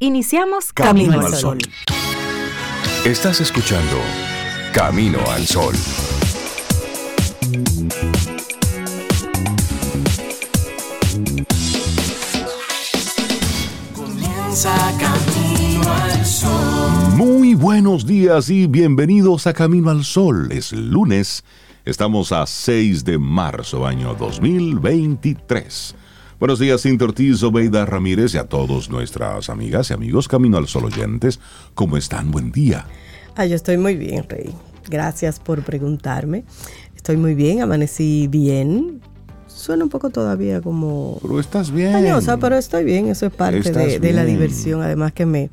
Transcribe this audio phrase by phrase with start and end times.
[0.00, 1.58] Iniciamos Camino, al Sol.
[3.04, 3.96] Estás escuchando
[4.72, 5.74] Camino al Sol.
[13.92, 17.16] Comienza Camino al Sol.
[17.16, 20.52] Muy buenos días y bienvenidos a Camino al Sol.
[20.52, 21.42] Es lunes,
[21.84, 25.96] estamos a 6 de marzo, año 2023.
[26.38, 30.68] Buenos días, Cintia Ortiz, Obeida Ramírez y a todos nuestras amigas y amigos Camino al
[30.68, 31.40] Sol oyentes.
[31.74, 32.30] ¿Cómo están?
[32.30, 32.86] Buen día.
[33.34, 34.54] Ah, yo estoy muy bien, Rey.
[34.88, 36.44] Gracias por preguntarme.
[36.94, 39.00] Estoy muy bien, amanecí bien.
[39.58, 41.18] Suena un poco todavía como...
[41.20, 41.92] Pero estás bien.
[41.92, 43.08] Cañosa, pero estoy bien.
[43.08, 44.82] Eso es parte de, de la diversión.
[44.82, 45.50] Además que me,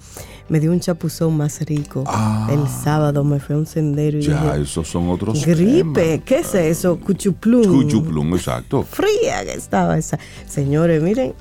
[0.48, 2.04] me dio un chapuzón más rico.
[2.05, 2.48] Ah.
[2.52, 6.23] El sábado me fui a un sendero y Ya, dije, esos son otros gripe, temas.
[6.26, 7.00] ¿qué es eso?
[7.00, 7.64] Cuchuplum.
[7.66, 8.84] Cuchuplum, exacto.
[8.84, 10.20] Fría que estaba esa.
[10.48, 11.34] Señores, miren,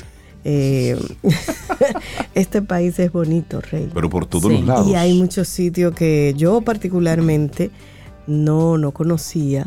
[0.44, 0.98] eh,
[2.34, 3.90] este país es bonito, Rey.
[3.92, 4.58] Pero por todos Sí.
[4.58, 4.88] los lados.
[4.88, 7.70] Y hay muchos sitios que yo particularmente
[8.26, 9.66] no, no conocía,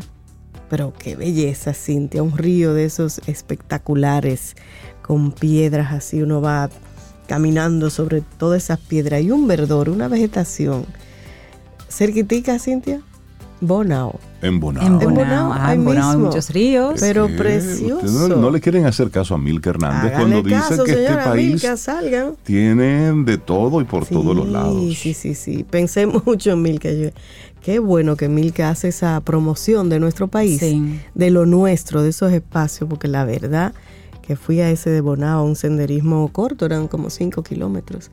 [0.68, 4.56] pero qué belleza, Cintia, un río de esos espectaculares,
[5.02, 6.68] con piedras así, uno va
[7.26, 10.84] caminando sobre todas esas piedras y un verdor, una vegetación.
[11.88, 13.00] Cerquitica, Cintia,
[13.60, 14.86] Bonao, En Bonao.
[14.86, 16.28] En En Bonao, ah, en Bonao hay mismo.
[16.28, 16.94] muchos ríos.
[17.00, 17.34] pero ¿Qué?
[17.34, 18.28] precioso.
[18.28, 21.14] No, no le quieren hacer caso a Milka Hernández Háganle cuando dice caso, que este
[21.16, 22.36] país Milka, salgan.
[22.44, 24.94] tiene de todo y por todos los lados.
[24.96, 25.64] Sí, sí, sí.
[25.68, 26.88] Pensé mucho en Milka.
[26.92, 27.08] Yo,
[27.62, 31.00] qué bueno que Milka hace esa promoción de nuestro país, Sí.
[31.14, 33.72] de lo nuestro, de esos espacios, porque la verdad
[34.22, 38.10] que fui a ese de Bonao, un senderismo corto, eran como 5 kilómetros,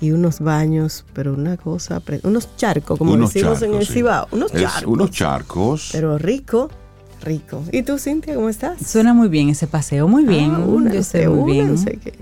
[0.00, 3.92] y unos baños, pero una cosa, unos charcos, como Unos decimos en el sí.
[3.94, 4.84] Cibao, unos Es charcos.
[4.92, 5.88] unos charcos.
[5.92, 6.70] Pero rico,
[7.22, 7.62] rico.
[7.70, 8.78] ¿Y tú, Cintia, cómo estás?
[8.86, 10.52] Suena muy bien ese paseo, muy bien.
[10.54, 11.64] Ah, Yo únanse, estoy muy bien.
[11.66, 12.14] únanse, que-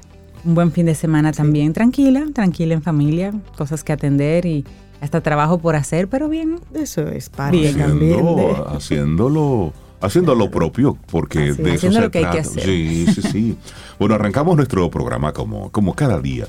[0.44, 4.64] Un buen fin de semana también, tranquila, tranquila en familia, cosas que atender y
[5.00, 6.60] hasta trabajo por hacer, pero bien.
[6.74, 7.76] Eso es parte Bien.
[7.78, 8.42] también de...
[8.42, 11.84] haciendo, haciéndolo, haciendo lo propio, porque Así de es.
[11.84, 12.48] eso Haciendo se lo que hay que trata.
[12.50, 12.62] hacer.
[12.64, 13.58] Sí, sí, sí.
[13.98, 16.46] bueno, arrancamos nuestro programa como, como cada día,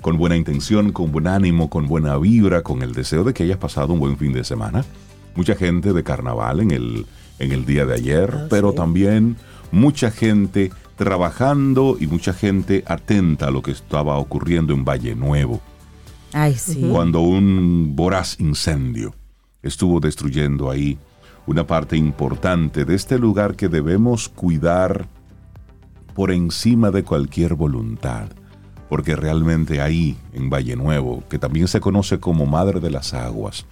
[0.00, 3.58] con buena intención, con buen ánimo, con buena vibra, con el deseo de que hayas
[3.58, 4.84] pasado un buen fin de semana.
[5.34, 7.06] Mucha gente de carnaval en el,
[7.38, 8.76] en el día de ayer, Ah, pero sí.
[8.76, 9.36] también
[9.72, 15.60] mucha gente trabajando y mucha gente atenta a lo que estaba ocurriendo en Valle Nuevo
[16.32, 16.88] Ay, sí.
[16.90, 19.14] cuando un voraz incendio
[19.62, 20.98] estuvo destruyendo ahí
[21.46, 25.08] una parte importante de este lugar que debemos cuidar
[26.14, 28.28] por encima de cualquier voluntad.
[28.88, 33.64] Porque realmente ahí, en Valle Nuevo, que también se conoce como Madre de las Aguas,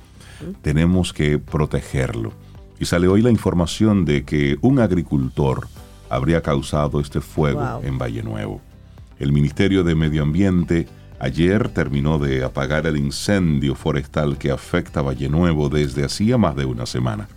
[0.63, 2.33] tenemos que protegerlo.
[2.79, 5.67] Y sale hoy la información de que un agricultor
[6.09, 7.81] habría causado este fuego Wow.
[7.83, 8.61] en Valle Nuevo.
[9.19, 10.87] El Ministerio de Medio Ambiente
[11.21, 16.55] ayer terminó de apagar el incendio forestal que afecta a Valle Nuevo desde hacía más
[16.57, 17.29] de una semana.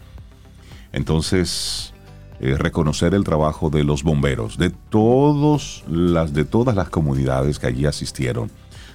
[0.93, 1.93] Entonces,
[2.39, 7.67] eh, reconocer el trabajo de los bomberos, de, todos las, de todas las comunidades que
[7.67, 8.51] allí asistieron.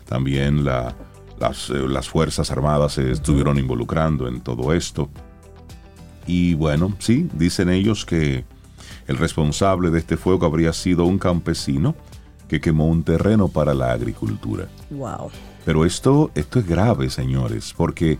[0.08, 0.94] También la-
[1.41, 5.08] las, eh, las Fuerzas Armadas se estuvieron involucrando en todo esto.
[6.26, 8.44] Y bueno, sí, dicen ellos que
[9.06, 11.94] el responsable de este fuego habría sido un campesino
[12.48, 14.68] que quemó un terreno para la agricultura.
[14.90, 15.30] Wow.
[15.64, 18.18] Pero esto, esto es grave, señores, porque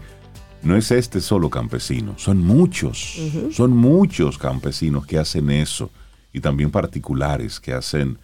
[0.63, 3.21] no es este solo campesino, son muchos,
[3.53, 5.91] son muchos campesinos que hacen eso
[6.33, 8.19] y también particulares que hacen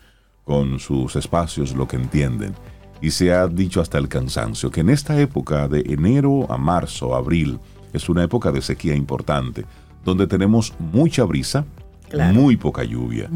[0.44, 2.54] con sus espacios lo que entienden.
[3.00, 7.14] Y se ha dicho hasta el cansancio que en esta época de enero a marzo,
[7.14, 7.58] abril,
[7.92, 9.64] es una época de sequía importante,
[10.04, 11.64] donde tenemos mucha brisa,
[12.08, 12.34] Claro.
[12.34, 13.30] muy poca lluvia.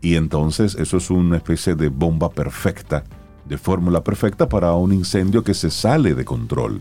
[0.00, 3.04] Y entonces eso es una especie de bomba perfecta,
[3.46, 6.80] de fórmula perfecta para un incendio que se sale de control.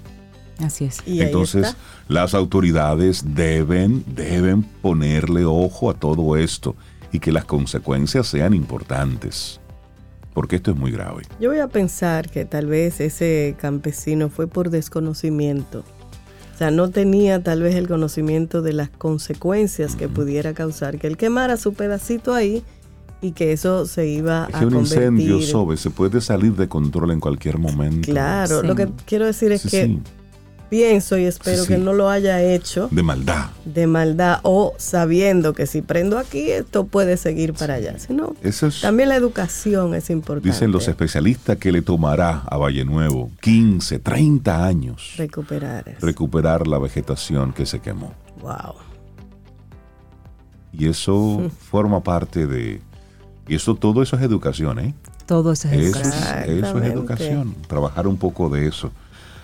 [0.59, 1.02] Así es.
[1.06, 1.75] Y entonces
[2.08, 6.75] las autoridades deben, deben ponerle ojo a todo esto
[7.12, 9.59] y que las consecuencias sean importantes.
[10.34, 11.24] Porque esto es muy grave.
[11.40, 15.84] Yo voy a pensar que tal vez ese campesino fue por desconocimiento.
[16.53, 21.08] O sea, no tenía tal vez el conocimiento de las consecuencias que pudiera causar que
[21.08, 22.64] él quemara su pedacito ahí
[23.22, 24.98] y que eso se iba Es a que un convertir.
[25.04, 28.10] incendio, Sobe, se puede salir de control en cualquier momento.
[28.12, 28.68] Claro, Sí.
[28.68, 30.00] lo que quiero decir es Sí, que sí,
[30.70, 33.48] pienso y espero Sí, que no lo haya hecho de maldad.
[33.66, 37.98] de maldad o sabiendo que si prendo aquí esto puede seguir para allá.
[38.00, 40.48] Sino Eso es, también la educación es importante.
[40.50, 45.90] dicen los especialistas que le tomará a Valle Nuevo 15, 30 años recuperar.
[45.90, 46.06] eso.
[46.06, 48.14] recuperar la vegetación que se quemó.
[48.42, 48.76] wow.
[50.72, 52.80] Y eso forma parte de...
[53.49, 54.93] Y eso, todo eso es educación, ¿eh?
[55.25, 56.63] Todo eso es educación.
[56.63, 58.91] eso es educación, trabajar un poco de eso.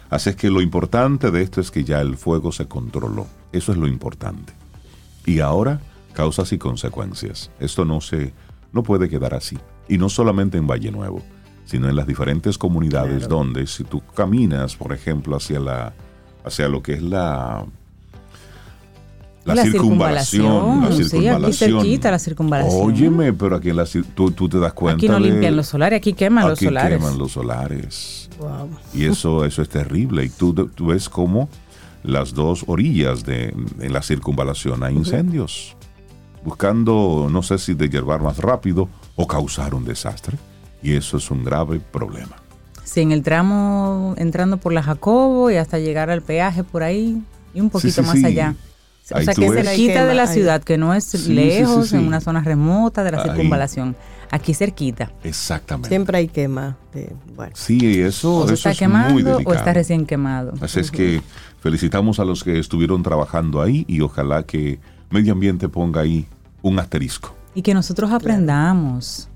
[0.10, 3.26] Así es que lo importante de esto es que ya el fuego se controló.
[3.52, 4.54] Eso es lo importante.
[5.26, 5.82] Y ahora,
[6.14, 7.50] causas y consecuencias.
[7.60, 8.32] Esto no se,
[8.72, 9.58] no puede quedar así.
[9.88, 11.24] Y no solamente en Valle Nuevo,
[11.66, 15.94] sino en las diferentes comunidades donde si tú caminas, por ejemplo, hacia la,
[16.44, 17.66] hacia lo que es la
[19.46, 21.20] la, La circunvalación, la circunvalación, sí, aquí
[21.54, 21.72] circunvalación.
[21.82, 22.82] cerquita la circunvalación.
[22.88, 25.68] Óyeme, pero aquí en la tú, tú te das cuenta Aquí no de- limpian los
[25.68, 26.98] solares, aquí queman los Aquí solares.
[26.98, 28.30] queman los solares.
[28.40, 28.70] Wow.
[28.94, 30.26] Y eso, eso es terrible.
[30.26, 31.48] Y tú, tú ves como
[32.04, 35.76] las dos orillas de en la circunvalación hay incendios.
[36.44, 40.38] Buscando, no sé si de llevar más rápido o causar un desastre.
[40.84, 42.36] Y eso es un grave problema.
[42.84, 47.22] Sí, en el tramo entrando por la Jacobo y hasta llegar al peaje por ahí
[47.54, 48.26] y un poquito sí, más sí.
[48.26, 48.56] allá.
[49.14, 52.08] O sea que cerquita de la ciudad, que no es Sí, sí, lejos, sí, en
[52.08, 53.30] una zona remota de la Ahí.
[53.30, 53.96] circunvalación.
[54.32, 55.12] Aquí cerquita.
[55.24, 55.90] Exactamente.
[55.90, 56.78] Siempre hay quema.
[56.94, 57.52] de- bueno.
[57.56, 59.56] Sí, eso, O se eso está es muy quemando o delicado.
[59.56, 60.54] está recién quemado.
[60.62, 61.22] Así es que
[61.60, 64.80] felicitamos a los que estuvieron trabajando ahí y ojalá que
[65.12, 66.26] Medio Ambiente ponga ahí
[66.64, 67.36] un asterisco.
[67.54, 69.30] Y que nosotros aprendamos.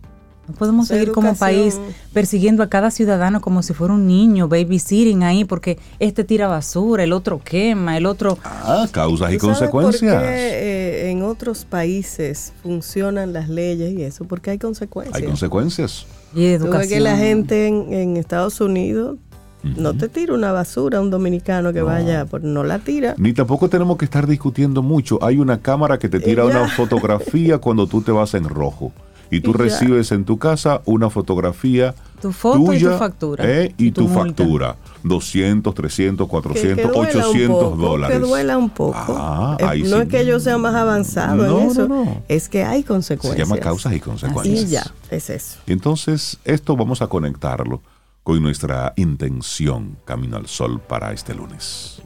[0.49, 1.61] No podemos seguir como educación.
[1.61, 1.79] país
[2.11, 7.03] persiguiendo a cada ciudadano como si fuera un niño, babysitting ahí, porque este tira basura,
[7.03, 8.39] el otro quema, el otro...
[8.43, 10.15] Ah, causas y ¿Tú sabes consecuencias.
[10.15, 14.25] por qué eh, en otros países funcionan las leyes y eso?
[14.25, 15.15] Porque hay consecuencias.
[15.15, 16.07] Hay consecuencias.
[16.33, 16.89] Y educación.
[16.89, 19.17] que la gente en, en Estados Unidos
[19.61, 23.13] no te tira una basura un dominicano que vaya, pues no la tira.
[23.17, 25.23] Ni tampoco tenemos que estar discutiendo mucho.
[25.23, 26.49] Hay una cámara que te tira ya.
[26.49, 28.91] una fotografía cuando tú te vas en rojo.
[29.31, 29.59] Y tú Y ya.
[29.59, 33.43] recibes en tu casa una fotografía Tu foto y tu tuya, factura.
[33.47, 34.75] eh, y, Y tu tu, factura.
[35.03, 38.17] 200, 300, Que, 400, que un 800 poco, dólares.
[38.17, 39.15] Que duela un poco.
[39.17, 40.01] Ah, Eh, ahí no sí.
[40.03, 42.23] es que yo sea más avanzado No, en no, eso, no.
[42.27, 43.47] es que hay Se consecuencias.
[43.47, 44.69] llama causas y Y consecuencias.
[44.69, 45.59] ya, es eso.
[45.67, 47.81] Y entonces, esto vamos a conectarlo
[48.23, 52.01] con nuestra intención Camino al Sol para este lunes.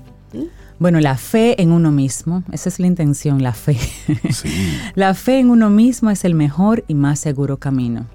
[0.83, 3.77] Bueno, la fe en uno mismo, esa es la intención, la fe.
[4.33, 8.05] Sí, la fe en uno mismo es el mejor y más seguro camino.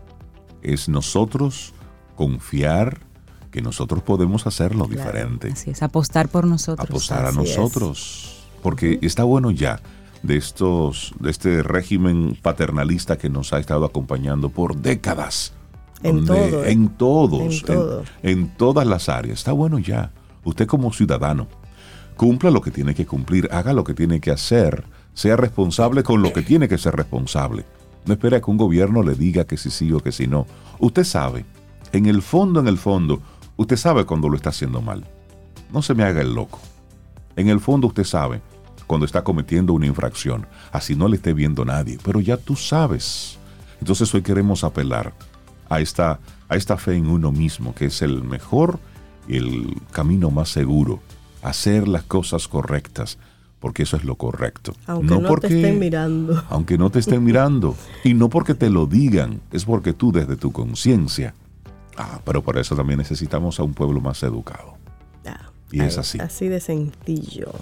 [0.61, 1.73] es nosotros
[2.15, 2.99] confiar
[3.51, 5.49] que nosotros podemos hacerlo diferente.
[5.51, 6.91] Así es, apostar por nosotros.
[6.91, 7.37] apostar a es.
[7.37, 8.45] nosotros.
[8.63, 9.81] Porque está bueno ya
[10.23, 15.55] de estos, de este régimen paternalista que nos ha estado acompañando por décadas.
[16.03, 16.65] En donde- todo.
[16.67, 17.41] En todos.
[17.61, 18.05] En todo.
[18.23, 19.39] en todas las áreas.
[19.39, 20.13] Está bueno ya.
[20.45, 21.47] Usted como ciudadano,
[22.19, 24.85] cumpla lo que tiene que cumplir, haga lo que tiene que hacer,
[25.15, 27.65] sea responsable con lo que tiene que ser responsable.
[28.05, 30.45] No espere a que un gobierno le diga que sí sí o que sí no.
[30.81, 31.47] Usted sabe,
[31.93, 33.23] en el fondo, en el fondo,
[33.57, 35.07] usted sabe cuando lo está haciendo mal.
[35.73, 36.59] No se me haga el loco.
[37.37, 38.43] En el fondo usted sabe
[38.89, 43.39] cuando está cometiendo una infracción, así no le esté viendo nadie, pero ya tú sabes.
[43.81, 45.15] Entonces hoy queremos apelar
[45.69, 46.19] a esta,
[46.49, 48.81] a esta fe en uno mismo, que es el mejor
[49.29, 51.01] y el camino más seguro.
[51.43, 53.19] Hacer las cosas correctas,
[53.61, 54.75] porque eso es lo correcto.
[54.87, 56.45] Aunque no, te estén mirando.
[56.51, 57.77] Aunque no te estén mirando.
[58.05, 61.35] Y no porque te lo digan, es porque tú desde tu conciencia.
[61.97, 64.77] Ah, pero por eso también necesitamos a un pueblo más educado.
[65.25, 66.21] Ya, Y es ahí, así.
[66.21, 67.53] Así de sencillo.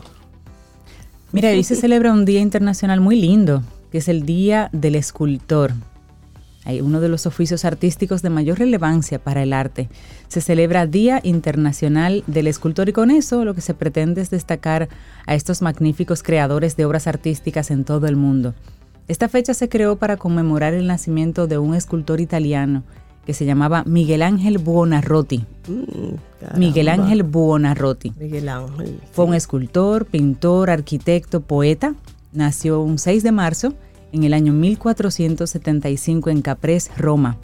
[1.33, 5.73] Mira, hoy se celebra un día internacional muy lindo, que es el Día del Escultor.
[6.83, 9.89] Uno de los oficios artísticos de mayor relevancia para el arte.
[10.29, 14.89] Se celebra Día Internacional del Escultor y con eso lo que se pretende es destacar
[15.27, 18.55] a estos magníficos creadores de obras artísticas en todo el mundo.
[19.09, 22.83] Esta fecha se creó para conmemorar el nacimiento de un escultor italiano
[23.25, 25.45] que se llamaba Miguel Ángel Buonarroti.
[25.69, 26.59] Mm.
[26.59, 28.13] Miguel Ángel Buonarroti.
[28.19, 29.01] Miguel Ángel.
[29.13, 31.95] Fue un escultor, pintor, arquitecto, poeta.
[32.33, 33.75] Nació un 6 de marzo
[34.13, 37.37] en el año 1475 en Caprés, Roma.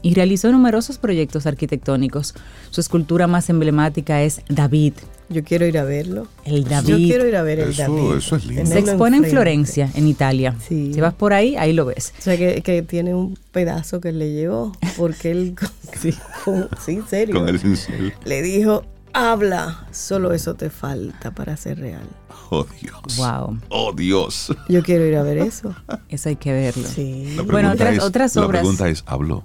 [0.00, 2.34] Y realizó numerosos proyectos arquitectónicos.
[2.70, 4.92] Su escultura más emblemática es David.
[5.28, 6.28] Yo quiero ir a verlo.
[6.44, 7.06] El Yo David.
[7.08, 8.16] quiero ir a ver el Eso- David.
[8.18, 8.66] eso es lindo.
[8.66, 9.24] Se expone en.
[9.24, 10.54] Florencia, en Italia.
[10.66, 10.92] Sí.
[10.94, 12.14] Si vas por ahí, ahí lo ves.
[12.18, 15.56] O sea, que, que tiene un pedazo que le llevó, porque él,
[16.00, 18.14] sí, con- sí, en serio, Con el cincel.
[18.24, 22.06] le dijo, habla, solo eso te falta para ser real.
[22.50, 23.16] Oh Dios.
[23.18, 24.54] Wow, Oh Dios.
[24.68, 25.74] Yo quiero ir a ver eso.
[26.08, 26.86] eso hay que verlo.
[26.88, 27.34] Sí.
[27.36, 28.60] La Bueno, pregunta otras- es- otras La obras.
[28.60, 29.44] pregunta es, ¿habló?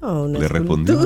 [0.00, 1.00] Oh, una Le respondió.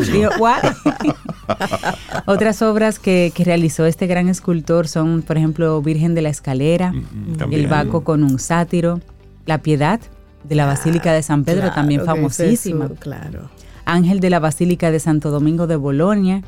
[2.27, 6.93] Otras obras que, que realizó este gran escultor son, por ejemplo, Virgen de la Escalera,
[6.95, 7.63] Ujú, también.
[7.63, 9.01] El Baco con un sátiro,
[9.47, 10.01] La Piedad
[10.45, 13.51] de la Basílica de San Pedro, Claro también es famosísima, su- claro.
[13.85, 16.43] Ángel de la Basílica de Santo Domingo de Bolonia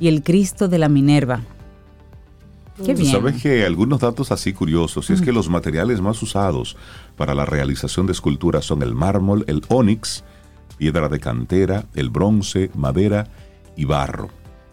[0.00, 1.42] y el Cristo de la Minerva.
[2.84, 3.12] Qué bien.
[3.12, 6.78] sabes que algunos datos así curiosos, y es que los materiales más usados
[7.16, 10.24] para la realización de esculturas son el mármol, el ónix,
[10.78, 13.26] piedra de cantera, el bronce, madera
[13.76, 14.30] y barro.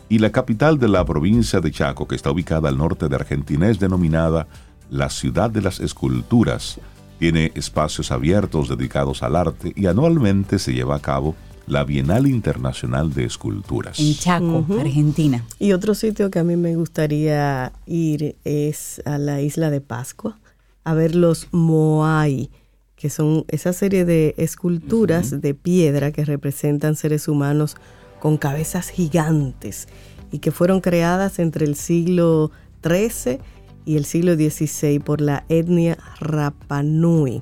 [0.08, 3.70] Y la capital de la provincia de Chaco, que está ubicada al norte de Argentina,
[3.70, 4.48] es denominada
[4.90, 6.80] la ciudad de las esculturas.
[7.20, 11.36] Tiene espacios abiertos dedicados al arte y anualmente se lleva a cabo
[11.68, 14.00] la Bienal Internacional de Esculturas.
[14.00, 15.46] En Chaco, Argentina.
[15.60, 20.40] Y otro sitio que a mí me gustaría ir es a la isla de Pascua,
[20.86, 22.50] a ver los Moai,
[22.96, 27.76] que son esa serie de esculturas de piedra que representan seres humanos
[28.20, 29.88] con cabezas gigantes
[30.32, 32.50] y que fueron creadas entre el siglo
[32.82, 33.40] XIII
[33.86, 37.42] y el siglo XVI por la etnia Rapanui.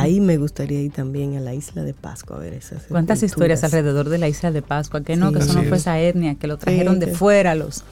[0.00, 3.64] Ahí me gustaría ir también a la isla de Pascua a ver esas ¿Cuántas historias
[3.64, 5.02] alrededor de la isla de Pascua?
[5.02, 5.34] Que no, Sí.
[5.34, 5.82] que eso no fue es.
[5.82, 7.84] esa etnia, que lo trajeron de que- fuera los,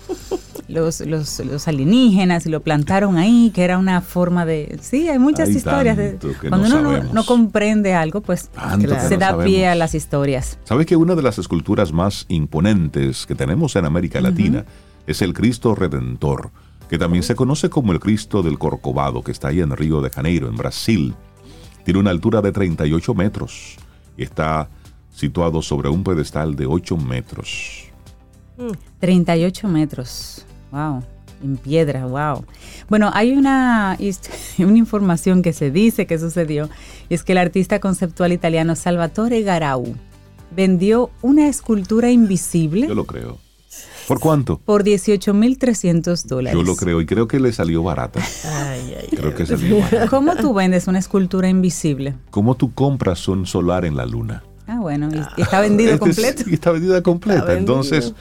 [0.68, 4.78] los, los, los alienígenas y lo plantaron ahí, que era una forma de...
[4.80, 5.96] Sí, hay muchas Hay historias.
[5.96, 6.18] De,
[6.48, 8.80] cuando no uno no, comprende algo, pues Claro.
[8.80, 9.44] se no da sabemos.
[9.44, 10.58] pie a las historias.
[10.64, 14.64] ¿Sabes que una de las esculturas más imponentes que tenemos en América Latina
[15.06, 16.50] es el Cristo Redentor,
[16.88, 20.10] que también se conoce como el Cristo del Corcovado, que está ahí en Río de
[20.10, 21.14] Janeiro, en Brasil?
[21.84, 23.76] Tiene una altura de 38 metros
[24.16, 24.68] y está
[25.14, 27.84] situado sobre un pedestal de 8 metros.
[29.00, 30.44] 38 metros.
[30.70, 31.02] Wow.
[31.42, 32.44] En piedra, wow.
[32.88, 33.98] Bueno, hay una,
[34.58, 36.70] una información que se dice que sucedió,
[37.08, 39.96] y es que el artista conceptual italiano Salvatore Garau
[40.54, 43.38] vendió una escultura invisible Yo lo creo.
[44.12, 44.58] ¿Por cuánto?
[44.58, 46.58] por 18.300 dólares.
[46.58, 48.20] Yo lo creo y creo que le salió barata.
[48.44, 50.08] Ay, ay, Creo que salió barata.
[50.08, 52.14] ¿Cómo tú vendes una escultura invisible?
[52.30, 54.42] ¿Cómo tú compras un solar en la luna?
[54.66, 56.42] Ah, bueno, y, y está vendido Este completo.
[56.44, 57.40] sí, está vendida completa.
[57.40, 57.74] Está vendido.
[57.74, 58.14] Entonces,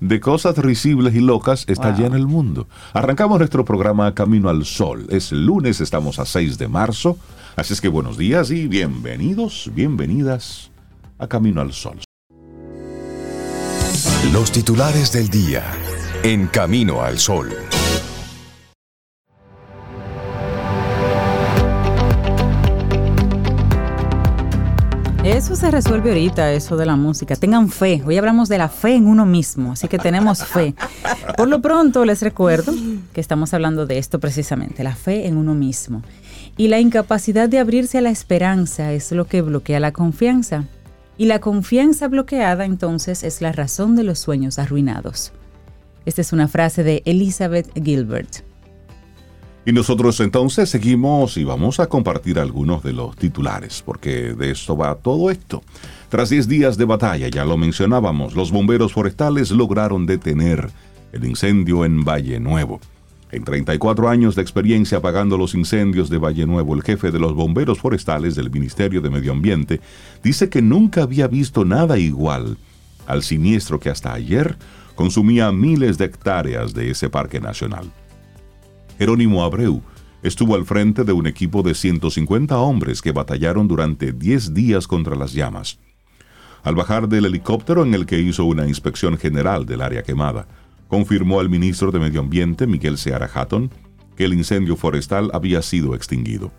[0.00, 1.98] de cosas risibles y locas está Wow.
[1.98, 2.68] lleno el mundo.
[2.92, 5.06] Arrancamos nuestro programa Camino al Sol.
[5.10, 7.18] Es lunes, estamos a 6 de marzo.
[7.56, 10.70] Así es que buenos días y bienvenidos, bienvenidas
[11.18, 11.98] a Camino al Sol.
[14.32, 15.64] Los titulares del día
[16.22, 17.48] en Camino al Sol.
[25.24, 27.36] Eso se resuelve ahorita, eso de la música.
[27.36, 28.02] Tengan fe.
[28.04, 30.74] Hoy hablamos de la fe en uno mismo, así que tenemos fe.
[31.34, 32.74] Por lo pronto les recuerdo
[33.14, 36.02] que estamos hablando de esto precisamente, la fe en uno mismo.
[36.58, 40.64] Y la incapacidad de abrirse a la esperanza es lo que bloquea la confianza.
[41.18, 45.32] Y la confianza bloqueada entonces es la razón de los sueños arruinados.
[46.06, 48.36] Esta es una frase de Elizabeth Gilbert.
[49.66, 54.76] Y nosotros entonces seguimos y vamos a compartir algunos de los titulares, porque de esto
[54.76, 55.62] va todo esto.
[56.08, 60.70] Tras 10 días de batalla, ya lo mencionábamos, los bomberos forestales lograron detener
[61.12, 62.80] el incendio en Valle Nuevo.
[63.30, 67.34] En 34 años de experiencia apagando los incendios de Valle Nuevo, el jefe de los
[67.34, 69.80] bomberos forestales del Ministerio de Medio Ambiente
[70.22, 72.56] dice que nunca había visto nada igual
[73.06, 74.56] al siniestro que hasta ayer
[74.94, 77.90] consumía miles de hectáreas de ese parque nacional.
[78.98, 79.82] Jerónimo Abreu
[80.22, 85.14] estuvo al frente de un equipo de 150 hombres que batallaron durante 10 días contra
[85.16, 85.78] las llamas.
[86.64, 90.48] Al bajar del helicóptero en el que hizo una inspección general del área quemada,
[90.88, 93.70] confirmó al ministro de Medio Ambiente, Miguel Seara Hatton,
[94.16, 96.50] que el incendio forestal había sido extinguido.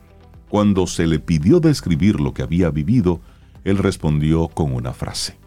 [0.48, 3.20] Cuando se le pidió describir lo que había vivido,
[3.64, 5.38] él respondió con una frase.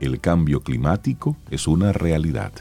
[0.00, 2.52] El cambio climático es una realidad.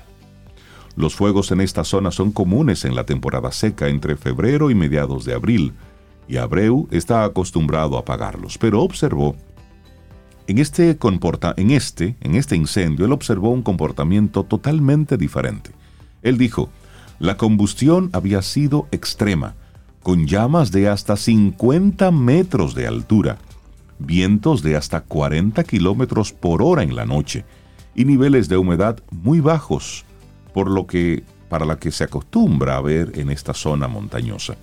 [0.95, 5.25] Los fuegos en esta zona son comunes en la temporada seca entre febrero y mediados
[5.25, 5.73] de abril,
[6.27, 9.35] y Abreu está acostumbrado a apagarlos, pero observó
[10.47, 15.71] en este, comporta, en este, en este incendio, él observó un comportamiento totalmente diferente.
[16.21, 16.69] Él dijo,
[17.19, 19.55] la combustión había sido extrema,
[20.01, 23.37] con llamas de hasta 50 metros de altura,
[23.99, 27.45] vientos de hasta 40 kilómetros por hora en la noche
[27.93, 30.05] y niveles de humedad muy bajos,
[30.53, 34.55] por lo que para la que se acostumbra a ver en esta zona montañosa.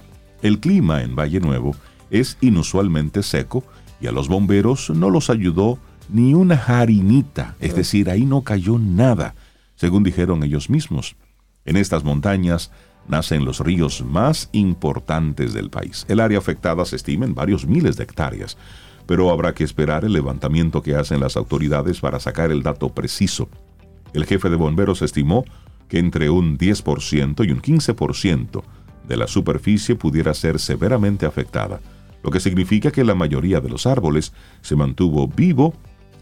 [0.42, 1.76] El clima en Valle Nuevo
[2.10, 3.62] es inusualmente seco
[4.00, 5.78] y a los bomberos no los ayudó
[6.08, 9.34] ni una harinita, es decir, ahí no cayó nada,
[9.76, 11.16] según dijeron ellos mismos.
[11.64, 12.70] En estas montañas
[13.08, 16.04] nacen los ríos más importantes del país.
[16.08, 18.56] El área afectada se estima en varios miles de hectáreas,
[19.06, 23.48] pero habrá que esperar el levantamiento que hacen las autoridades para sacar el dato preciso.
[24.12, 25.44] El jefe de bomberos estimó
[25.88, 28.62] que entre un 10% y un 15%
[29.06, 31.80] de la superficie pudiera ser severamente afectada,
[32.22, 35.74] lo que significa que la mayoría de los árboles se mantuvo vivo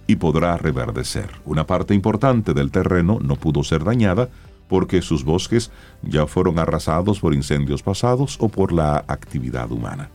[0.07, 1.31] y podrá reverdecer.
[1.45, 4.29] Una parte importante del terreno no pudo ser dañada
[4.69, 5.71] porque sus bosques
[6.03, 10.11] ya fueron arrasados por incendios pasados o por la actividad humana.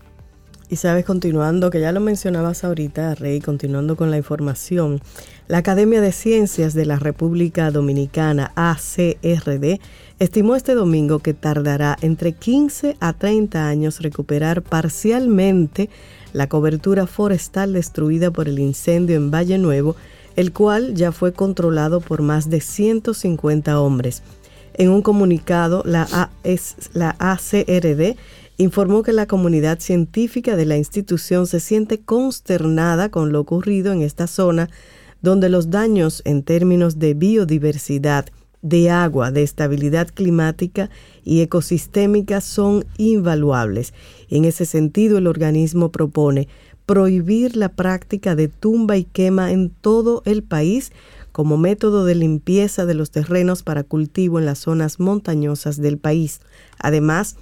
[0.71, 5.01] Y sabes, continuando, que ya lo mencionabas ahorita, Rey, continuando con la información,
[5.49, 9.81] la Academia de Ciencias de la República Dominicana, ACRD,
[10.19, 15.89] estimó este domingo que tardará entre 15 a 30 años recuperar parcialmente
[16.31, 19.97] la cobertura forestal destruida por el incendio en Valle Nuevo,
[20.37, 24.23] el cual ya fue controlado por más de 150 hombres.
[24.73, 26.29] En un comunicado, la,
[26.93, 28.15] la ACRD
[28.57, 34.01] informó que la comunidad científica de la institución se siente consternada con lo ocurrido en
[34.01, 34.69] esta zona,
[35.21, 38.25] donde los daños en términos de biodiversidad,
[38.61, 40.89] de agua, de estabilidad climática
[41.23, 43.93] y ecosistémica son invaluables.
[44.29, 46.47] En ese sentido, el organismo propone
[46.85, 50.91] prohibir la práctica de tumba y quema en todo el país
[51.31, 56.41] como método de limpieza de los terrenos para cultivo en las zonas montañosas del país.
[56.77, 57.37] Además,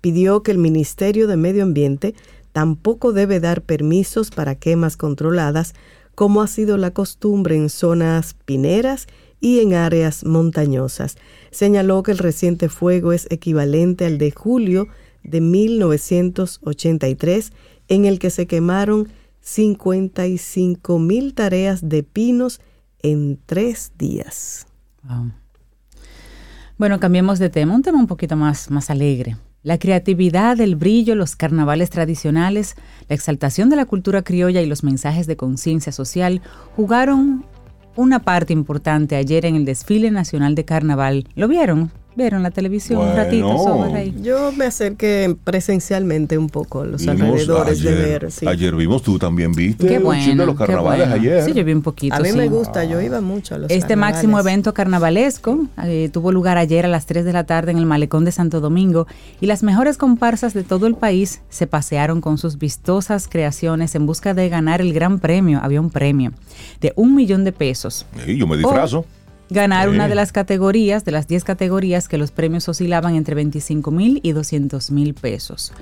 [0.00, 2.14] pidió que el Ministerio de Medio Ambiente
[2.52, 5.74] tampoco debe dar permisos para quemas controladas,
[6.14, 9.08] como ha sido la costumbre en zonas pineras
[9.40, 11.16] y en áreas montañosas.
[11.50, 14.88] Señaló que el reciente fuego es equivalente al de julio
[15.22, 17.52] de 1983,
[17.88, 19.08] en el que se quemaron
[19.40, 22.60] 55 mil tareas de pinos
[23.00, 24.66] en tres días.
[26.76, 29.36] Bueno, cambiemos de tema, un tema un poquito más, más alegre.
[29.68, 32.74] La creatividad, el brillo, los carnavales tradicionales,
[33.06, 36.40] la exaltación de la cultura criolla y los mensajes de conciencia social
[36.74, 37.44] jugaron
[37.94, 41.28] una parte importante ayer en el desfile nacional de carnaval.
[41.34, 41.92] ¿Lo vieron?
[42.18, 43.84] ¿Vieron la televisión un ratito?
[43.94, 44.12] ahí?
[44.20, 48.28] Yo me acerqué presencialmente un poco a los alrededores de ver.
[48.44, 49.86] Ayer vimos, tú también viste.
[49.86, 50.44] Qué bueno.
[50.44, 51.44] los carnavales ayer.
[51.44, 52.16] Sí, yo vi un poquito.
[52.16, 56.32] A mí me gusta, yo iba mucho a los Este máximo evento carnavalesco eh, tuvo
[56.32, 59.06] lugar ayer a las 3 de la tarde en el Malecón de Santo Domingo
[59.40, 64.06] y las mejores comparsas de todo el país se pasearon con sus vistosas creaciones en
[64.06, 65.60] busca de ganar el gran premio.
[65.62, 66.32] Había un premio
[66.80, 68.06] de un millón de pesos.
[68.26, 69.04] Sí, yo me disfrazo
[69.50, 73.90] ganar una de las categorías, de las 10 categorías que los premios oscilaban entre 25
[73.90, 75.72] mil y 200 mil pesos.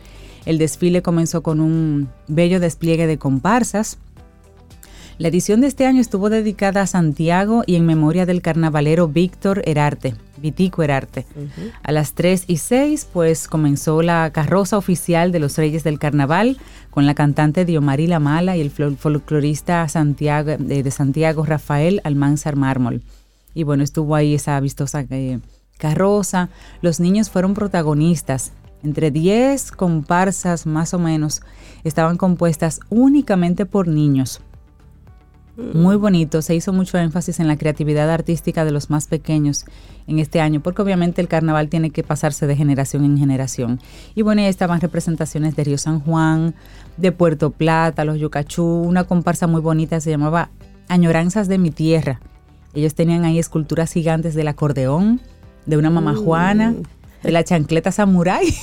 [0.44, 3.98] El desfile comenzó con un bello despliegue de comparsas.
[5.18, 9.62] La edición de este año estuvo dedicada a Santiago y en memoria del carnavalero Víctor
[9.64, 11.24] Herarte, Vitico Herarte.
[11.83, 16.59] A las 3 y 6, pues comenzó la carroza oficial de los Reyes del Carnaval
[16.90, 22.55] con la cantante Diomari La Mala y el folclorista Santiago, de, de Santiago Rafael Almanzar
[22.55, 23.02] Mármol
[23.57, 25.40] y bueno, estuvo ahí esa vistosa eh,
[25.79, 26.51] carroza.
[26.83, 28.53] Los niños fueron protagonistas.
[28.83, 31.40] Entre 10 comparsas más o menos
[31.83, 34.42] estaban compuestas únicamente por niños.
[35.57, 39.64] Muy bonito, se hizo mucho énfasis en la creatividad artística de los más pequeños
[40.07, 43.81] en este año, porque obviamente el carnaval tiene que pasarse de generación en generación.
[44.14, 46.55] Y bueno, ahí estaban representaciones de Río San Juan,
[46.99, 50.51] de Puerto Plata, los Yucachú, una comparsa muy bonita se llamaba
[50.88, 52.21] Añoranzas de mi tierra,
[52.76, 55.20] ellos tenían ahí esculturas gigantes del acordeón,
[55.64, 56.74] de una mamá Juana,
[57.22, 58.54] de la chancleta samurai.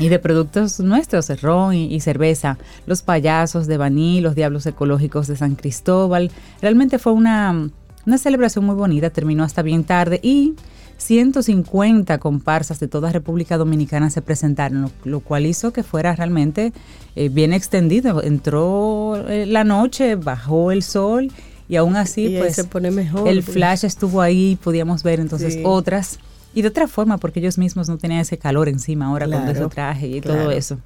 [0.00, 5.36] y de productos nuestros, ron y, cerveza, los payasos de Baní, los diablos ecológicos de
[5.36, 6.30] San Cristóbal.
[6.60, 7.70] Realmente fue una,
[8.06, 10.54] una celebración muy bonita, terminó hasta bien tarde y
[11.00, 16.72] 150 comparsas de toda República Dominicana se presentaron, lo, cual hizo que fuera realmente
[17.16, 18.22] eh, bien extendido.
[18.22, 21.32] Entró eh, la noche, bajó el sol
[21.68, 26.18] y aún así pues se pone mejor, el flash estuvo ahí, podíamos ver entonces otras
[26.52, 29.66] y de otra forma porque ellos mismos no tenían ese calor encima ahora con ese
[29.68, 30.78] traje y todo eso.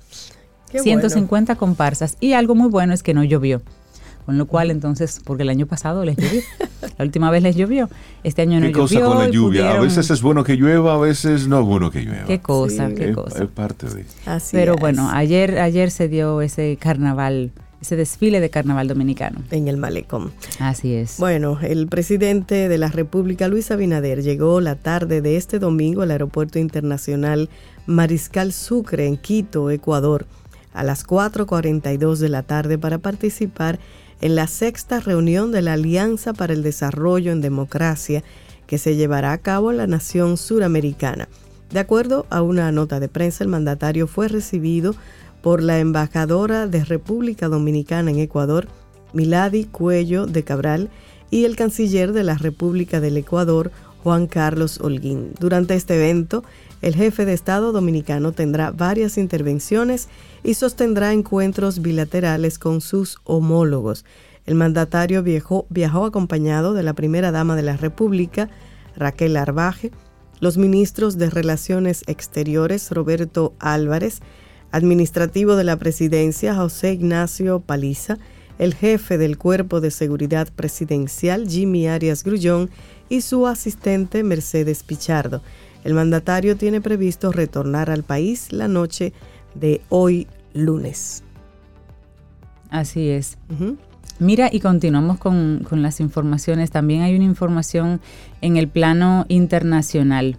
[0.70, 3.62] 150 comparsas y algo muy bueno es que no llovió.
[4.26, 6.40] Con lo cual, entonces, porque el año pasado les llovió.
[6.98, 7.90] la última vez les llovió.
[8.22, 9.72] Este año no ¿Qué cosa con la lluvia?
[9.72, 12.24] A veces es bueno que llueva, a veces no es bueno que llueva.
[12.24, 13.44] Qué cosa, qué cosa.
[13.44, 14.06] Es parte de.
[14.26, 17.52] Así Pero bueno, ayer, ayer se dio ese carnaval
[17.84, 19.42] ese desfile de carnaval dominicano.
[19.50, 20.32] En el malecón.
[20.58, 21.18] Así es.
[21.18, 26.10] Bueno, el presidente de la República, Luis Abinader, llegó la tarde de este domingo al
[26.10, 27.50] Aeropuerto Internacional
[27.86, 30.26] Mariscal Sucre en Quito, Ecuador,
[30.72, 33.78] a las 4.42 de la tarde para participar
[34.24, 38.24] en la sexta reunión de la Alianza para el Desarrollo en Democracia
[38.66, 41.28] que se llevará a cabo en la nación suramericana.
[41.70, 44.94] De acuerdo a una nota de prensa, el mandatario fue recibido
[45.42, 48.66] por la embajadora de República Dominicana en Ecuador,
[49.12, 50.88] Milady Cuello de Cabral,
[51.30, 55.34] y el canciller de la República del Ecuador, Juan Carlos Holguín.
[55.38, 56.44] Durante este evento,
[56.84, 60.08] el jefe de Estado dominicano tendrá varias intervenciones
[60.42, 64.04] y sostendrá encuentros bilaterales con sus homólogos.
[64.44, 68.50] El mandatario viajó, viajó acompañado de la primera dama de la República,
[68.96, 69.92] Raquel Arbaje,
[70.40, 74.20] los ministros de Relaciones Exteriores, Roberto Álvarez,
[74.70, 78.18] administrativo de la presidencia, José Ignacio Paliza,
[78.58, 82.68] el jefe del Cuerpo de Seguridad Presidencial, Jimmy Arias Grullón,
[83.08, 85.40] y su asistente, Mercedes Pichardo.
[85.84, 89.12] El mandatario tiene previsto retornar al país la noche
[89.54, 91.22] de hoy lunes.
[92.70, 93.38] Así es.
[94.18, 96.70] Mira, y continuamos con, con, las informaciones.
[96.70, 98.00] También hay una información
[98.40, 100.38] en el plano internacional.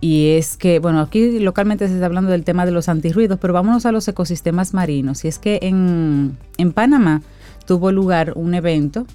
[0.00, 3.54] Y es que, bueno, aquí localmente se está hablando del tema de los antirruidos, pero
[3.54, 5.24] vámonos a los ecosistemas marinos.
[5.24, 7.22] Y es que en, en Panamá
[7.66, 9.06] tuvo lugar un evento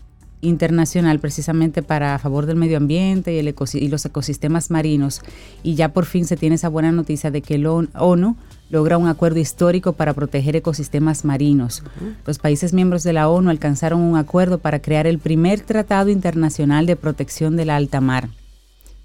[0.41, 5.21] internacional precisamente para a favor del medio ambiente y, el y los ecosistemas marinos.
[5.63, 8.35] Y ya por fin se tiene esa buena noticia de que el ONU
[8.69, 11.83] logra un acuerdo histórico para proteger ecosistemas marinos.
[12.25, 16.85] Los países miembros de la ONU alcanzaron un acuerdo para crear el primer tratado internacional
[16.85, 18.29] de protección de la alta mar.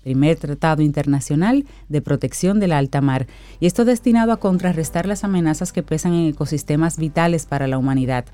[0.02, 3.28] Primer tratado internacional de protección de la alta mar.
[3.60, 8.24] Y esto destinado a contrarrestar las amenazas que pesan en ecosistemas vitales para la humanidad.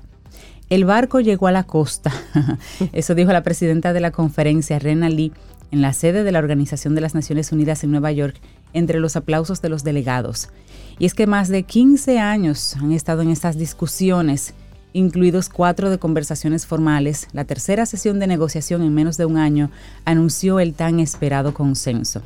[0.69, 2.11] El barco llegó a la costa.
[2.93, 5.33] Eso dijo la presidenta de la conferencia, Rena Lee,
[5.71, 8.35] en la sede de la Organización de las Naciones Unidas en Nueva York,
[8.73, 10.49] entre los aplausos de los delegados.
[10.99, 14.53] Y es que más de 15 años han estado en estas discusiones,
[14.93, 17.27] incluidos cuatro de conversaciones formales.
[17.33, 19.71] La tercera sesión de negociación en menos de un año
[20.05, 22.21] anunció el tan esperado consenso.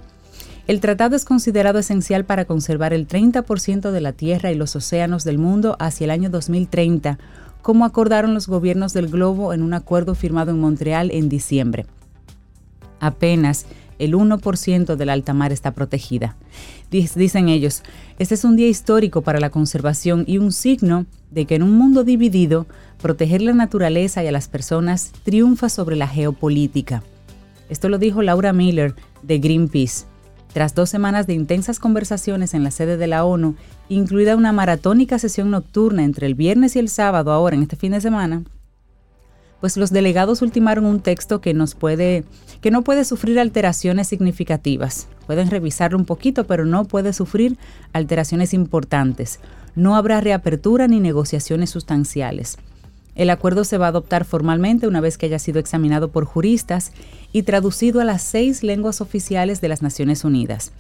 [0.68, 5.24] El tratado es considerado esencial para conservar el 30% de la tierra y los océanos
[5.24, 7.20] del mundo hacia el año 2030
[7.64, 11.88] como acordaron los gobiernos del globo en un acuerdo firmado en Montreal en diciembre.
[13.00, 13.66] Apenas
[14.00, 16.36] el 1% del alta mar está protegida.
[16.92, 17.82] Dicen ellos,
[18.20, 21.72] este es un día histórico para la conservación y un signo de que en un
[21.72, 22.68] mundo dividido,
[23.02, 27.02] proteger la naturaleza y a las personas triunfa sobre la geopolítica.
[27.70, 30.06] Esto lo dijo Laura Miller de Greenpeace.
[30.54, 33.56] Tras dos semanas de intensas conversaciones en la sede de la ONU,
[33.90, 37.92] incluida una maratónica sesión nocturna entre el viernes y el sábado ahora en este fin
[37.92, 38.44] de semana,
[39.64, 41.56] pues los delegados ultimaron un texto que
[42.62, 45.08] que no puede sufrir alteraciones significativas.
[45.26, 47.58] Pueden revisarlo un poquito, pero no puede sufrir
[47.94, 49.40] alteraciones importantes.
[49.76, 52.58] No habrá reapertura ni negociaciones sustanciales.
[53.16, 56.92] El acuerdo se va a adoptar formalmente una vez que haya sido examinado por juristas
[57.32, 60.74] y traducido a las seis lenguas oficiales de las Naciones Unidas.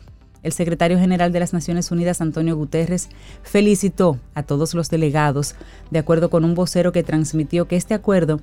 [0.43, 3.09] El secretario general de las Naciones Unidas, Antonio Guterres,
[3.41, 5.55] felicitó a todos los delegados,
[5.89, 8.41] de acuerdo con un vocero que transmitió que este acuerdo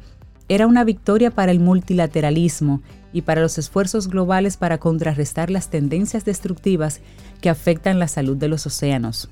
[0.48, 2.82] era una victoria para el multilateralismo
[3.12, 7.00] y para los esfuerzos globales para contrarrestar las tendencias destructivas
[7.40, 9.28] que afectan la salud de los océanos.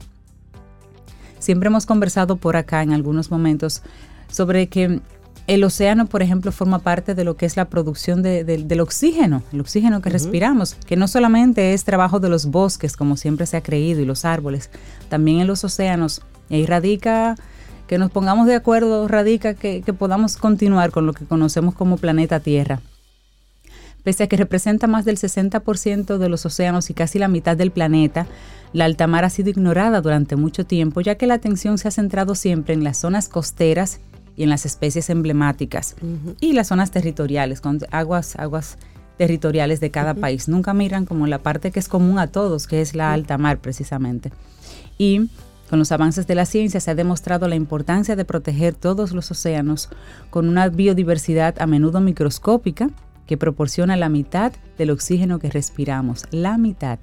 [1.39, 3.83] Siempre hemos conversado por acá en algunos momentos
[4.31, 5.01] sobre que
[5.49, 9.61] el océano, por ejemplo, forma parte de lo que es la producción del oxígeno, el
[9.63, 13.63] oxígeno que respiramos, que no solamente es trabajo de los bosques, como siempre se ha
[13.63, 14.69] creído, y los árboles,
[15.09, 16.21] también en los océanos.
[16.51, 17.35] Y ahí radica
[17.87, 21.97] que nos pongamos de acuerdo, radica que, que podamos continuar con lo que conocemos como
[21.97, 22.83] planeta Tierra.
[24.05, 27.71] Pese a que representa más del 60% de los océanos y casi la mitad del
[27.71, 28.27] planeta,
[28.75, 31.91] la alta mar ha sido ignorada durante mucho tiempo, ya que la atención se ha
[31.91, 34.01] centrado siempre en las zonas costeras
[34.39, 35.97] y en las especies emblemáticas
[36.41, 38.79] y las zonas territoriales, con aguas, aguas
[39.19, 40.49] territoriales de cada país.
[40.49, 43.59] Nunca miran como la parte que es común a todos, que es la alta mar
[43.59, 44.31] precisamente.
[44.97, 45.29] Y
[45.69, 49.29] con los avances de la ciencia se ha demostrado la importancia de proteger todos los
[49.33, 49.89] océanos
[50.31, 52.91] con una biodiversidad a menudo microscópica
[53.27, 57.01] que proporciona la mitad del oxígeno que respiramos, la mitad.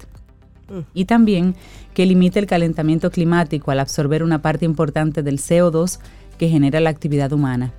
[0.94, 1.54] Y también
[1.94, 6.00] que limita el calentamiento climático al absorber una parte importante del CO2
[6.38, 7.72] que genera la actividad humana.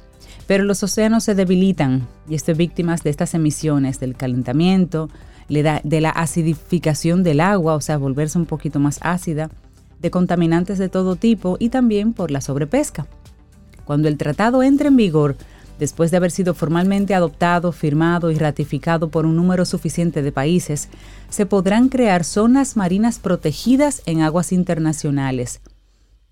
[0.47, 5.09] Pero los océanos se debilitan y estoy víctimas de estas emisiones, del calentamiento,
[5.49, 9.49] de la acidificación del agua, o sea, volverse un poquito más ácida,
[9.99, 13.07] de contaminantes de todo tipo y también por la sobrepesca.
[13.85, 15.37] Cuando el tratado entre en vigor,
[15.79, 20.89] después de haber sido formalmente adoptado, firmado y ratificado por un número suficiente de países,
[21.29, 25.61] se podrán crear zonas marinas protegidas en aguas internacionales.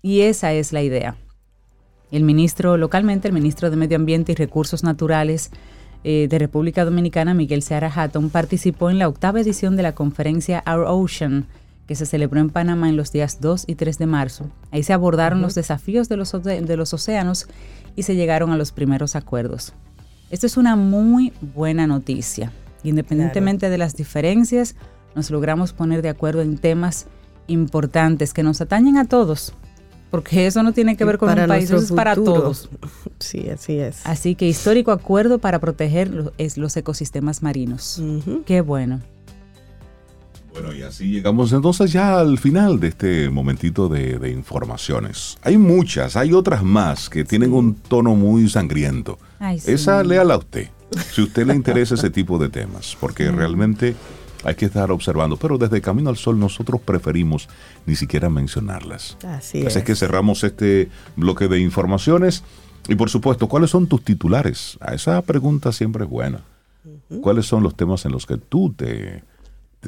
[0.02, 1.16] Y esa es la idea.
[2.10, 5.50] El ministro localmente, el ministro de Medio Ambiente y Recursos Naturales
[6.04, 10.62] eh, de República Dominicana, Miguel Seara Hatton, participó en la octava edición de la conferencia
[10.66, 11.46] Our Ocean,
[11.86, 14.50] que se celebró en Panamá en los días 2 y 3 de marzo.
[14.70, 17.46] Ahí se abordaron los desafíos de los, de los océanos
[17.96, 19.72] y se llegaron a los primeros acuerdos.
[20.30, 22.52] Esto es una muy buena noticia.
[22.82, 24.76] Independientemente de las diferencias,
[25.14, 27.06] nos logramos poner de acuerdo en temas
[27.46, 29.54] importantes que nos atañen a todos,
[30.10, 32.68] porque eso no tiene que ver con un país, eso es para todos.
[33.18, 34.04] Sí, así es.
[34.04, 38.02] Así que histórico acuerdo para proteger los, ecosistemas marinos.
[38.44, 39.00] Qué bueno.
[40.52, 45.38] Bueno, y así llegamos entonces ya al final de este momentito de, de informaciones.
[45.42, 49.18] Hay muchas, hay otras más que tienen un tono muy sangriento.
[49.38, 49.72] Ay, sí.
[49.72, 50.68] Esa léala a usted,
[51.10, 53.96] si a usted le interesa ese tipo de temas, porque realmente
[54.46, 55.36] hay que estar observando.
[55.36, 57.48] Pero desde Camino al Sol nosotros preferimos
[57.84, 59.16] ni siquiera mencionarlas.
[59.26, 59.76] Así Así es.
[59.76, 62.44] es que cerramos este bloque de informaciones.
[62.88, 64.78] Y por supuesto, ¿cuáles son tus titulares?
[64.80, 66.40] A esa pregunta siempre es buena.
[67.20, 69.24] ¿Cuáles son los temas en los que tú te,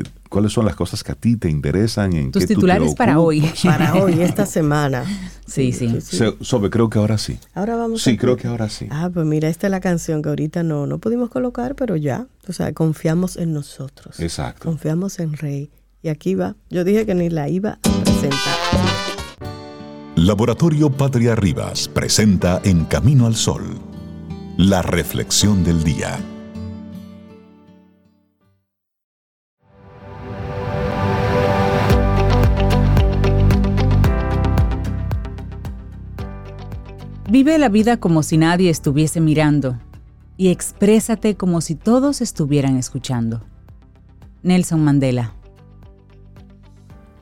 [0.02, 2.12] te- ¿Cuáles son las cosas que a ti te interesan?
[2.12, 3.40] En Tus qué tú te titulares para hoy.
[3.64, 5.04] Para hoy, esta semana.
[5.48, 6.02] Sí, sí.
[6.02, 7.38] Se- Sobe, creo que ahora sí.
[7.54, 8.86] Ahora vamos Sí, a- creo que ahora sí.
[8.90, 12.26] Ah, pues mira, esta es la canción que ahorita no, no pudimos colocar, pero ya.
[12.46, 14.20] O sea, confiamos en nosotros.
[14.20, 14.64] Exacto.
[14.68, 15.70] Confiamos en Rey.
[16.02, 16.54] Y aquí va.
[16.68, 18.38] Yo dije que ni la iba a presentar.
[20.16, 23.78] Laboratorio Patria Rivas presenta En Camino al Sol,
[24.58, 26.18] la reflexión del día.
[37.30, 39.78] Vive la vida como si nadie estuviese mirando
[40.38, 43.44] y exprésate como si todos estuvieran escuchando.
[44.42, 45.34] Nelson Mandela.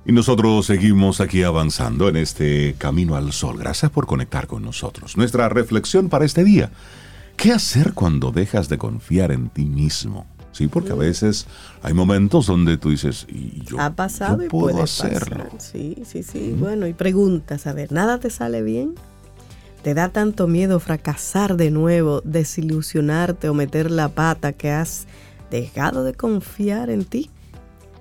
[0.04, 3.58] Y nosotros seguimos aquí avanzando en este camino al sol.
[3.58, 5.16] Gracias por conectar con nosotros.
[5.16, 6.70] Nuestra reflexión para este día.
[7.36, 10.26] ¿Qué hacer cuando dejas de confiar en ti mismo?
[10.52, 11.48] Sí, porque a veces
[11.82, 15.44] hay momentos donde tú dices, y yo, ha pasado yo y puedo puede hacerlo.
[15.44, 15.60] pasar.
[15.60, 16.54] Sí, sí, sí.
[16.56, 18.94] Bueno, y preguntas, a ver, ¿nada te sale bien?
[19.86, 25.06] ¿Te da tanto miedo fracasar de nuevo, desilusionarte o meter la pata que has
[25.48, 27.30] dejado de confiar en ti?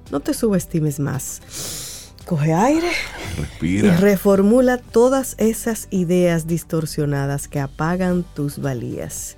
[0.09, 2.11] No te subestimes más.
[2.25, 2.89] Coge aire
[3.37, 3.97] y Respira.
[3.97, 9.37] reformula todas esas ideas distorsionadas que apagan tus valías.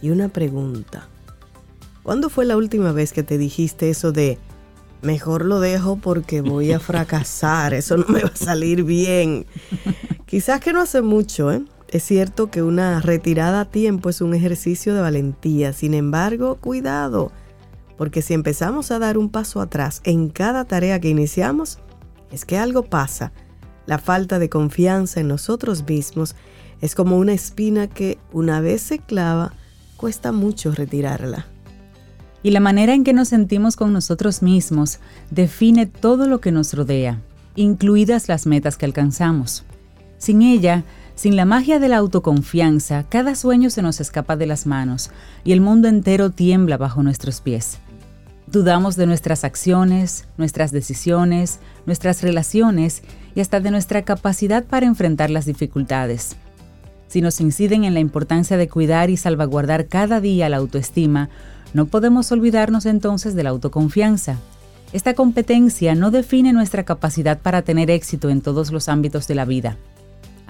[0.00, 1.08] Y una pregunta.
[2.04, 4.38] ¿Cuándo fue la última vez que te dijiste eso de
[5.02, 9.46] mejor lo dejo porque voy a fracasar, eso no me va a salir bien?
[10.32, 11.62] Quizás que no hace mucho, ¿eh?
[11.90, 17.30] Es cierto que una retirada a tiempo es un ejercicio de valentía, sin embargo, cuidado,
[17.98, 21.80] porque si empezamos a dar un paso atrás en cada tarea que iniciamos,
[22.30, 23.34] es que algo pasa.
[23.84, 26.34] La falta de confianza en nosotros mismos
[26.80, 29.52] es como una espina que una vez se clava,
[29.98, 31.44] cuesta mucho retirarla.
[32.42, 34.98] Y la manera en que nos sentimos con nosotros mismos
[35.30, 37.20] define todo lo que nos rodea,
[37.54, 39.66] incluidas las metas que alcanzamos.
[40.22, 40.84] Sin ella,
[41.16, 45.10] sin la magia de la autoconfianza, cada sueño se nos escapa de las manos
[45.42, 47.78] y el mundo entero tiembla bajo nuestros pies.
[48.46, 53.02] Dudamos de nuestras acciones, nuestras decisiones, nuestras relaciones
[53.34, 56.36] y hasta de nuestra capacidad para enfrentar las dificultades.
[57.08, 61.30] Si nos inciden en la importancia de cuidar y salvaguardar cada día la autoestima,
[61.74, 64.36] no podemos olvidarnos entonces de la autoconfianza.
[64.92, 69.44] Esta competencia no define nuestra capacidad para tener éxito en todos los ámbitos de la
[69.44, 69.76] vida.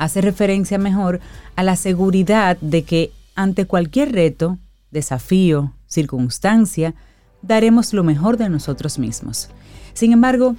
[0.02, 1.20] Hace referencia mejor
[1.54, 4.58] a la seguridad de que ante cualquier reto,
[4.90, 6.96] desafío, circunstancia,
[7.40, 9.48] daremos lo mejor de nosotros mismos.
[9.92, 10.56] Sin embargo,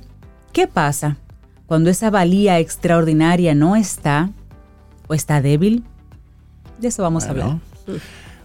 [0.53, 1.17] ¿qué pasa
[1.65, 4.29] cuando esa valía extraordinaria no está
[5.09, 5.83] o está débil?
[6.79, 7.57] De eso vamos a hablar.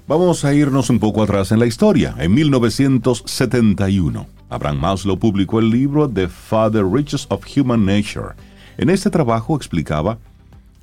[0.08, 2.16] Vamos a irnos un poco atrás en la historia.
[2.18, 8.34] En 1971, Abraham Maslow publicó el libro The Father Riches of Human Nature.
[8.78, 10.18] En este trabajo explicaba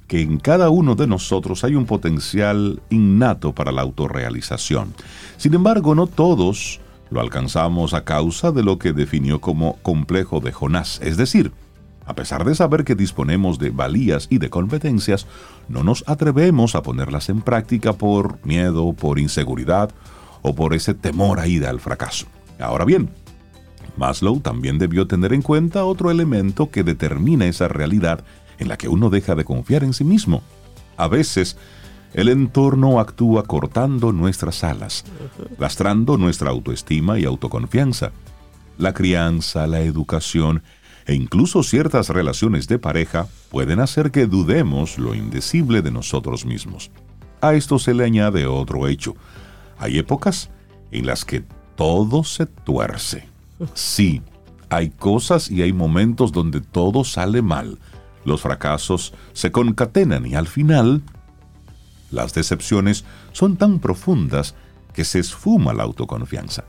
[0.08, 4.94] que en cada uno de nosotros hay un potencial innato para la autorrealización.
[5.38, 10.52] Sin embargo, no todos lo alcanzamos a causa de lo que definió como complejo de
[10.52, 11.52] Jonás, es decir,
[12.06, 15.26] a pesar de saber que disponemos de valías y de competencias,
[15.68, 19.90] no nos atrevemos a ponerlas en práctica por miedo, por inseguridad
[20.44, 22.28] o por ese temor a ir al fracaso.
[22.60, 23.10] Ahora bien,
[23.98, 28.24] Maslow también debió tener en cuenta otro elemento que determina esa realidad
[28.60, 30.42] en la que uno deja de confiar en sí mismo.
[30.98, 31.58] A veces,
[32.14, 35.04] el entorno actúa cortando nuestras alas,
[35.58, 38.12] lastrando nuestra autoestima y autoconfianza.
[38.78, 40.64] La crianza, la educación
[41.06, 46.90] e incluso ciertas relaciones de pareja pueden hacer que dudemos lo indecible de nosotros mismos.
[47.42, 49.16] A esto se le añade otro hecho.
[49.78, 50.50] Hay épocas
[50.92, 51.44] en las que
[51.76, 53.28] todo se tuerce.
[53.74, 54.22] Sí,
[54.70, 57.78] hay cosas y hay momentos donde todo sale mal.
[58.26, 61.04] Los fracasos se concatenan y al final
[62.12, 64.56] las decepciones son tan profundas
[64.94, 66.66] que se esfuma la autoconfianza.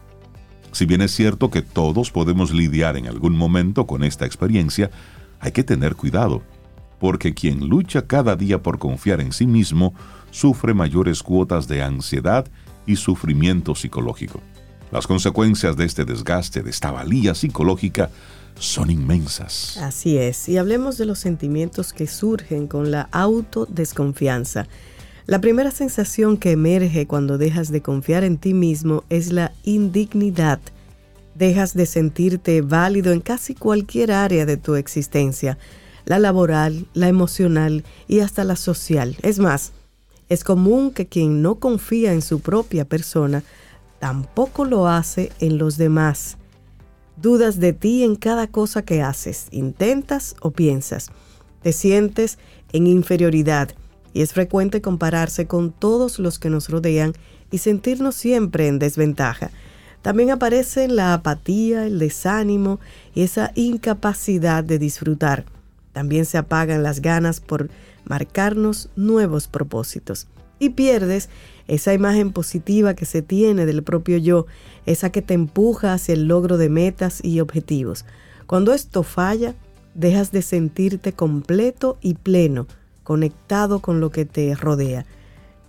[0.72, 4.90] Si bien es cierto que todos podemos lidiar en algún momento con esta experiencia,
[5.40, 6.42] hay que tener cuidado,
[6.98, 9.94] porque quien lucha cada día por confiar en sí mismo
[10.30, 12.46] sufre mayores cuotas de ansiedad
[12.84, 14.40] y sufrimiento psicológico.
[14.92, 18.10] Las consecuencias de este desgaste, de esta valía psicológica,
[18.58, 19.76] son inmensas.
[19.78, 24.66] Así es, y hablemos de los sentimientos que surgen con la autodesconfianza.
[25.26, 30.60] La primera sensación que emerge cuando dejas de confiar en ti mismo es la indignidad.
[31.34, 35.58] Dejas de sentirte válido en casi cualquier área de tu existencia,
[36.04, 39.16] la laboral, la emocional y hasta la social.
[39.22, 39.72] Es más,
[40.28, 43.42] es común que quien no confía en su propia persona
[43.98, 46.36] tampoco lo hace en los demás.
[47.16, 51.10] Dudas de ti en cada cosa que haces, intentas o piensas.
[51.62, 52.38] Te sientes
[52.72, 53.70] en inferioridad
[54.12, 57.14] y es frecuente compararse con todos los que nos rodean
[57.50, 59.50] y sentirnos siempre en desventaja.
[60.02, 62.80] También aparece la apatía, el desánimo
[63.14, 65.46] y esa incapacidad de disfrutar.
[65.92, 67.70] También se apagan las ganas por
[68.04, 70.28] marcarnos nuevos propósitos.
[70.58, 71.28] Y pierdes
[71.68, 74.46] esa imagen positiva que se tiene del propio yo,
[74.86, 78.04] esa que te empuja hacia el logro de metas y objetivos.
[78.46, 79.54] Cuando esto falla,
[79.94, 82.66] dejas de sentirte completo y pleno,
[83.02, 85.06] conectado con lo que te rodea.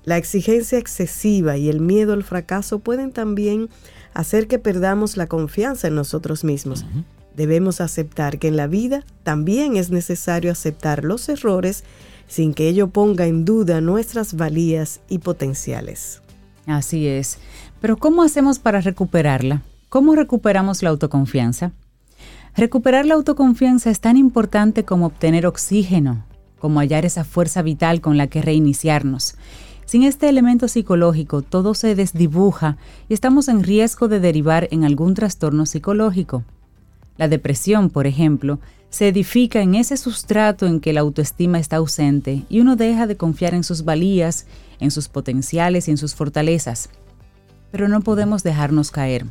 [0.03, 3.69] La exigencia excesiva y el miedo al fracaso pueden también
[4.13, 6.85] hacer que perdamos la confianza en nosotros mismos.
[7.35, 11.83] Debemos aceptar que en la vida también es necesario aceptar los errores
[12.27, 16.21] sin que ello ponga en duda nuestras valías y potenciales.
[16.65, 17.39] Así es.
[17.79, 19.63] Pero ¿cómo hacemos para recuperarla?
[19.89, 21.71] ¿Cómo recuperamos la autoconfianza?
[22.55, 26.25] Recuperar la autoconfianza es tan importante como obtener oxígeno,
[26.59, 29.35] como hallar esa fuerza vital con la que reiniciarnos.
[29.85, 32.75] Sin este elemento psicológico, todo se desdibuja
[33.07, 36.43] y estamos en riesgo de derivar en algún trastorno psicológico.
[37.15, 38.59] La depresión, por ejemplo,
[38.89, 43.17] se edifica en ese sustrato en que la autoestima está ausente y uno deja de
[43.17, 44.45] confiar en sus valías,
[44.79, 46.89] en sus potenciales y en sus fortalezas.
[47.71, 49.25] Pero no podemos dejarnos caer.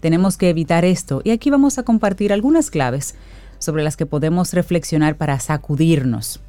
[0.00, 3.16] Tenemos que evitar esto y aquí vamos a compartir algunas claves
[3.58, 6.40] sobre las que podemos reflexionar para sacudirnos.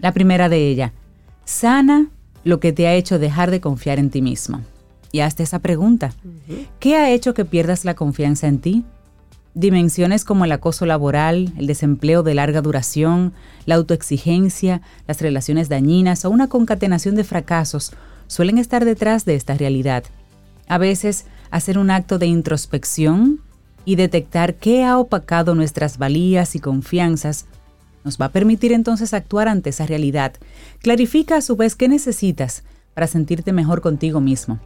[0.00, 0.92] La primera de ella,
[1.44, 2.08] sana
[2.44, 4.60] lo que te ha hecho dejar de confiar en ti mismo.
[5.12, 6.12] Y hazte esa pregunta.
[6.78, 8.84] ¿Qué ha hecho que pierdas la confianza en ti?
[9.54, 13.32] Dimensiones como el acoso laboral, el desempleo de larga duración,
[13.66, 17.92] la autoexigencia, las relaciones dañinas o una concatenación de fracasos
[18.28, 20.04] suelen estar detrás de esta realidad.
[20.68, 23.40] A veces, hacer un acto de introspección
[23.84, 27.46] y detectar qué ha opacado nuestras valías y confianzas
[28.04, 30.34] nos va a permitir entonces actuar ante esa realidad.
[30.80, 32.62] Clarifica a su vez qué necesitas
[32.94, 34.60] para sentirte mejor contigo mismo.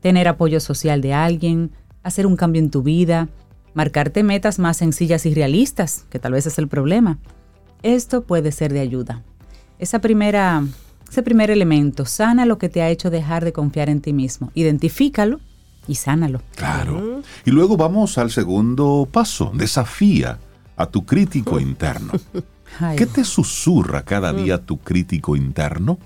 [0.00, 1.70] Tener apoyo social de alguien,
[2.02, 3.28] hacer un cambio en tu vida,
[3.76, 7.18] marcarte metas más sencillas y realistas, que tal vez es el problema.
[7.82, 9.22] Esto puede ser de ayuda.
[9.78, 10.64] Esa primera,
[11.08, 14.50] ese primer elemento, sana lo que te ha hecho dejar de confiar en ti mismo.
[14.54, 15.40] Identifícalo
[15.86, 16.40] y sánalo.
[16.56, 17.20] Claro.
[17.44, 20.38] Y luego vamos al segundo paso, desafía
[20.74, 22.14] a tu crítico interno.
[22.96, 25.98] ¿Qué te susurra cada día tu crítico interno?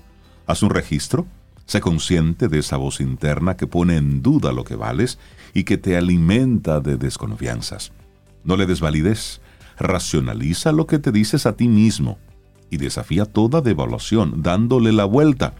[0.45, 1.25] Haz un registro.
[1.65, 5.19] Sé consciente de esa voz interna que pone en duda lo que vales
[5.53, 7.91] y que te alimenta de desconfianzas.
[8.43, 9.41] No le des validez.
[9.77, 12.17] Racionaliza lo que te dices a ti mismo
[12.69, 15.53] y desafía toda devaluación, dándole la vuelta.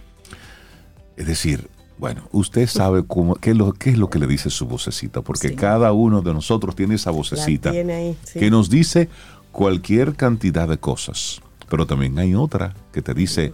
[1.17, 4.49] Es decir, bueno, usted sabe cómo, qué, es lo, qué es lo que le dice
[4.49, 5.55] su vocecita, porque Sí.
[5.55, 8.39] cada uno de nosotros tiene esa vocecita tiene ahí, sí.
[8.39, 9.09] que nos dice
[9.51, 11.41] cualquier cantidad de cosas.
[11.69, 13.53] Pero también hay otra que te dice,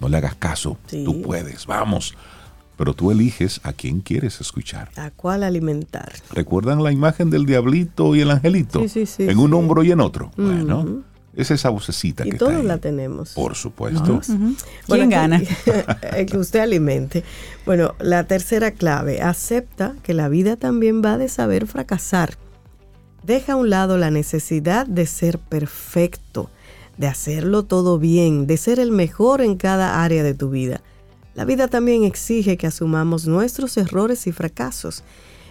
[0.00, 1.04] no le hagas caso, Sí.
[1.04, 2.14] tú puedes, vamos.
[2.76, 4.90] Pero tú eliges a quién quieres escuchar.
[4.96, 6.12] ¿A cuál alimentar?
[6.32, 8.80] ¿Recuerdan la imagen del diablito y el angelito?
[8.82, 9.54] Sí, sí, sí, en un sí.
[9.56, 10.30] hombro y en otro.
[10.36, 11.02] Bueno,
[11.34, 12.66] es esa vocecita Y que todos está ahí.
[12.68, 13.30] la tenemos.
[13.32, 14.20] Por supuesto.
[14.26, 14.56] ¿Quién
[14.88, 15.40] Bueno, gana?
[15.40, 15.84] que-
[16.20, 17.24] el que usted alimente.
[17.64, 22.36] Bueno, la tercera clave, acepta que la vida también va de saber fracasar.
[23.22, 26.48] Deja a un lado la necesidad de ser perfecto,
[26.96, 30.80] de hacerlo todo bien, de ser el mejor en cada área de tu vida.
[31.36, 35.04] La vida también exige que asumamos nuestros errores y fracasos.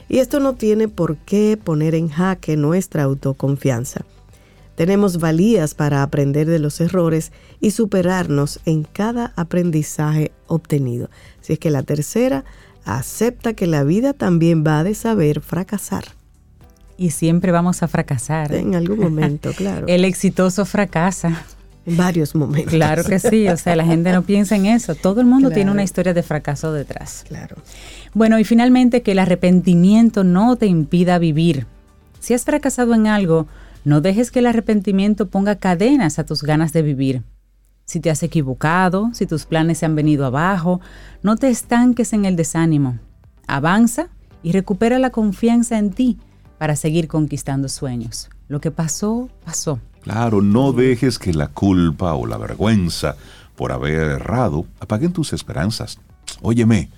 [0.10, 4.02] Y esto no tiene por qué poner en jaque nuestra autoconfianza.
[4.76, 11.10] Tenemos valías para aprender de los errores y superarnos en cada aprendizaje obtenido.
[11.40, 12.46] Así es que la tercera,
[12.84, 16.06] acepta que la vida también va de saber fracasar.
[16.98, 18.56] Y siempre vamos a fracasar.
[18.56, 19.86] En algún momento, claro.
[19.88, 21.46] El exitoso fracasa.
[21.86, 22.74] Varios momentos.
[22.74, 24.96] Claro que sí, o sea, la gente no piensa en eso.
[24.96, 27.24] Todo el mundo tiene una historia de fracaso detrás.
[27.28, 27.58] Claro.
[28.14, 31.68] Bueno, y finalmente que el arrepentimiento no te impida vivir.
[32.20, 33.48] Si has fracasado en algo,
[33.84, 37.22] no dejes que el arrepentimiento ponga cadenas a tus ganas de vivir.
[37.86, 40.82] Si te has equivocado, si tus planes se han venido abajo,
[41.22, 42.98] no te estanques en el desánimo.
[43.46, 44.08] Avanza
[44.42, 46.18] y recupera la confianza en ti
[46.58, 48.30] para seguir conquistando sueños.
[48.48, 49.80] Lo que pasó, pasó.
[50.06, 53.16] Claro, no dejes que la culpa o la vergüenza
[53.56, 55.98] por haber errado apaguen tus esperanzas.
[56.44, 56.92] Óyeme,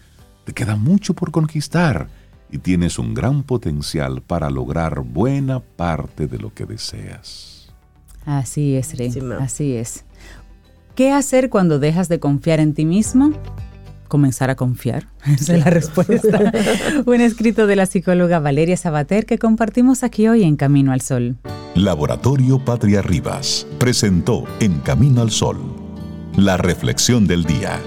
[0.43, 2.09] te queda mucho por conquistar
[2.51, 7.73] y tienes un gran potencial para lograr buena parte de lo que deseas.
[8.25, 9.09] Así es, Rey.
[9.09, 9.21] Sí.
[9.39, 10.03] Así es.
[10.93, 13.31] ¿Qué hacer cuando dejas de confiar en ti mismo?
[14.07, 15.07] Comenzar a confiar.
[15.25, 16.51] Esa es la respuesta.
[17.05, 21.37] Un escrito de la psicóloga Valeria Sabater que compartimos aquí hoy en Camino al Sol.
[21.75, 25.59] Laboratorio Patria Rivas presentó En Camino al Sol,
[26.35, 27.79] la reflexión del día.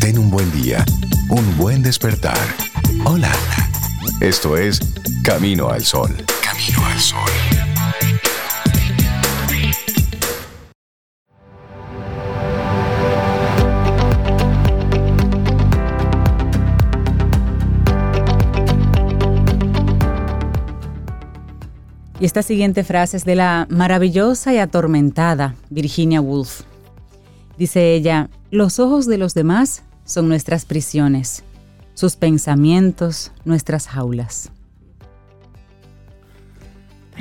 [0.00, 0.84] Ten un buen día,
[1.28, 2.38] un buen despertar.
[3.04, 3.32] Hola.
[4.20, 4.80] Esto es
[5.22, 6.10] Camino al Sol.
[6.42, 7.65] Camino al Sol.
[22.18, 26.62] Y esta siguiente frase es de la maravillosa y atormentada Virginia Woolf.
[27.58, 31.44] Dice ella, los ojos de los demás son nuestras prisiones,
[31.92, 34.50] sus pensamientos nuestras jaulas.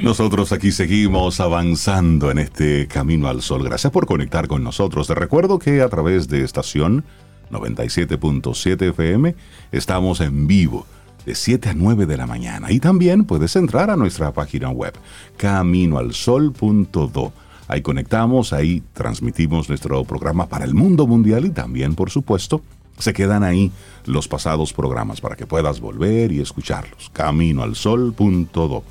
[0.01, 3.63] Nosotros aquí seguimos avanzando en este camino al sol.
[3.63, 5.07] Gracias por conectar con nosotros.
[5.07, 7.03] Te recuerdo que a través de estación
[7.51, 9.35] 97.7 FM
[9.71, 10.85] estamos en vivo
[11.25, 12.71] de 7 a 9 de la mañana.
[12.71, 14.93] Y también puedes entrar a nuestra página web
[15.37, 17.33] caminoalsol.do.
[17.67, 22.61] Ahí conectamos, ahí transmitimos nuestro programa para el mundo mundial y también, por supuesto,
[22.99, 23.71] se quedan ahí
[24.05, 27.09] los pasados programas para que puedas volver y escucharlos.
[27.11, 28.83] Caminoalsol.do.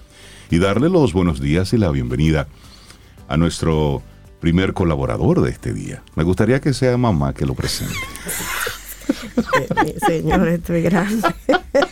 [0.51, 2.49] Y darle los buenos días y la bienvenida
[3.29, 4.03] a nuestro
[4.41, 6.03] primer colaborador de este día.
[6.17, 7.95] Me gustaría que sea mamá que lo presente.
[9.37, 11.29] Eh, Señor, estoy grande.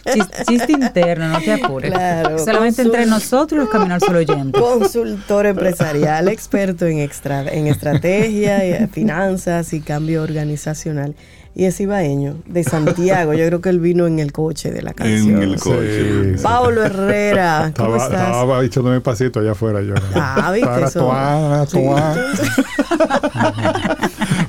[0.04, 1.90] Chis- Chiste interno, no te apures.
[1.90, 4.60] Claro, Solamente entre nosotros los Camino al Sol oyentes.
[4.60, 11.14] Consultor empresarial, experto en, extra, en estrategia, y, eh, finanzas y cambio organizacional.
[11.54, 13.34] Y es ibaeño, de Santiago.
[13.34, 15.36] Yo creo que él vino en el coche de la canción.
[15.36, 16.36] En el coche.
[16.36, 16.42] Sí.
[16.42, 18.28] Pablo Herrera, ¿cómo Estaba, estás?
[18.28, 19.92] estaba echándome pasito allá afuera yo.
[20.14, 21.00] Ah, ¿viste eso?
[21.00, 21.78] toar, Sí.
[21.78, 22.16] toar.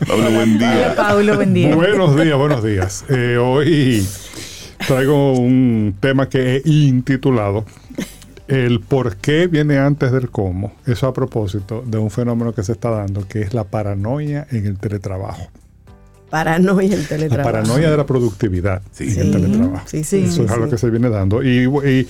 [0.07, 0.93] Pablo, buen día.
[0.95, 1.75] Paulo, buen día.
[1.75, 3.05] Buenos días, buenos días.
[3.09, 4.07] Eh, hoy
[4.87, 7.65] traigo un tema que he intitulado
[8.47, 10.73] El por qué viene antes del cómo.
[10.85, 14.65] Eso a propósito de un fenómeno que se está dando, que es la paranoia en
[14.67, 15.49] el teletrabajo.
[16.33, 17.51] Paranoia en La teletrabajo.
[17.51, 19.03] paranoia de la productividad Sí.
[19.13, 19.85] en el teletrabajo.
[19.87, 21.43] Sí, sí, Eso es algo que se viene dando.
[21.43, 22.07] Y, y-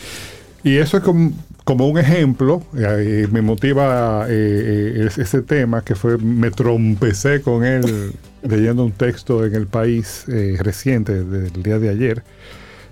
[0.63, 1.34] y eso es como,
[1.65, 7.41] como un ejemplo, eh, me motiva eh, eh, es- ese tema que fue, me trompecé
[7.41, 7.84] con él
[8.43, 12.24] leyendo un texto en el país eh, reciente del día de ayer,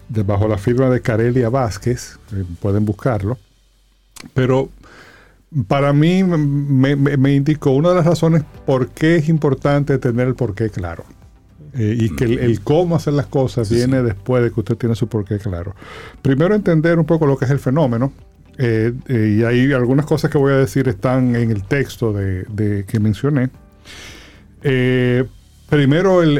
[0.09, 2.17] de- bajo la firma de Carelia Vázquez,
[2.61, 3.37] pueden buscarlo.
[4.33, 4.69] Pero
[5.69, 10.27] para mí me, me- me indicó una de las razones por qué es importante tener
[10.27, 11.05] el porqué claro.
[11.73, 14.05] Eh, y que el, el cómo hacer las cosas Sí, viene sí.
[14.05, 15.73] después de que usted tiene su porqué claro.
[16.21, 18.11] Primero entender un poco lo que es el fenómeno.
[18.57, 22.43] eh, eh, y ahí algunas cosas que voy a decir están en el texto de,
[22.43, 23.49] de- que mencioné.
[25.69, 26.37] Primero, el-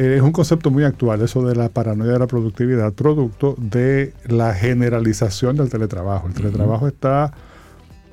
[0.00, 4.54] es un concepto muy actual, eso de la paranoia de la productividad, producto de la
[4.54, 6.26] generalización del teletrabajo.
[6.26, 7.32] El teletrabajo está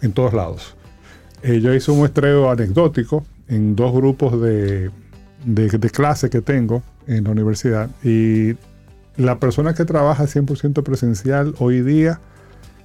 [0.04, 0.76] en todos lados.
[1.44, 4.92] Yo hice un muestreo anecdótico en dos grupos de,
[5.46, 8.56] de, de clase que tengo en la universidad y
[9.18, 12.20] la persona que trabaja 100% presencial hoy día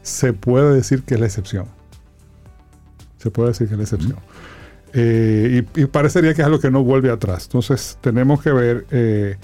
[0.03, 1.67] se puede decir que es la excepción.
[3.19, 4.17] Se puede decir que es la excepción.
[4.93, 7.45] Eh, y, y parecería que es algo que no vuelve atrás.
[7.45, 9.37] Entonces tenemos que ver eh,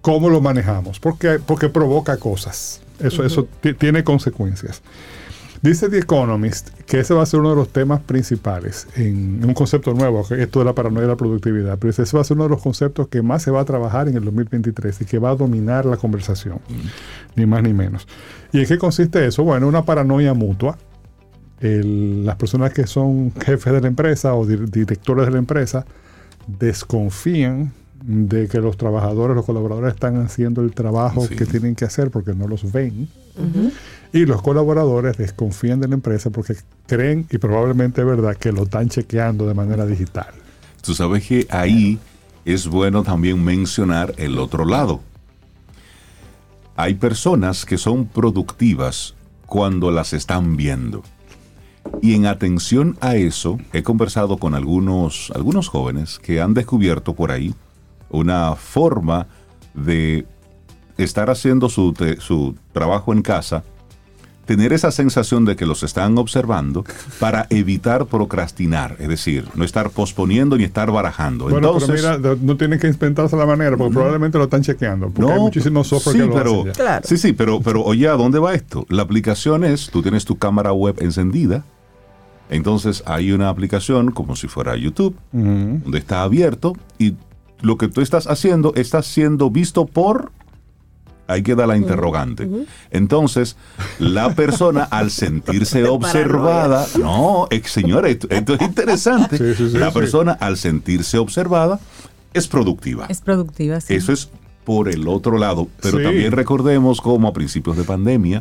[0.00, 2.82] cómo lo manejamos, porque, porque provoca cosas.
[3.00, 4.82] Eso, eso ti- tiene consecuencias.
[5.62, 9.54] Dice The Economist que ese va a ser uno de los temas principales en un
[9.54, 11.78] concepto nuevo, que esto de la paranoia de la productividad.
[11.78, 14.08] Pero ese va a ser uno de los conceptos que más se va a trabajar
[14.08, 16.58] en el 2023 y que va a dominar la conversación,
[17.36, 18.08] ni más ni menos.
[18.52, 19.44] ¿Y en qué consiste eso?
[19.44, 20.76] Bueno, una paranoia mutua.
[21.60, 25.86] El- las personas que son jefes de la empresa o dir- directores de la empresa
[26.58, 27.72] desconfían
[28.04, 31.36] de que los trabajadores, los colaboradores están haciendo el trabajo Sí.
[31.36, 33.06] que tienen que hacer porque no los ven.
[34.12, 36.54] Y los colaboradores desconfían de la empresa porque
[36.86, 40.28] creen, y probablemente es verdad, que lo están chequeando de manera digital.
[40.82, 41.98] Tú sabes que ahí
[42.44, 45.00] es bueno también mencionar el otro lado.
[46.76, 49.14] Hay personas que son productivas
[49.46, 51.02] cuando las están viendo.
[52.00, 57.30] Y en atención a eso, he conversado con algunos, algunos jóvenes que han descubierto por
[57.30, 57.54] ahí
[58.10, 59.26] una forma
[59.74, 60.26] de
[60.98, 63.64] estar haciendo su, su trabajo en casa,
[64.44, 66.84] tener esa sensación de que los están observando
[67.20, 71.44] para evitar procrastinar, es decir, no estar posponiendo ni estar barajando.
[71.44, 75.10] Bueno, Entonces, pero mira, no tienen que inventarse la manera, porque probablemente lo están chequeando.
[75.10, 76.72] Porque hay muchísimos software sí, que lo pero, hacen ya.
[76.72, 77.06] Claro.
[77.08, 78.86] Sí, sí, pero, pero oye, ¿a dónde va esto?
[78.88, 81.64] La aplicación es, tú tienes tu cámara web encendida,
[82.50, 87.14] entonces hay una aplicación como si fuera YouTube, donde está abierto y
[87.60, 90.32] lo que tú estás haciendo está siendo visto por...
[91.32, 92.48] Hay que dar la interrogante.
[92.90, 93.56] Entonces,
[93.98, 99.38] la persona al sentirse observada, no, ex- señores, esto, esto es interesante.
[99.42, 99.94] Sí, sí, sí, la sí.
[99.98, 101.80] persona al sentirse observada
[102.34, 103.06] es productiva.
[103.08, 103.94] Es productiva, sí.
[103.94, 104.28] Eso es
[104.64, 105.68] por el otro lado.
[105.82, 106.04] Pero Sí.
[106.04, 108.40] también recordemos cómo a principios de pandemia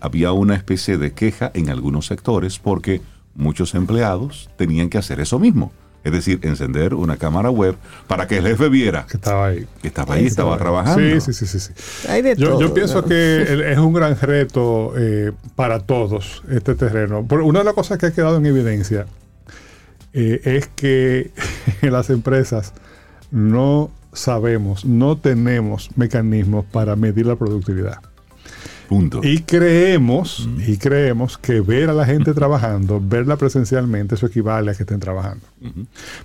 [0.00, 3.02] había una especie de queja en algunos sectores porque
[3.34, 5.72] muchos empleados tenían que hacer eso mismo.
[6.04, 7.76] Es decir, encender una cámara web
[8.08, 9.66] para que el jefe viera Que estaba ahí.
[9.80, 11.20] que estaba ahí, estaba trabajando.
[11.20, 11.72] Sí, sí, sí, sí.
[11.72, 12.08] sí.
[12.08, 12.60] Hay de Yo, todo.
[12.60, 13.08] yo pienso ¿no?
[13.08, 13.42] que
[13.72, 17.24] es un gran reto eh, para todos este terreno.
[17.26, 19.06] Por- una de las cosas que ha quedado en evidencia
[20.12, 21.30] eh, es que
[21.82, 22.72] en las empresas
[23.30, 27.98] no sabemos, no tenemos mecanismos para medir la productividad.
[28.88, 29.20] Punto.
[29.22, 34.74] Y creemos, y creemos que ver a la gente trabajando, verla presencialmente, eso equivale a
[34.74, 35.44] que estén trabajando.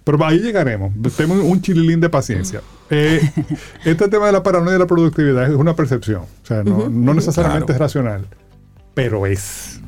[0.03, 0.91] Pero ahí llegaremos.
[1.15, 2.61] Tenemos un chililín de paciencia.
[2.89, 3.21] Eh,
[3.85, 6.21] este tema de la paranoia de la productividad es una percepción.
[6.21, 7.73] O sea, no, no necesariamente Claro.
[7.75, 8.25] es racional,
[8.93, 9.79] pero es.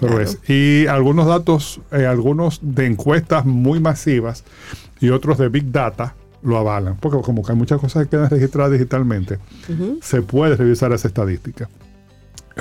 [0.00, 0.38] Pero es.
[0.48, 4.42] Y algunos datos, eh, algunos de encuestas muy masivas
[5.00, 6.96] y otros de Big Data lo avalan.
[6.96, 9.38] Porque como que hay muchas cosas que quedan registradas digitalmente,
[10.00, 11.68] se puede revisar esa estadística.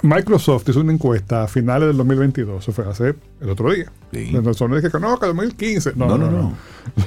[0.03, 3.91] Microsoft hizo una encuesta a finales del 2022, eso fue hace el otro día.
[4.11, 4.31] Sí.
[4.31, 5.93] No son de que no, que 2015.
[5.95, 6.43] No, No, no, no, no.
[6.43, 6.55] no.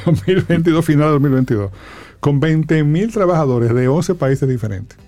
[0.07, 1.71] 2022, final de 2022.
[2.21, 4.99] Con 20.000 trabajadores de 11 países diferentes.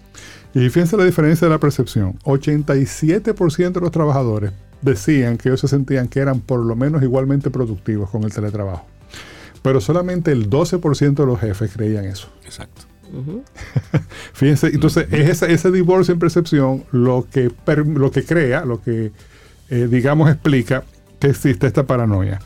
[0.55, 2.19] Y fíjense la diferencia de la percepción.
[2.25, 4.53] 87% de los trabajadores
[4.83, 8.87] decían que ellos se sentían que eran por lo menos igualmente productivos con el teletrabajo.
[9.63, 12.29] Pero solamente el 12% de los jefes creían eso.
[12.45, 12.83] Exacto.
[14.33, 17.51] Fíjense, entonces es ese, ese divorcio en percepción lo que,
[17.85, 19.13] lo que crea, lo que
[19.71, 20.85] eh, digamos explica
[21.19, 22.41] que existe esta paranoia.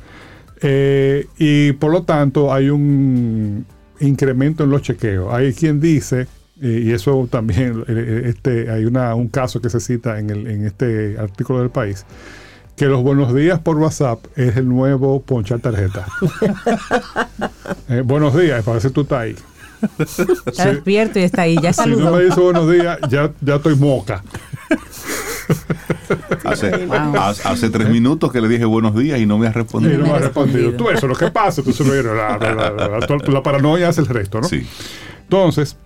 [0.63, 3.65] Eh, y por lo tanto hay un
[4.01, 5.33] incremento en los chequeos.
[5.33, 6.27] Hay quien dice,
[6.61, 10.47] eh, y eso también, eh, este, hay una, un caso que se cita en, el,
[10.47, 12.05] en este artículo del país,
[12.77, 16.07] que los buenos días por WhatsApp es el nuevo ponchar tarjeta.
[17.89, 19.37] Eh, buenos días, parece que tú estás ahí.
[20.47, 23.76] Está despierto y está ahí, ya Si no me dice buenos días, ya, ya estoy
[23.76, 24.22] moca.
[26.45, 27.16] Hace, Wow.
[27.16, 29.99] hace- hace tres minutos que le dije buenos días y no me ha Y respondido.
[29.99, 30.72] no me ha me ha respondido.
[30.74, 31.62] Tú, eso es lo que pasa.
[31.62, 34.49] Tú se lo la, la, la- la- la- la paranoia hace el resto, ¿no?
[34.49, 34.66] Sí.
[35.22, 35.76] Entonces,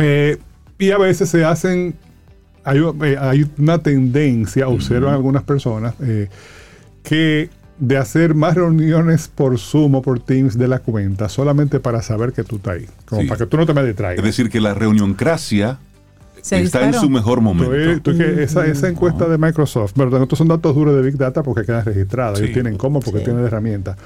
[0.00, 0.36] eh,
[0.78, 1.96] y a veces se hacen.
[2.64, 6.28] Hay, eh, hay una tendencia, observan algunas personas, eh,
[7.02, 7.48] que
[7.78, 12.32] de hacer más reuniones por Zoom o por Teams de la cuenta solamente para saber
[12.32, 12.86] que tú estás ahí.
[13.06, 13.28] Como Sí.
[13.28, 14.18] para que tú no te me distraigas.
[14.18, 15.78] Es decir, que la reunioncracia
[16.42, 17.70] Se está en su mejor momento.
[18.00, 20.22] Tú- tú que esa, esa encuesta de Microsoft, ¿verdad?
[20.22, 22.38] Estos son datos duros de Big Data porque quedan registrados.
[22.38, 22.54] Ellos Sí.
[22.54, 23.96] tienen cómo porque tienen herramientas.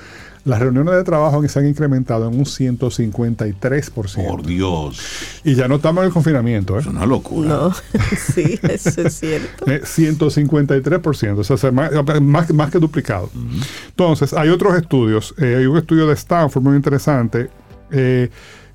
[0.45, 4.27] Las reuniones de trabajo se han incrementado en un 153%.
[4.27, 5.01] Por Dios.
[5.45, 6.81] Y ya no estamos en el confinamiento, ¿eh?
[6.81, 7.49] Es una locura.
[7.49, 7.73] No,
[8.35, 9.71] sí, eso es cierto.
[9.71, 13.31] Eh, 153%, o sea, se- más, que duplicado.
[13.89, 15.35] Entonces, hay otros estudios.
[15.39, 17.49] Eh, hay un estudio de Stanford muy interesante
[17.91, 18.31] eh,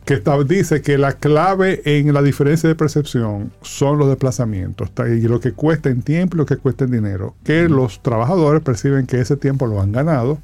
[0.06, 5.42] que dice que la clave en la diferencia de percepción son los desplazamientos y lo
[5.42, 7.36] que cuesta en tiempo y lo que cuesta en dinero.
[7.44, 10.40] Que los trabajadores perciben que ese tiempo lo han ganado,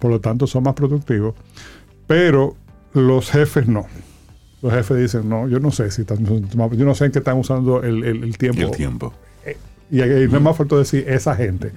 [0.00, 1.34] por lo tanto son más productivos,
[2.06, 2.56] pero
[2.94, 3.86] los jefes no.
[4.62, 7.38] Los jefes dicen, no, yo no sé si están, yo no sé en qué están
[7.38, 8.60] usando el, el- el tiempo.
[8.62, 9.14] El tiempo.
[9.90, 11.72] Y, ahí no es más falta decir esa gente.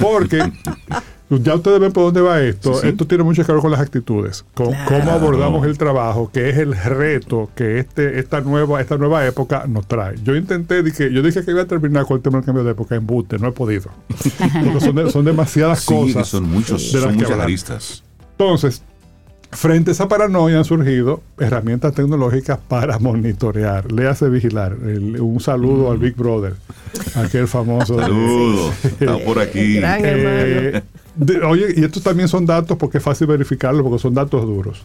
[0.00, 0.40] Porque
[1.28, 2.74] ya ustedes ven por dónde va esto.
[2.74, 2.88] Sí, sí.
[2.88, 6.56] Esto tiene mucho que ver con las actitudes, con cómo abordamos el trabajo, que es
[6.58, 10.14] el reto que este, esta, nueva, esta nueva época nos trae.
[10.22, 12.70] Yo intenté, dije, yo dije que iba a terminar con el tema del cambio de
[12.72, 13.90] época en Butte, no he podido.
[14.64, 16.28] Porque son, de- son demasiadas Sí, cosas.
[16.28, 17.46] son muchos, de las son que muchas hablar.
[17.46, 18.04] aristas.
[18.38, 18.82] Entonces,
[19.50, 24.76] frente a esa paranoia han surgido herramientas tecnológicas para monitorear, le hace vigilar.
[24.84, 26.54] El- un saludo al Big Brother,
[27.16, 27.98] aquel famoso.
[27.98, 28.74] Saludos.
[28.84, 29.74] Está por aquí.
[29.80, 30.86] Gran Eh, hermano.
[31.16, 34.84] De- oye, y estos también son datos porque es fácil verificarlo porque son datos duros.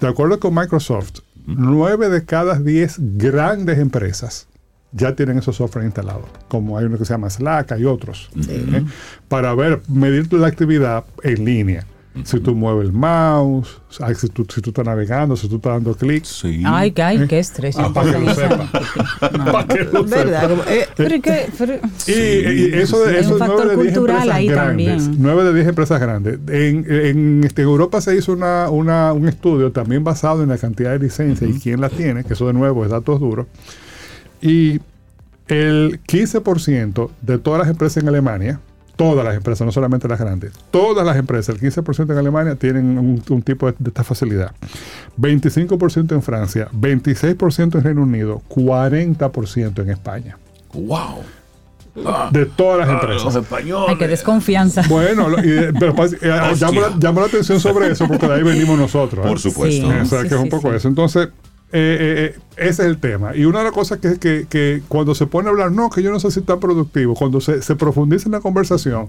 [0.00, 4.46] De acuerdo con Microsoft, 9 de cada 10 grandes empresas
[4.92, 8.84] ya tienen esos software instalados, como hay uno que se llama Slack, hay otros, ¿eh?
[9.28, 11.86] para ver, medir la actividad en línea.
[12.24, 15.72] Si tú mueves el mouse, ay, si, tú, si tú estás navegando, si tú estás
[15.72, 16.28] dando clics.
[16.28, 16.62] Sí.
[16.64, 17.76] Ay, ay, qué estrés.
[17.78, 18.70] Ah, para que lo sepa.
[19.52, 20.48] Para que lo ¿Verdad?
[20.50, 20.70] sepa.
[20.70, 21.14] Eh, Pero,
[22.06, 25.02] ¿y eso eso un es factor 9 de 10 cultural empresas ahí grandes.
[25.04, 25.22] también.
[25.22, 26.38] 9 de 10 empresas grandes.
[26.48, 30.90] En, en este, Europa se hizo una, una- un estudio también basado en la cantidad
[30.92, 33.46] de licencias y quién las tiene, que eso de nuevo es datos duros.
[34.42, 34.80] Y
[35.48, 38.60] el 15% de todas las empresas en Alemania,
[39.02, 42.98] todas las empresas, no solamente las grandes, todas las empresas, el 15% en Alemania tienen
[42.98, 44.52] un, un tipo de, de esta facilidad.
[45.20, 50.38] 25% en Francia, 26% en Reino Unido, 40% en España.
[50.72, 51.22] ¡Wow!
[52.30, 53.34] De todas las Los empresas.
[53.36, 53.88] españoles.
[53.90, 54.82] Ay, qué desconfianza.
[54.88, 58.78] Bueno, y- pero eh, llamo, la, llamo la atención sobre eso porque de ahí venimos
[58.78, 59.26] nosotros.
[59.26, 59.28] ¿eh?
[59.28, 59.90] Por supuesto.
[59.90, 59.98] Sí.
[60.00, 60.76] O sea, que es un poco sí.
[60.76, 60.88] eso.
[60.88, 61.28] Entonces,
[61.72, 63.34] eh, eh, eh, ese es el tema.
[63.34, 66.10] Y una de las cosas que, que, cuando se pone a hablar, no, que yo
[66.10, 69.08] no sé si tan productivo, cuando se, se profundiza en la conversación,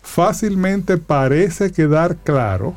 [0.00, 2.74] fácilmente parece quedar claro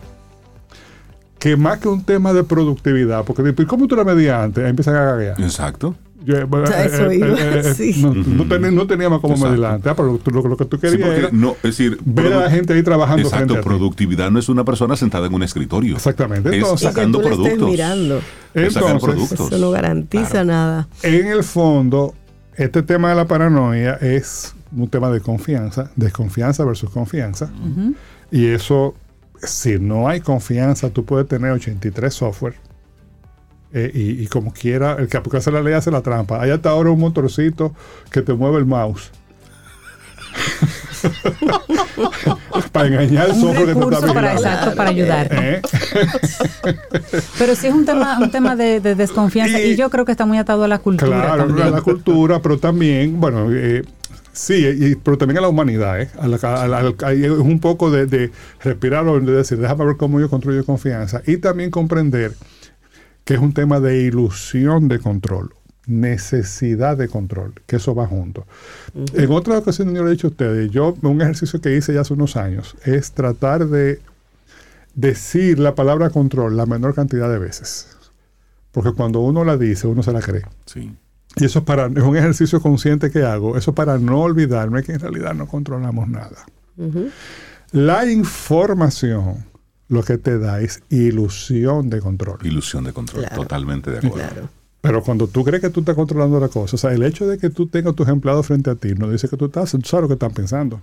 [1.37, 4.63] que más que un tema de productividad, porque ¿y ¿cómo tú la medías antes?
[4.63, 5.41] Ahí empiezan a gaguear.
[5.41, 5.95] Exacto.
[6.23, 8.01] Yo, eh, sea, eso eh, iba, eh, eh, sí.
[8.03, 9.49] no, no, ten- no teníamos cómo Exacto.
[9.49, 11.97] medirla antes, ah, pero lo, lo que tú Sí, querías porque era no, es decir,
[12.05, 15.41] ver a la gente ahí trabajando Exacto, productividad no es una persona sentada en un
[15.43, 15.95] escritorio.
[15.95, 16.49] Exactamente.
[16.49, 17.69] Es Entonces- que sacando tú le estés productos.
[17.71, 18.17] mirando.
[18.53, 19.47] Es Entonces, productos.
[19.51, 20.45] Eso no garantiza Claro.
[20.45, 20.87] nada.
[21.03, 22.13] En el fondo,
[22.55, 27.49] este tema de la paranoia es un tema de confianza, desconfianza versus confianza.
[28.31, 28.93] Y eso,
[29.41, 32.53] si no hay confianza, tú puedes tener 83 software.
[33.73, 36.41] Eh, y, y como quiera, el que hace la ley hace la trampa.
[36.41, 37.73] Hay hasta ahora un motorcito
[38.11, 39.11] que te mueve el mouse.
[42.71, 45.35] para engañar el software que te está recurso para, exacto, para ayudarte.
[45.55, 45.61] ¿Eh?
[47.39, 50.11] Pero sí es un tema, un tema de, de desconfianza y, Y- yo creo que
[50.11, 51.67] está muy atado a la cultura Claro, también.
[51.67, 53.83] a la cultura, pero también, bueno, eh,
[54.31, 56.09] sí, y- pero también a la humanidad, ¿eh?
[56.19, 58.31] A la- a la- al- hay un poco de, de
[58.63, 61.21] respirar o de decir, déjame ver cómo yo construyo confianza.
[61.27, 62.33] Y también comprender
[63.31, 65.55] que es un tema de ilusión de control,
[65.87, 68.45] necesidad de control, que eso va junto.
[69.13, 72.01] En otra ocasión yo le he dicho a ustedes, yo, un ejercicio que hice ya
[72.01, 74.01] hace unos años, es tratar de
[74.95, 77.87] decir la palabra control la menor cantidad de veces.
[78.73, 80.43] Porque cuando uno la dice, uno se la cree.
[80.65, 80.93] Sí.
[81.37, 83.55] Y eso es, para, es un ejercicio consciente que hago.
[83.55, 86.45] Eso para no olvidarme que en realidad no controlamos nada.
[87.71, 89.45] La información
[89.91, 92.39] lo que te da es ilusión de control.
[92.43, 93.21] Ilusión de control.
[93.25, 93.41] Claro.
[93.43, 94.15] Totalmente de acuerdo.
[94.15, 94.49] Claro.
[94.79, 97.37] Pero cuando tú crees que tú estás controlando la cosa, o sea, el hecho de
[97.37, 100.03] que tú tengas tus empleados frente a ti no dice que tú estás, tú sabes
[100.03, 100.81] lo que están pensando.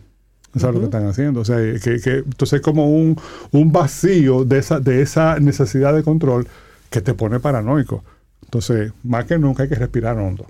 [0.52, 1.40] Tú sabes lo que están haciendo.
[1.40, 3.16] O sea, que, que- entonces es como un,
[3.50, 6.46] un vacío de esa, de esa necesidad de control
[6.90, 8.04] que te pone paranoico.
[8.44, 10.46] Entonces, más que nunca hay que respirar hondo.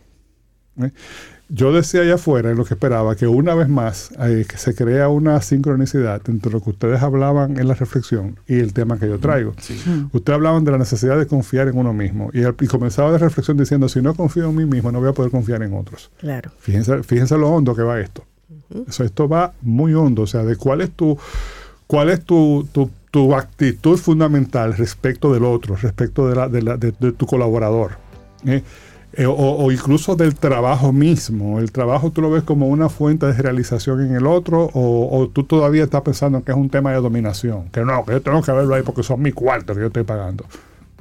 [0.82, 0.90] ¿eh?
[1.50, 4.74] Yo decía allá afuera, en lo que esperaba, que una vez más eh, que se
[4.74, 9.08] crea una sincronicidad entre lo que ustedes hablaban en la reflexión y el tema que
[9.08, 9.54] yo traigo.
[10.12, 13.56] Ustedes hablaban de la necesidad de confiar en uno mismo y, y comenzaba la reflexión
[13.56, 16.10] diciendo, si no confío en mí mismo, no voy a poder confiar en otros.
[16.18, 16.50] Claro.
[16.60, 18.24] Fíjense, fíjense lo hondo que va esto.
[18.86, 21.16] Eso, esto va muy hondo, o sea, de cuál es tu,
[21.86, 26.76] cuál es tu, tu, tu actitud fundamental respecto del otro, respecto de, la, de, la-
[26.76, 27.92] de- de tu colaborador.
[28.46, 28.62] ¿eh?
[29.14, 31.58] Eh, o, o incluso del trabajo mismo.
[31.58, 35.28] El trabajo tú lo ves como una fuente de realización en el otro o, o
[35.28, 37.68] tú todavía estás pensando que es un tema de dominación.
[37.70, 40.04] Que no, que yo tengo que verlo ahí porque son mis cuartos que yo estoy
[40.04, 40.44] pagando.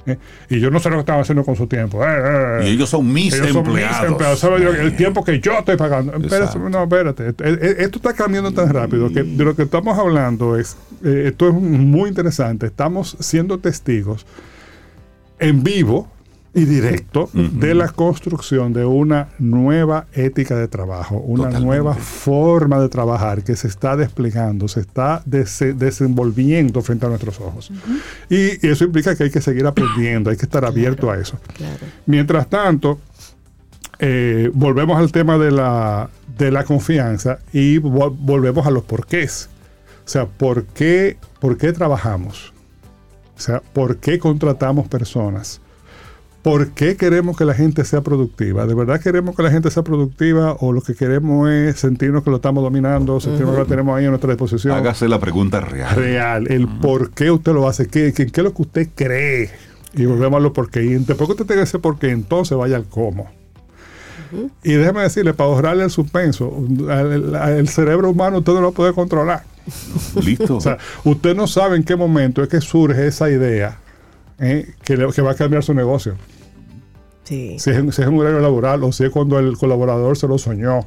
[0.05, 0.17] ¿eh?
[0.49, 1.99] Y yo no sé lo que están haciendo con su tiempo.
[2.01, 2.61] Eh.
[2.63, 4.43] Y ellos son mis Ellos son mis empleados.
[4.79, 6.13] el tiempo que yo estoy pagando.
[6.15, 7.27] Espérate, no, espérate.
[7.27, 12.07] Esto- está cambiando tan rápido que de lo que estamos hablando es, esto es muy
[12.07, 12.67] interesante.
[12.67, 14.25] Estamos siendo testigos
[15.39, 16.07] en vivo
[16.57, 21.65] y directo de la construcción de una nueva ética de trabajo, una Totalmente.
[21.65, 27.39] nueva forma de trabajar que se está desplegando, se está dese- desenvolviendo frente a nuestros
[27.39, 27.71] ojos.
[28.29, 31.37] Y eso implica que hay que seguir aprendiendo, hay que estar abierto a eso.
[31.55, 31.77] Claro.
[32.07, 32.99] Mientras tanto,
[33.99, 39.49] eh, volvemos al tema de la, de la confianza y vol- volvemos a los porqués.
[40.05, 42.53] O sea, ¿por qué, ¿por qué trabajamos?
[43.37, 45.61] O sea, ¿por qué contratamos personas?
[46.49, 48.65] ¿Por qué queremos que la gente sea productiva?
[48.65, 52.29] ¿De verdad queremos que la gente sea productiva o lo que queremos es sentirnos que
[52.29, 54.73] lo estamos dominando, sentirnos que lo tenemos ahí a nuestra disposición?
[54.77, 55.95] Hágase la pregunta real.
[55.95, 59.49] real, el por qué usted lo hace, qué, qué, qué es lo que usted cree.
[59.93, 60.83] Y volvemos a lo por qué.
[60.83, 63.29] Y después que usted tenga ese por qué, entonces vaya al cómo.
[64.63, 66.53] Y déjeme decirle, para ahorrarle el suspenso,
[66.89, 69.43] el, el cerebro humano usted no lo puede controlar.
[70.23, 70.57] Listo.
[70.57, 73.79] O sea, usted no sabe en qué momento es que surge esa idea
[74.39, 74.73] ¿eh?
[74.83, 76.15] que, le- que va a cambiar su negocio.
[77.27, 77.55] Sí.
[77.59, 80.27] Si es, en- si es un horario laboral o si es cuando el colaborador se
[80.27, 80.79] lo soñó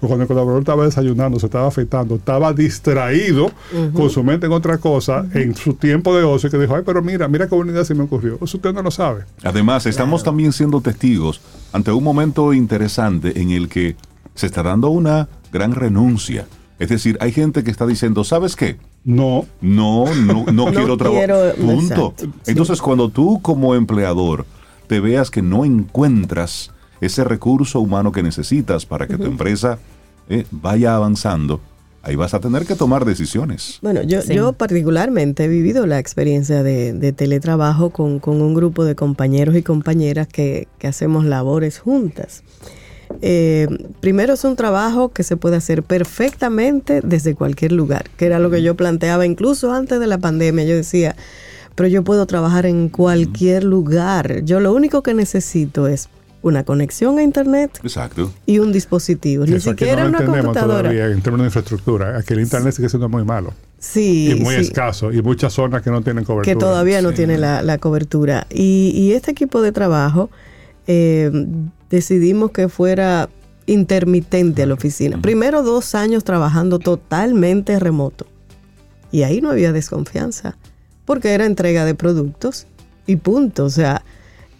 [0.00, 3.50] o cuando el colaborador estaba desayunando, se estaba afeitando, estaba distraído
[3.94, 7.00] con su mente en otra cosa, en su tiempo de ocio, que dijo, ay, pero
[7.00, 8.34] mira, mira qué idea se me ocurrió.
[8.42, 9.22] Eso usted no lo sabe.
[9.44, 11.40] Además, estamos también siendo testigos
[11.72, 13.96] ante un momento interesante en el que
[14.34, 16.46] se está dando una gran renuncia.
[16.78, 18.76] Es decir, hay gente que está diciendo, ¿sabes qué?
[19.04, 21.54] No, No, no, no, quiero trabajar.
[21.54, 21.72] Punto.
[21.82, 22.50] exacto, sí.
[22.50, 24.44] Entonces, cuando tú como empleador
[24.94, 26.70] te veas que no encuentras
[27.00, 29.80] ese recurso humano que necesitas para que tu empresa
[30.28, 31.60] eh, vaya avanzando,
[32.04, 33.80] ahí vas a tener que tomar decisiones.
[33.82, 34.36] Bueno, yo, Sí.
[34.36, 39.56] yo particularmente he vivido la experiencia de, de teletrabajo con, con un grupo de compañeros
[39.56, 42.44] y compañeras que, que hacemos labores juntas.
[43.20, 43.66] Eh,
[43.98, 48.48] primero es un trabajo que se puede hacer perfectamente desde cualquier lugar, que era lo
[48.48, 50.64] que yo planteaba incluso antes de la pandemia.
[50.64, 51.16] Yo decía,
[51.74, 54.42] pero yo puedo trabajar en cualquier lugar.
[54.44, 56.08] Yo lo único que necesito es
[56.42, 58.30] una conexión a internet Exacto.
[58.46, 59.46] y un dispositivo.
[59.46, 60.88] Ni eso aquí siquiera no lo una entendemos computadora.
[60.90, 62.18] todavía en términos de infraestructura.
[62.18, 64.60] Aquí el internet sigue siendo muy malo Sí, y muy sí.
[64.60, 66.54] escaso y muchas zonas que no tienen cobertura.
[66.54, 67.16] que todavía no Sí.
[67.16, 68.46] tiene la, la cobertura.
[68.50, 70.28] Y, y este equipo de trabajo
[70.86, 71.30] eh,
[71.88, 73.30] decidimos que fuera
[73.66, 75.20] intermitente a la oficina.
[75.22, 78.26] Primero dos años trabajando totalmente remoto.
[79.10, 80.56] Y ahí no había desconfianza,
[81.04, 82.66] porque era entrega de productos
[83.06, 83.64] y punto.
[83.64, 84.02] O sea,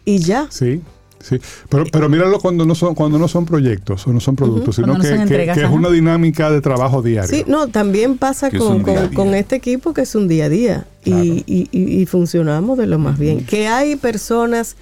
[0.04, 0.46] y ya.
[0.50, 0.82] Sí,
[1.20, 1.38] sí.
[1.68, 4.88] Pero, pero míralo cuando no son cuando no son proyectos o no son productos, sino
[4.88, 7.30] no que, son que- entregas, que es una dinámica de trabajo diario.
[7.30, 9.38] Sí, no, también pasa con, día día.
[9.38, 11.24] este equipo que es un día a día Claro.
[11.24, 13.44] y, y- y- y funcionamos de lo más bien.
[13.46, 14.76] Que hay personas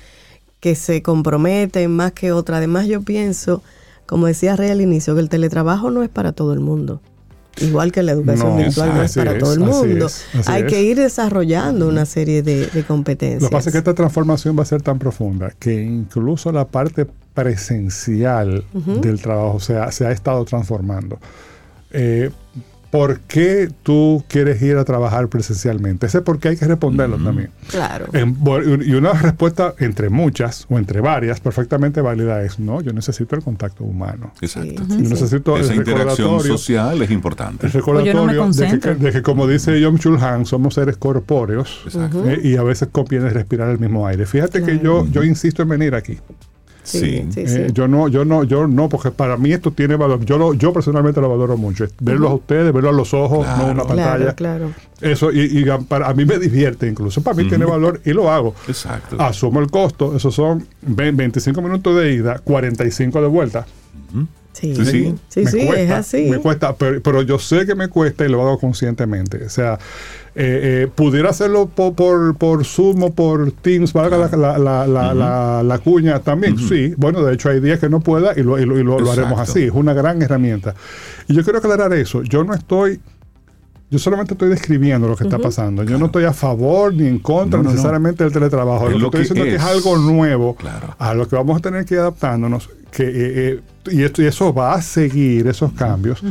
[0.61, 2.59] que se comprometen más que otras.
[2.59, 3.63] Además, yo pienso,
[4.07, 7.01] como decía Rey al inicio, que el teletrabajo no es para todo el mundo.
[7.61, 10.07] Igual que la educación No, virtual no es para es, todo el así mundo.
[10.07, 10.69] es, así hay es.
[10.73, 13.43] que ir desarrollando una serie de, de competencias.
[13.43, 16.67] Lo que pasa es que esta transformación va a ser tan profunda que incluso la
[16.67, 18.65] parte presencial
[19.01, 21.19] del trabajo se ha, se ha estado transformando.
[21.91, 22.31] Eh,
[22.93, 26.05] ¿Por qué tú quieres ir a trabajar presencialmente?
[26.09, 27.49] Ese por qué hay que responderlo también.
[27.71, 28.05] Claro.
[28.13, 28.37] En-
[28.87, 33.43] y una respuesta entre muchas o entre varias perfectamente válida es, no, yo necesito el
[33.43, 34.35] contacto humano.
[34.43, 34.83] Exacto.
[34.87, 37.67] Yo necesito Esa el interacción recordatorio, social es importante.
[37.67, 38.95] el recordatorio O yo no me de, que, concentro.
[38.97, 42.29] de que, como dice Jung Chul Han, somos seres corpóreos Exacto.
[42.29, 44.27] eh, y a veces conviene respirar el mismo aire.
[44.27, 46.19] Fíjate que yo, yo insisto en venir aquí.
[46.85, 47.27] Sí, Sí.
[47.33, 47.73] sí, Eh, sí.
[47.73, 50.25] yo no, yo no, yo no, porque para mí esto tiene valor.
[50.25, 51.87] Yo lo, yo personalmente lo valoro mucho.
[52.01, 54.35] Verlos a ustedes, verlo a los ojos, no en una pantalla.
[54.35, 54.75] Claro, claro.
[55.01, 57.23] Eso, y, y para, a mí me divierte incluso.
[57.23, 58.55] Para mí tiene valor y lo hago.
[58.69, 59.17] Exacto.
[59.21, 63.67] Asumo el costo, esos son ve- 25 minutos de ida, 45 de vuelta.
[64.53, 65.47] Sí, Sí, sí, sí.
[65.47, 66.23] sí, Me es cuesta, así.
[66.31, 69.43] Me cuesta, pero, pero yo sé que me cuesta y lo hago conscientemente.
[69.47, 69.79] O sea,
[70.35, 74.87] eh, eh, pudiera hacerlo po- por, por, Zoom o por Teams, valga la, la, la,
[74.87, 76.57] la, la- la cuña también.
[76.59, 78.99] Sí, bueno, de hecho hay días que no pueda y lo, y lo, y lo-
[78.99, 79.65] lo haremos así.
[79.65, 80.75] Es una gran herramienta.
[81.29, 82.23] Y yo quiero aclarar eso.
[82.23, 83.01] Yo no estoy...
[83.91, 85.83] Yo solamente estoy describiendo lo que está pasando.
[85.85, 87.75] Yo no estoy a favor ni en contra No, no, no.
[87.75, 88.87] necesariamente del teletrabajo.
[88.87, 90.95] Es lo, lo que estoy diciendo es que es algo nuevo Claro.
[90.99, 92.71] a lo que vamos a tener que ir adaptándonos.
[92.91, 93.61] Que, eh, eh,
[93.91, 96.23] y, esto, y eso va a seguir esos cambios.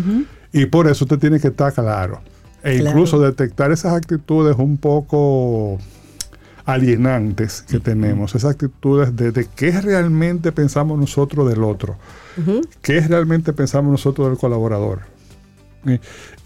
[0.51, 2.21] Y por eso usted tiene que estar claro.
[2.63, 2.89] E Claro.
[2.91, 5.79] incluso detectar esas actitudes un poco
[6.65, 11.97] alienantes que tenemos, esas actitudes de, de qué realmente pensamos nosotros del otro,
[12.81, 14.99] qué realmente pensamos nosotros del colaborador.
[15.85, 15.99] Y,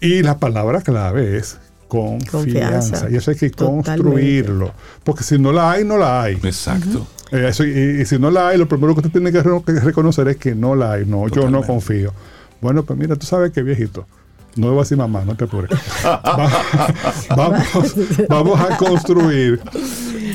[0.06, 1.58] y la palabra clave es
[1.88, 2.30] confianza.
[2.32, 3.10] Confianza.
[3.10, 3.90] Y eso hay que Totalmente.
[4.02, 4.72] construirlo.
[5.04, 6.34] Porque si no la hay, no la hay.
[6.42, 7.06] Exacto.
[7.30, 9.62] Eh, eso- y, y si no la hay, lo primero que usted tiene que, re-
[9.64, 11.04] que reconocer es que no la hay.
[11.04, 12.12] No, yo no confío.
[12.62, 14.06] Bueno, pues mira, tú sabes que viejito.
[14.56, 15.70] No debo decir mamá, no te apures.
[16.04, 16.50] Va-
[17.36, 17.94] vamos,
[18.28, 19.60] vamos a construir,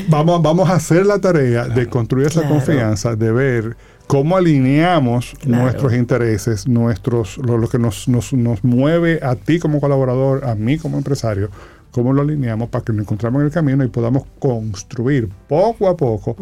[0.08, 2.54] vamos, vamos a hacer la tarea de construir esa Claro.
[2.56, 5.62] confianza, de ver cómo alineamos Claro.
[5.64, 10.54] nuestros intereses, nuestros, lo, lo que nos, nos, nos mueve a ti como colaborador, a
[10.54, 11.50] mí como empresario,
[11.90, 15.96] cómo lo alineamos para que nos encontremos en el camino y podamos construir poco a
[15.96, 16.36] poco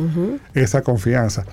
[0.55, 1.45] esa confianza.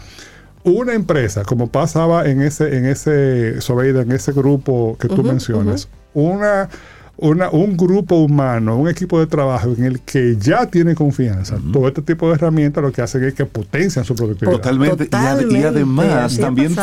[0.64, 5.88] Una empresa, como pasaba en ese, en ese, Sobeida, en ese grupo que tú mencionas,
[6.22, 6.70] una,
[7.18, 11.88] una, un grupo humano, un equipo de trabajo en el que ya tiene confianza, todo
[11.88, 14.58] este tipo de herramientas lo que hacen es que potencian su productividad.
[14.58, 15.04] Totalmente.
[15.12, 16.76] Y, ad- y Totalmente, además, también,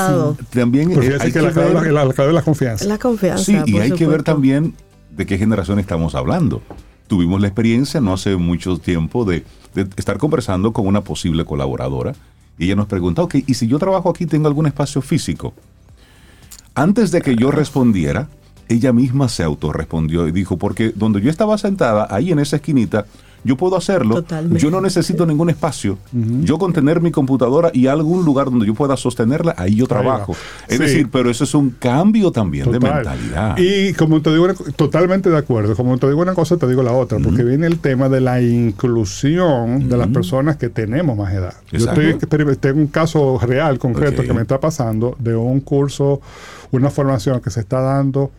[0.50, 2.84] también Porque eh, hay que que la clave, la, la clave es la confianza.
[2.86, 3.44] La confianza.
[3.44, 4.74] Sí, y hay que ver también
[5.16, 6.62] de qué generación estamos hablando.
[7.06, 12.14] Tuvimos la experiencia no hace mucho tiempo de, de estar conversando con una posible colaboradora
[12.58, 15.52] y ella nos pregunta, ok, ¿y si yo trabajo aquí tengo algún espacio físico?
[16.74, 18.28] Antes de que yo respondiera,
[18.68, 23.06] ella misma se autorrespondió y dijo, porque donde yo estaba sentada, ahí en esa esquinita,
[23.46, 24.14] yo puedo hacerlo.
[24.14, 24.58] Totalmente.
[24.58, 25.98] Yo no necesito ningún espacio.
[26.12, 30.34] Yo con tener mi computadora y algún lugar donde yo pueda sostenerla, ahí yo trabajo.
[30.66, 30.82] Es Sí.
[30.82, 33.54] decir, pero eso es un cambio también de mentalidad.
[33.58, 35.76] Y como te digo, totalmente de acuerdo.
[35.76, 38.40] Como te digo una cosa, te digo la otra, porque viene el tema de la
[38.40, 41.54] inclusión de las personas que tenemos más edad.
[41.70, 42.14] Yo estoy,
[42.56, 46.22] tengo un caso real, concreto, que me está pasando de un curso,
[46.70, 48.30] una formación que se está dando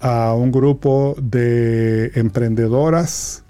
[0.00, 3.44] a un grupo de emprendedoras.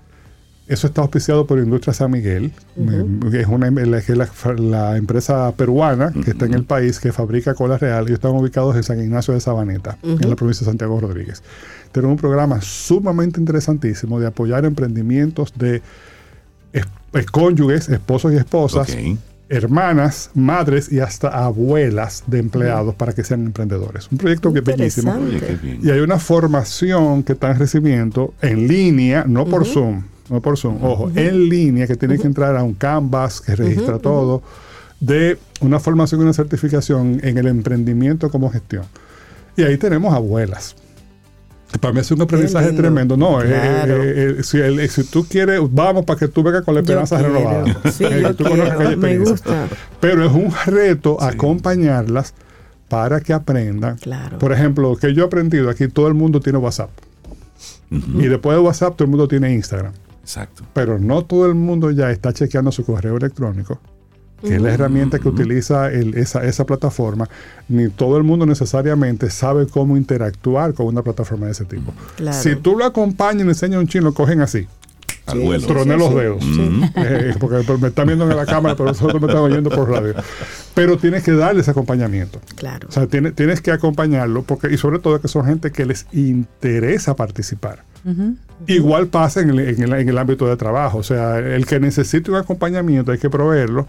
[0.67, 2.53] Eso está auspiciado por Industria San Miguel,
[3.33, 4.29] que es, una, que es la,
[4.59, 8.77] la empresa peruana que está en el país, que fabrica cola real, y están ubicados
[8.77, 11.43] en San Ignacio de Sabaneta, en la provincia de Santiago Rodríguez.
[11.91, 15.83] Tienen un programa sumamente interesantísimo de apoyar emprendimientos de
[16.73, 18.87] es- eh, cónyuges, esposos y esposas.
[19.51, 24.09] Hermanas, madres y hasta abuelas de empleados para que sean emprendedores.
[24.11, 25.15] Un proyecto que es bellísimo.
[25.83, 30.83] Y hay una formación que están recibiendo en línea, no por Zoom, no por Zoom,
[30.83, 34.43] ojo, en línea, que tienen que entrar a un Canvas que registra todo,
[35.01, 38.85] de una formación y una certificación en el emprendimiento como gestión.
[39.57, 40.77] Y ahí tenemos abuelas.
[41.79, 43.17] Para mí es un aprendizaje tremendo.
[43.17, 44.03] No, eh, Claro.
[44.03, 46.85] eh, eh, si, el- si tú quieres, vamos para que tú vengas con la Yo
[46.85, 47.35] esperanza quiero.
[47.35, 47.93] renovada.
[47.93, 48.97] Sí, yo tú quiero.
[48.97, 49.69] Me gusta.
[50.01, 52.35] Pero es un reto acompañarlas
[52.89, 53.97] para que aprendan.
[53.99, 54.39] Claro.
[54.39, 56.91] Por ejemplo, que yo he aprendido aquí, todo el mundo tiene WhatsApp.
[57.91, 59.93] Y después de WhatsApp, todo el mundo tiene Instagram.
[60.23, 60.65] Exacto.
[60.75, 63.81] Pero no todo el mundo ya está chequeando su correo electrónico,
[64.43, 67.29] que es la herramienta que utiliza el- esa, esa plataforma.
[67.69, 71.93] Ni todo el mundo necesariamente sabe cómo interactuar con una plataforma de ese tipo.
[72.17, 72.37] Claro.
[72.37, 74.67] Si tú lo acompañas y le enseñas a un chino, lo cogen así.
[75.27, 75.67] Al vuelo.
[75.67, 76.43] Troné los dedos.
[76.97, 80.15] Eh, porque me están viendo en la cámara, pero nosotros me están oyendo por radio.
[80.75, 82.41] Pero tienes que darle ese acompañamiento.
[82.57, 82.89] Claro.
[82.89, 86.07] O sea, tiene- tienes que acompañarlo, porque, y sobre todo que son gente que les
[86.13, 87.85] interesa participar.
[88.67, 90.99] Igual pasa en el, en el- en el ámbito de trabajo.
[90.99, 93.87] O sea, el que necesite un acompañamiento hay que proveerlo,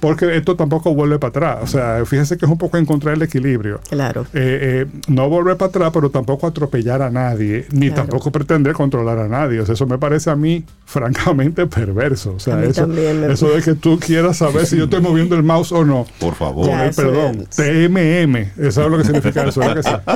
[0.00, 1.58] porque esto tampoco vuelve para atrás.
[1.62, 3.80] O sea, fíjense que es un poco encontrar el equilibrio.
[3.88, 4.22] Claro.
[4.34, 8.02] Eh, eh, no volver para atrás, pero tampoco atropellar a nadie, ni Claro.
[8.02, 9.60] tampoco pretender controlar a nadie.
[9.60, 12.34] O sea, eso me parece a mí francamente perverso.
[12.36, 15.00] O sea, A mí eso, me- eso de que tú quieras saber si yo estoy
[15.00, 16.06] moviendo el mouse o no.
[16.20, 16.66] Por favor.
[16.66, 19.88] Ya, perdón, es- TMM, eso es lo que significa eso, ¿verdad que sí?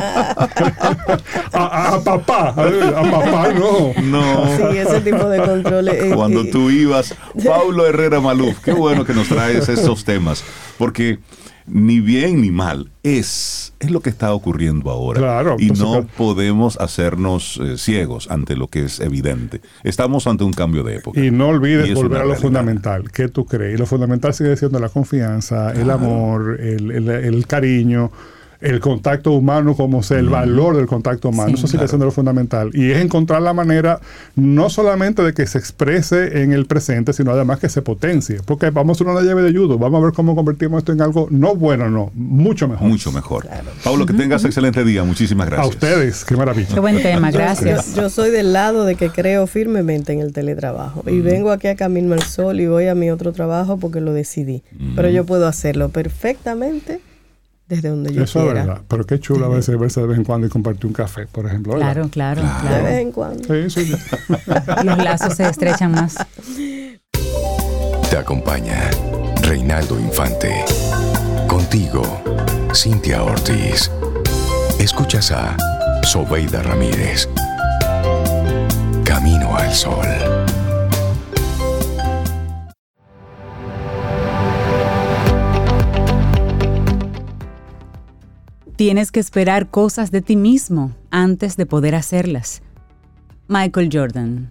[1.52, 3.92] a, a- a papá, a, a papá no.
[4.02, 4.46] No.
[4.56, 5.94] Sí, ese tipo de controles.
[5.94, 7.14] eh, Cuando tú ibas,
[7.44, 10.44] Paulo Herrera Maluf, qué bueno que nos traes estos temas,
[10.78, 11.18] porque
[11.66, 15.20] ni bien ni mal es, es lo que está ocurriendo ahora.
[15.20, 16.06] Claro, y no claro.
[16.16, 19.60] podemos hacernos eh, ciegos ante lo que es evidente.
[19.84, 21.20] Estamos ante un cambio de época.
[21.20, 22.40] Y no olvides Y volver a lo realidad.
[22.42, 23.10] fundamental.
[23.12, 23.74] ¿Qué tú crees?
[23.76, 28.10] Y lo fundamental sigue siendo la confianza, el amor, el, el- el cariño,
[28.62, 31.48] el contacto humano como sea, el valor del contacto humano.
[31.50, 31.54] Sí.
[31.54, 31.88] Eso sigue Claro.
[31.88, 32.70] siendo lo fundamental.
[32.74, 34.00] Y es encontrar la manera
[34.36, 38.38] no solamente de que se exprese en el presente, sino además que se potencie.
[38.46, 39.78] Porque vamos a hacer una llave de judo.
[39.78, 42.88] Vamos a ver cómo convertimos esto en algo no bueno, no, mucho mejor.
[42.88, 43.46] Mucho mejor.
[43.84, 45.02] Paulo, que tengas excelente día.
[45.04, 45.74] Muchísimas A gracias.
[45.74, 46.68] ustedes, qué maravilla.
[46.74, 47.94] Qué buen tema, gracias.
[47.94, 51.02] Yo, yo soy del lado de que creo firmemente en el teletrabajo.
[51.08, 54.12] Y vengo aquí a Camino al Sol y voy a mi otro trabajo porque lo
[54.12, 54.62] decidí.
[54.94, 57.00] Pero yo puedo hacerlo perfectamente
[57.74, 58.66] desde donde yo Eso es quiera.
[58.66, 58.82] verdad.
[58.86, 61.46] Pero qué chulo a veces verse de vez en cuando y compartir un café, por
[61.46, 61.72] ejemplo.
[61.74, 61.92] ¿verdad?
[61.92, 62.84] Claro, claro, De claro.
[62.84, 63.44] vez en cuando.
[63.44, 63.96] Sí, sí, sí.
[64.84, 66.16] Los lazos se estrechan más.
[68.10, 68.90] Te acompaña
[69.42, 70.64] Reinaldo Infante.
[71.48, 72.02] Contigo,
[72.74, 73.90] Cintia Ortiz.
[74.78, 75.56] Escuchas a
[76.02, 77.26] Sobeida Ramírez.
[79.04, 80.06] Camino al Sol.
[88.82, 92.62] Tienes que esperar cosas de ti mismo antes de poder hacerlas.
[93.46, 94.50] Michael Jordan.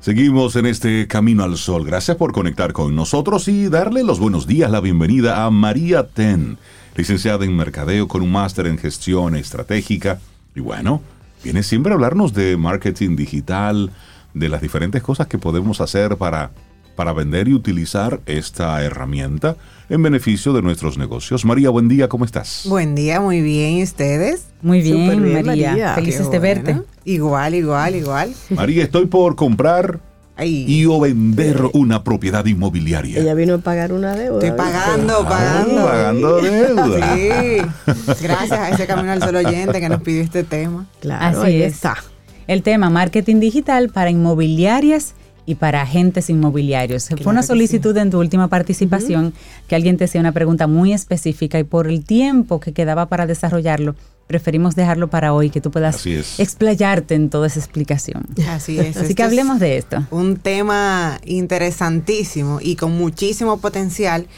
[0.00, 1.84] Seguimos en este camino al sol.
[1.84, 6.56] Gracias por conectar con nosotros y darle los buenos días, la bienvenida a María Ten,
[6.96, 10.18] licenciada en Mercadeo con un máster en gestión estratégica.
[10.54, 11.02] Y bueno,
[11.44, 13.90] viene siempre a hablarnos de marketing digital,
[14.32, 16.52] de las diferentes cosas que podemos hacer para,
[17.00, 19.56] para vender y utilizar esta herramienta
[19.88, 21.46] en beneficio de nuestros negocios.
[21.46, 22.64] María, buen día, ¿cómo estás?
[22.68, 23.78] Buen día, muy bien.
[23.78, 24.42] ¿Y ustedes?
[24.60, 25.70] Muy bien, María.
[25.70, 25.94] María.
[25.94, 26.82] Felices Qué de verte.
[27.06, 28.34] Igual, igual, igual.
[28.50, 29.98] María, estoy por comprar
[30.36, 33.18] Ay, y o vender una propiedad inmobiliaria.
[33.18, 34.44] Ella vino a pagar una deuda.
[34.46, 34.62] estoy ¿viste?
[34.62, 35.84] pagando, Ah, pagando.
[35.86, 37.16] pagando deuda.
[37.16, 38.22] Sí.
[38.22, 40.84] Gracias a ese Camino al Sol oyente que nos pidió este tema.
[41.00, 41.72] Claro, Así ahí es.
[41.76, 41.96] está.
[42.46, 45.14] El tema marketing digital para inmobiliarias
[45.50, 47.08] y para agentes inmobiliarios.
[47.08, 49.34] Fue una solicitud en tu última participación
[49.66, 53.26] que alguien te hacía una pregunta muy específica y por el tiempo que quedaba para
[53.26, 53.96] desarrollarlo,
[54.28, 58.26] preferimos dejarlo para hoy, que tú puedas explayarte en toda esa explicación.
[58.48, 58.96] Así es.
[58.96, 60.06] Así que hablemos de esto.
[60.12, 64.28] Un tema interesantísimo y con muchísimo potencial.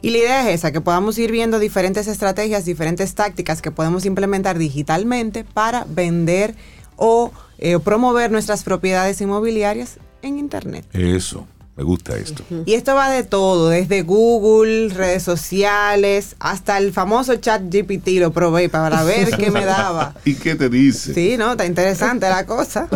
[0.00, 4.06] Y la idea es esa, que podamos ir viendo diferentes estrategias, diferentes tácticas que podemos
[4.06, 6.54] implementar digitalmente para vender
[6.96, 10.86] o eh, promover nuestras propiedades inmobiliarias en Internet.
[10.92, 11.46] Eso,
[11.76, 12.44] me gusta esto.
[12.66, 18.30] Y esto va de todo, desde Google, redes sociales, hasta el famoso chat GPT lo
[18.30, 20.14] probé para ver qué me daba.
[20.24, 21.14] ¿Y qué te dice?
[21.14, 21.52] Sí, ¿no?
[21.52, 22.88] Está interesante la cosa.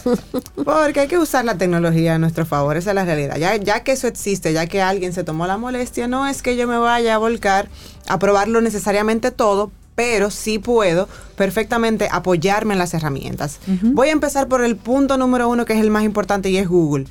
[0.64, 3.36] Porque hay que usar la tecnología a nuestro favor, esa es la realidad.
[3.36, 6.56] Ya, ya que eso existe, ya que alguien se tomó la molestia, no es que
[6.56, 7.68] yo me vaya a volcar
[8.08, 13.60] a probarlo necesariamente todo, pero sí puedo perfectamente apoyarme en las herramientas.
[13.82, 16.68] Voy a empezar por el punto número uno, que es el más importante, y es
[16.68, 17.06] Google.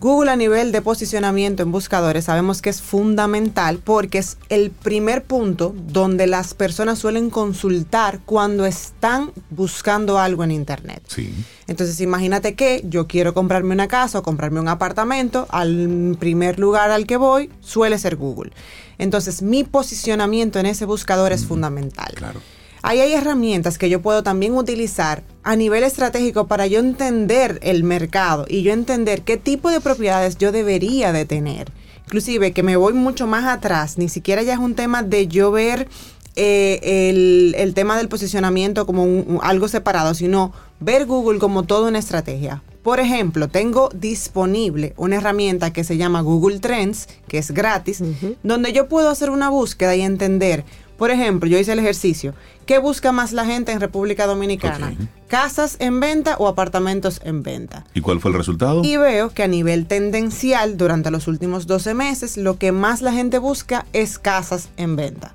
[0.00, 5.24] Google a nivel de posicionamiento en buscadores sabemos que es fundamental porque es el primer
[5.24, 11.02] punto donde las personas suelen consultar cuando están buscando algo en Internet.
[11.06, 11.32] Sí.
[11.66, 16.90] Entonces imagínate que yo quiero comprarme una casa o comprarme un apartamento, al primer lugar
[16.90, 18.52] al que voy suele ser Google.
[18.98, 22.12] Entonces mi posicionamiento en ese buscador es fundamental.
[22.14, 22.40] Claro.
[22.86, 27.82] Ahí hay herramientas que yo puedo también utilizar a nivel estratégico para yo entender el
[27.82, 31.72] mercado y yo entender qué tipo de propiedades yo debería de tener.
[32.04, 35.50] Inclusive que me voy mucho más atrás, ni siquiera ya es un tema de yo
[35.50, 35.88] ver
[36.36, 41.62] eh, el, el tema del posicionamiento como un- un- algo separado, sino ver Google como
[41.62, 42.62] toda una estrategia.
[42.82, 48.02] Por ejemplo, tengo disponible una herramienta que se llama Google Trends, que es gratis,
[48.42, 50.64] donde yo puedo hacer una búsqueda y entender.
[51.04, 52.32] Por ejemplo, yo hice el ejercicio.
[52.64, 54.94] ¿Qué busca más la gente en República Dominicana?
[55.28, 57.84] ¿Casas en venta o apartamentos en venta?
[57.92, 58.80] ¿Y cuál fue el resultado?
[58.82, 63.12] Y veo que a nivel tendencial, durante los últimos 12 meses, lo que más la
[63.12, 65.34] gente busca es casas en venta.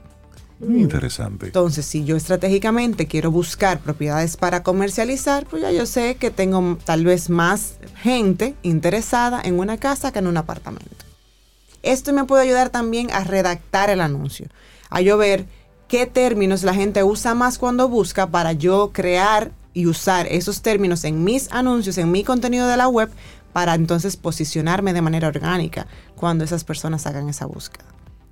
[0.58, 1.46] Muy interesante.
[1.46, 6.80] Entonces, si yo estratégicamente quiero buscar propiedades para comercializar, pues ya yo sé que tengo
[6.84, 11.06] tal vez más gente interesada en una casa que en un apartamento.
[11.84, 14.48] Esto me puede ayudar también a redactar el anuncio,
[14.90, 15.59] a yo ver
[15.90, 21.04] qué términos la gente usa más cuando busca para yo crear y usar esos términos
[21.04, 23.10] en mis anuncios, en mi contenido de la web,
[23.52, 27.86] para entonces posicionarme de manera orgánica cuando esas personas hagan esa búsqueda.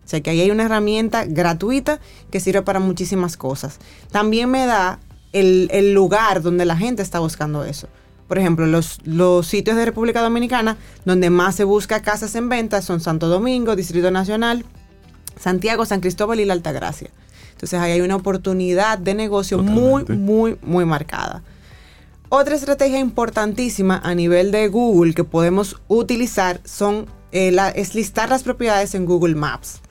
[0.06, 2.00] O sea que ahí hay una herramienta gratuita
[2.30, 3.80] que sirve para muchísimas cosas.
[4.12, 5.00] También me da
[5.34, 7.90] el, lugar donde la gente está buscando eso.
[8.28, 12.84] Por ejemplo, los, los sitios de República Dominicana donde más se busca casas en venta
[12.84, 14.64] son Santo Domingo, Distrito Nacional,
[15.40, 17.10] Santiago, San Cristóbal y la Altagracia.
[17.58, 21.42] Entonces ahí hay una oportunidad de negocio muy, muy, muy marcada.
[22.30, 28.30] Otra estrategia importantísima a nivel de Google que podemos utilizar son, eh, la- es listar
[28.30, 29.82] las propiedades en Google Maps.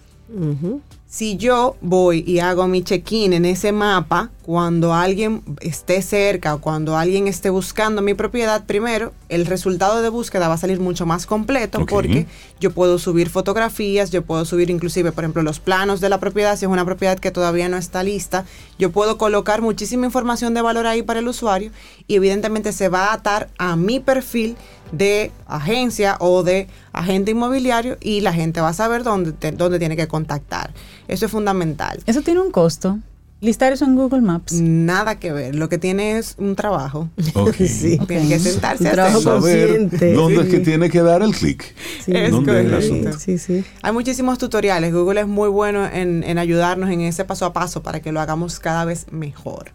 [1.08, 6.60] Si yo voy y hago mi check-in en ese mapa, cuando alguien esté cerca o
[6.60, 11.06] cuando alguien esté buscando mi propiedad, primero, el resultado de búsqueda va a salir mucho
[11.06, 12.26] más completo porque
[12.60, 16.56] yo puedo subir fotografías, yo puedo subir inclusive, por ejemplo, los planos de la propiedad,
[16.56, 18.44] si es una propiedad que todavía no está lista,
[18.78, 21.70] yo puedo colocar muchísima información de valor ahí para el usuario
[22.08, 24.56] y evidentemente se va a atar a mi perfil
[24.92, 29.78] de agencia o de agente inmobiliario y la gente va a saber dónde, te- dónde
[29.78, 30.70] tiene que contactar.
[31.08, 32.02] Eso es fundamental.
[32.06, 32.98] Eso tiene un costo.
[33.42, 34.54] Listar eso en Google Maps.
[34.54, 37.10] Nada que ver, lo que tiene es un trabajo.
[37.34, 37.54] Ok.
[37.66, 37.98] Sí.
[38.08, 40.14] Tiene que sentarse Un a trabajo consciente.
[40.14, 40.50] dónde es Sí.
[40.52, 41.74] que tiene que dar el clic.
[42.06, 42.76] Es ¿Dónde es el correcto.
[43.08, 43.18] asunto?
[43.18, 43.62] Sí, sí.
[43.82, 44.94] Hay muchísimos tutoriales.
[44.94, 48.20] Google es muy bueno en, en ayudarnos en ese paso a paso para que lo
[48.20, 49.66] hagamos cada vez mejor.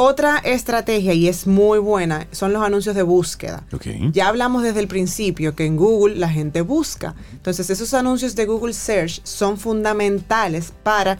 [0.00, 3.64] Otra estrategia, y es muy buena, son los anuncios de búsqueda.
[4.12, 7.16] Ya hablamos desde el principio que en Google la gente busca.
[7.32, 11.18] Entonces esos anuncios de Google Search son fundamentales para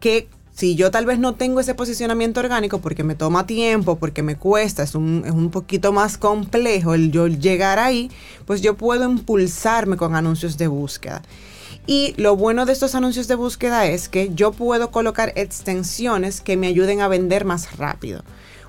[0.00, 4.24] que si yo tal vez no tengo ese posicionamiento orgánico porque me toma tiempo, porque
[4.24, 8.10] me cuesta, es un, es un poquito más complejo el yo llegar ahí,
[8.44, 11.22] pues yo puedo impulsarme con anuncios de búsqueda.
[11.86, 16.56] Y lo bueno de estos anuncios de búsqueda es que yo puedo colocar extensiones que
[16.56, 18.22] me ayuden a vender más rápido.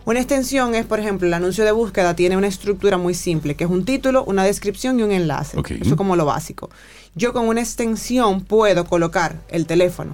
[0.06, 3.64] Una extensión es, por ejemplo, el anuncio de búsqueda tiene una estructura muy simple, que
[3.64, 5.60] es un título, una descripción y un enlace.
[5.60, 5.72] Ok.
[5.72, 6.70] Eso como lo básico.
[7.16, 10.12] Yo con una extensión puedo colocar el teléfono.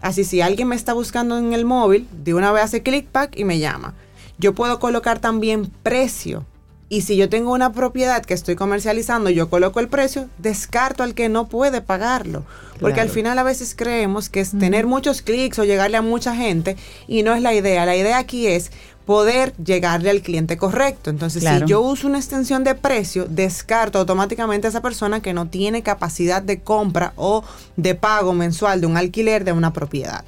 [0.00, 3.38] Así si alguien me está buscando en el móvil, de una vez hace click back
[3.38, 3.94] y me llama.
[4.38, 6.46] Yo puedo colocar también precio.
[6.90, 11.14] Y si yo tengo una propiedad que estoy comercializando, yo coloco el precio, descarto al
[11.14, 12.44] que no puede pagarlo.
[12.80, 16.34] Porque al final a veces creemos que es tener muchos clics o llegarle a mucha
[16.34, 16.76] gente
[17.06, 17.84] y no es la idea.
[17.84, 18.70] La idea aquí es
[19.04, 21.10] poder llegarle al cliente correcto.
[21.10, 21.66] Entonces, Claro.
[21.66, 25.82] si yo uso una extensión de precio, descarto automáticamente a esa persona que no tiene
[25.82, 27.42] capacidad de compra o
[27.76, 30.24] de pago mensual de un alquiler de una propiedad.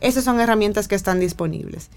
[0.00, 1.88] Esas son herramientas que están disponibles.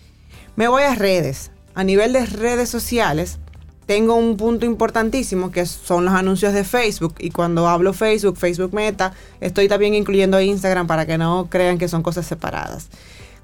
[0.56, 1.52] Me voy a redes.
[1.76, 3.38] A nivel de redes sociales,
[3.86, 7.16] tengo un punto importantísimo que son los anuncios de Facebook.
[7.20, 11.88] Y cuando hablo Facebook, Facebook Meta, estoy también incluyendo Instagram para que no crean que
[11.88, 12.88] son cosas separadas.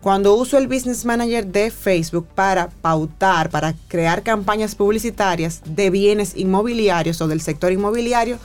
[0.01, 6.33] Cuando uso el Business Manager de Facebook para pautar, para crear campañas publicitarias de bienes
[6.35, 8.37] inmobiliarios o del sector inmobiliario,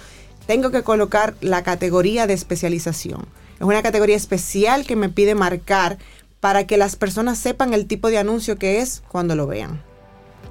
[0.47, 3.26] tengo que colocar la categoría de especialización.
[3.57, 5.99] Es una categoría especial que me pide marcar
[6.41, 9.82] para que las personas sepan el tipo de anuncio que es cuando lo vean.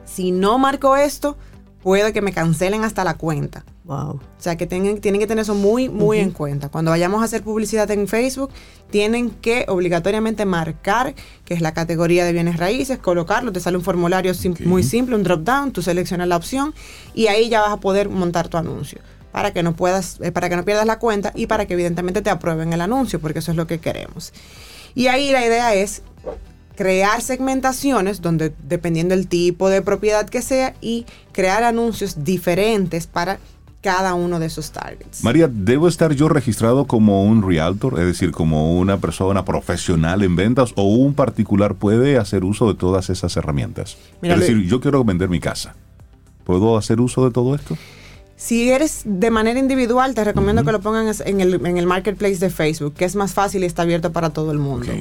[0.05, 1.37] Si no marco esto,
[1.83, 3.63] puede que me cancelen hasta la cuenta.
[3.85, 4.11] Wow.
[4.11, 6.69] O sea que tienen, tienen que tener eso muy, muy en cuenta.
[6.69, 8.51] Cuando vayamos a hacer publicidad en Facebook,
[8.91, 11.15] tienen que obligatoriamente marcar
[11.45, 15.15] que es la categoría de bienes raíces, colocarlo, te sale un formulario sim- muy simple,
[15.15, 16.75] un drop down, tú seleccionas la opción
[17.15, 18.99] y ahí ya vas a poder montar tu anuncio.
[19.31, 22.21] Para que no puedas, eh, para que no pierdas la cuenta y para que evidentemente
[22.21, 24.33] te aprueben el anuncio, porque eso es lo que queremos.
[24.95, 26.01] Y ahí la idea es
[26.75, 33.39] crear segmentaciones donde dependiendo del tipo de propiedad que sea y crear anuncios diferentes para
[33.81, 35.23] cada uno de esos targets.
[35.23, 40.35] María, ¿debo estar yo registrado como un realtor, es decir, como una persona profesional en
[40.35, 43.97] ventas o un particular puede hacer uso de todas esas herramientas?
[44.21, 45.75] Mira, es Luis- decir, yo quiero vender mi casa.
[46.43, 47.77] ¿Puedo hacer uso de todo esto?
[48.39, 52.37] Si eres de manera individual, te recomiendo que lo pongan en el, en el marketplace
[52.37, 54.93] de Facebook, que es más fácil y está abierto para todo el mundo.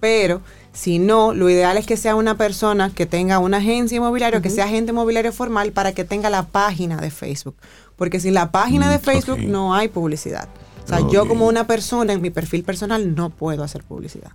[0.00, 0.40] Pero
[0.72, 4.42] si no, lo ideal es que sea una persona que tenga una agencia inmobiliaria, o
[4.42, 7.56] que sea agente inmobiliario formal para que tenga la página de Facebook.
[7.96, 9.44] Porque sin la página Mm, de Facebook ok.
[9.44, 10.48] no hay publicidad.
[10.84, 14.30] O sea, yo como una persona en mi perfil personal no puedo hacer publicidad.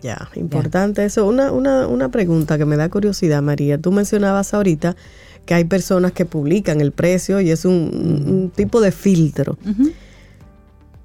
[0.00, 1.26] Ya, importante eso.
[1.26, 3.76] Una, una, una pregunta que me da curiosidad, María.
[3.76, 4.96] Tú mencionabas ahorita
[5.50, 9.58] que hay personas que publican el precio y es un, un tipo de filtro.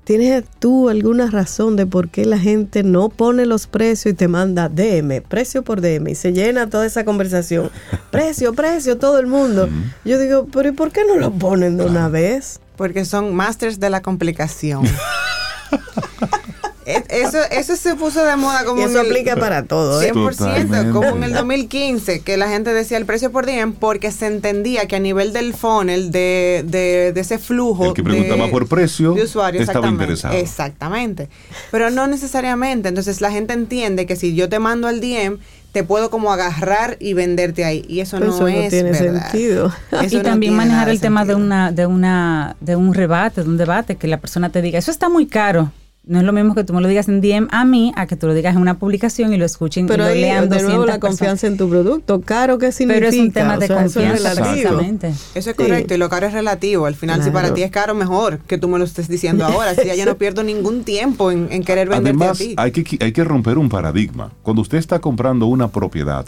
[0.04, 4.28] ¿Tienes tú alguna razón de por qué la gente no pone los precios y te
[4.28, 7.72] manda DM, precio por DM, y se llena toda esa conversación?
[8.12, 9.68] Precio, precio, todo el mundo.
[10.06, 12.60] Yo digo, pero ¿y por qué no lo ponen de una vez?
[12.76, 14.84] Porque son masters de la complicación.
[16.86, 20.02] Eso, eso se puso de moda como Y en eso el- aplica para todo.
[20.02, 20.12] ¿eh?
[20.14, 20.92] 100%, Totalmente.
[20.92, 24.88] como en el 2015, que la gente decía el precio por día porque se entendía
[24.88, 28.68] que a nivel del funnel, de, de, de ese flujo El que preguntaba de, por
[28.68, 30.36] precio de estaba exactamente, interesado.
[30.36, 31.30] Exactamente.
[31.72, 32.90] Pero no necesariamente.
[32.90, 35.38] Entonces la gente entiende que si yo te mando al DM,
[35.72, 37.84] te puedo como agarrar y venderte ahí.
[37.90, 39.24] Y eso no eso no es tiene verdad.
[39.32, 39.74] sentido.
[39.92, 43.50] Eso y no también manejar el tema de una, de una, de un rebate, de
[43.50, 45.72] un debate, que la persona te diga, eso está muy caro.
[46.08, 48.16] No es lo mismo que tú me lo digas en DM a mí, a que
[48.16, 50.58] tú lo digas en una publicación y lo escuchen Pero y lo ahí, lean de
[50.62, 52.22] nuevo, 200 la confianza en tu producto.
[52.22, 53.08] ¿Caro qué significa?
[53.08, 54.46] Pero es un tema O de sea, eso es confianza, relativo.
[54.54, 55.08] precisamente.
[55.10, 55.54] Eso es Sí.
[55.56, 56.86] correcto y lo caro es relativo.
[56.86, 59.74] Al final, si para ti es caro, mejor que tú me lo estés diciendo ahora.
[59.74, 62.54] Si ya yo no pierdo ningún tiempo en, en querer venderte Además, a ti.
[62.58, 64.32] hay que, hay que romper un paradigma.
[64.44, 66.28] Cuando usted está comprando una propiedad,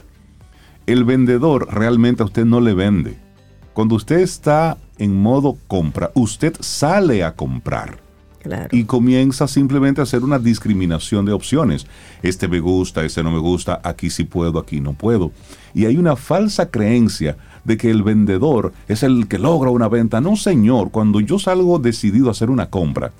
[0.87, 3.15] el vendedor realmente a usted no le vende.
[3.73, 7.99] Cuando usted está en modo compra, usted sale a comprar
[8.39, 8.69] Claro.
[8.71, 11.85] y comienza simplemente a hacer una discriminación de opciones.
[12.23, 15.31] Este me gusta, este no me gusta, aquí sí puedo, aquí no puedo.
[15.73, 17.35] Y hay una falsa creencia
[17.65, 20.21] de que el vendedor es el que logra una venta.
[20.21, 23.11] No, señor, cuando yo salgo decidido a hacer una compra,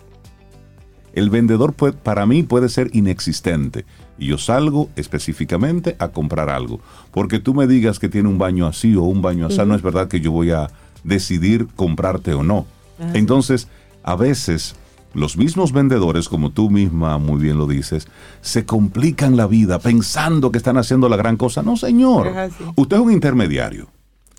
[1.13, 3.85] el vendedor puede- para mí puede ser inexistente.
[4.19, 6.79] Y yo salgo específicamente a comprar algo.
[7.11, 9.81] Porque tú me digas que tiene un baño así o un baño así, no es
[9.81, 10.69] verdad que yo voy a
[11.03, 12.65] decidir comprarte o no.
[13.13, 13.67] Entonces,
[14.03, 14.75] a veces
[15.17, 18.07] los mismos vendedores, como tú misma muy bien lo dices,
[18.41, 21.63] se complican la vida pensando que están haciendo la gran cosa.
[21.63, 22.31] No, señor.
[22.75, 23.87] Usted es un intermediario.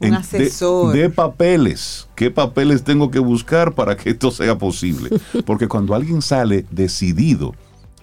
[0.01, 0.95] Un En- de- asesor.
[0.95, 2.09] de papeles.
[2.14, 5.11] ¿Qué papeles tengo que buscar para que esto sea posible?
[5.45, 7.55] Porque cuando alguien sale decidido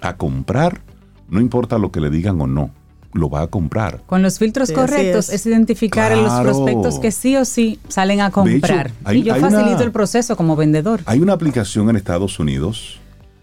[0.02, 0.82] a comprar,
[1.30, 2.72] no importa lo que le digan o no,
[3.16, 4.02] lo va a comprar.
[4.06, 5.36] Con los filtros Sí, correctos es.
[5.42, 5.46] es.
[5.46, 6.44] identificar a los Claro.
[6.44, 8.92] prospectos que sí o sí salen a comprar.
[9.04, 11.02] hay- y yo facilito una- el proceso como vendedor.
[11.06, 13.00] Hay una aplicación en Estados Unidos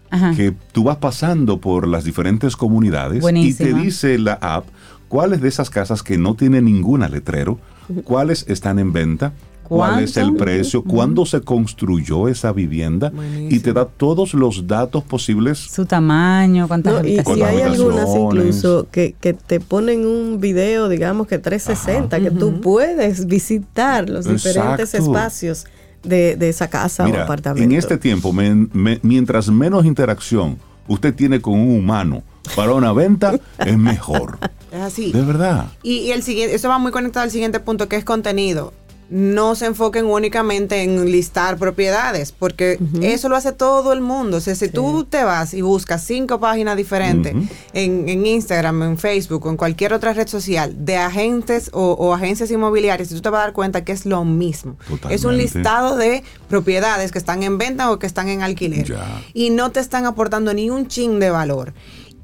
[0.09, 0.33] Ajá.
[0.35, 4.65] que tú vas pasando por las diferentes comunidades y te dice la app
[5.09, 7.59] cuáles de esas casas que no tienen ninguna letrero,
[8.03, 9.33] cuáles están en venta,
[9.75, 13.11] cuál es el precio, cuándo se construyó esa vivienda
[13.49, 17.39] y te da todos los datos posibles Su tamaño, cuántas No, y, habitaciones.
[17.39, 22.19] y hay Con las algunas incluso que, que te ponen un video, digamos que 360,
[22.19, 25.11] que tú puedes visitar los diferentes Exacto.
[25.11, 25.65] espacios
[26.03, 27.63] de, de esa casa o apartamento.
[27.63, 32.23] en este tiempo, me- mientras menos interacción usted tiene con un humano
[32.57, 34.37] para una venta, es mejor.
[34.69, 35.13] Es así.
[35.13, 35.67] De verdad.
[35.81, 38.73] Y, y el siguiente, eso va muy conectado al siguiente punto que es contenido.
[39.15, 44.37] No se enfoquen únicamente en listar propiedades, porque eso lo hace todo el mundo.
[44.37, 47.35] O sea, si tú te vas y buscas cinco páginas diferentes
[47.73, 52.13] en, en Instagram, en Facebook o en cualquier otra red social de agentes o, o
[52.13, 54.77] agencias inmobiliarias, tú te vas a dar cuenta que es lo mismo.
[54.81, 55.43] Es un Totalmente.
[55.43, 59.21] listado de propiedades que están en venta o que están en alquiler Ya.
[59.35, 61.73] y no te están aportando ni un chin de valor.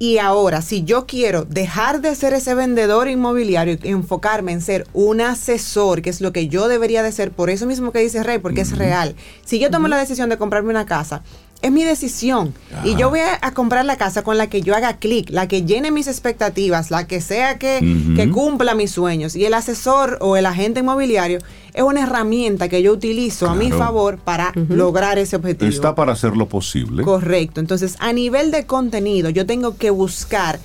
[0.01, 4.87] Y ahora, si yo quiero dejar de ser ese vendedor inmobiliario y enfocarme en ser
[4.93, 8.23] un asesor, que es lo que yo debería de ser, por eso mismo que dice
[8.23, 9.17] Rey, porque es real.
[9.43, 11.21] Si yo tomo la decisión de comprarme una casa,
[11.61, 12.53] es mi decisión.
[12.83, 15.47] Y yo voy a, a comprar la casa con la que yo haga clic, la
[15.47, 17.79] que llene mis expectativas, la que sea que,
[18.15, 19.35] que cumpla mis sueños.
[19.35, 21.39] Y el asesor o el agente inmobiliario
[21.73, 25.69] es una herramienta que yo utilizo a mi favor para lograr ese objetivo.
[25.69, 27.03] Está para hacer lo posible.
[27.03, 27.59] Correcto.
[27.59, 30.59] Entonces, a nivel de contenido, yo tengo que buscar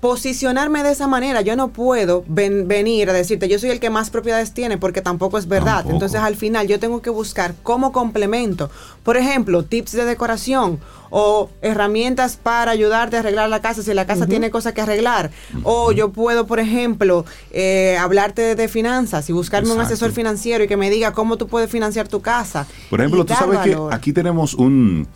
[0.00, 1.40] posicionarme de esa manera.
[1.42, 5.02] Yo no puedo ven- venir a decirte, yo soy el que más propiedades tiene, porque
[5.02, 5.76] tampoco es verdad.
[5.76, 5.94] Tampoco.
[5.94, 8.70] Entonces, al final, yo tengo que buscar como complemento.
[9.02, 10.78] Por ejemplo, tips de decoración
[11.10, 15.30] o herramientas para ayudarte a arreglar la casa si la casa tiene cosas que arreglar.
[15.64, 20.64] O yo puedo, por ejemplo, eh, hablarte de, de finanzas y buscarme un asesor financiero
[20.64, 22.66] y que me diga cómo tú puedes financiar tu casa.
[22.88, 23.90] Por ejemplo, tú sabes valor.
[23.90, 25.08] que aquí tenemos un,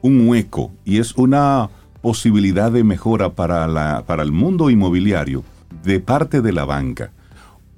[0.00, 1.68] un hueco y es una
[2.02, 5.44] posibilidad de mejora para, la, para el mundo inmobiliario
[5.84, 7.10] de parte de la banca.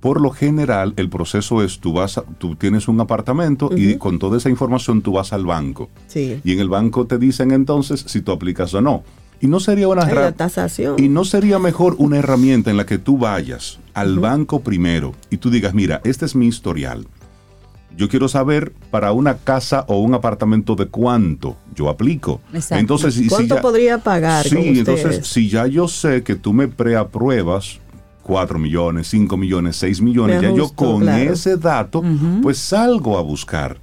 [0.01, 4.19] Por lo general, el proceso es tú vas, a- tú tienes un apartamento y con
[4.19, 5.89] toda esa información tú vas al banco.
[6.09, 6.41] Sí.
[6.45, 9.03] Y en el banco te dicen entonces si tú aplicas o no.
[9.41, 10.97] Y no sería una la tasación.
[11.03, 15.37] y no sería mejor una herramienta en la que tú vayas al banco primero y
[15.39, 17.07] tú digas, mira, este es mi historial.
[17.97, 22.41] Yo quiero saber para una casa o un apartamento de cuánto yo aplico.
[22.53, 22.81] Exacto.
[22.81, 26.35] Entonces, y si ¿Cuánto ya- podría pagar Sí, con entonces si ya yo sé que
[26.35, 27.79] tú me preapruebas
[28.23, 31.33] 4 millones, 5 millones, 6 millones, Me ya yo con claro.
[31.35, 32.03] ese dato,
[32.43, 33.77] pues salgo a buscar.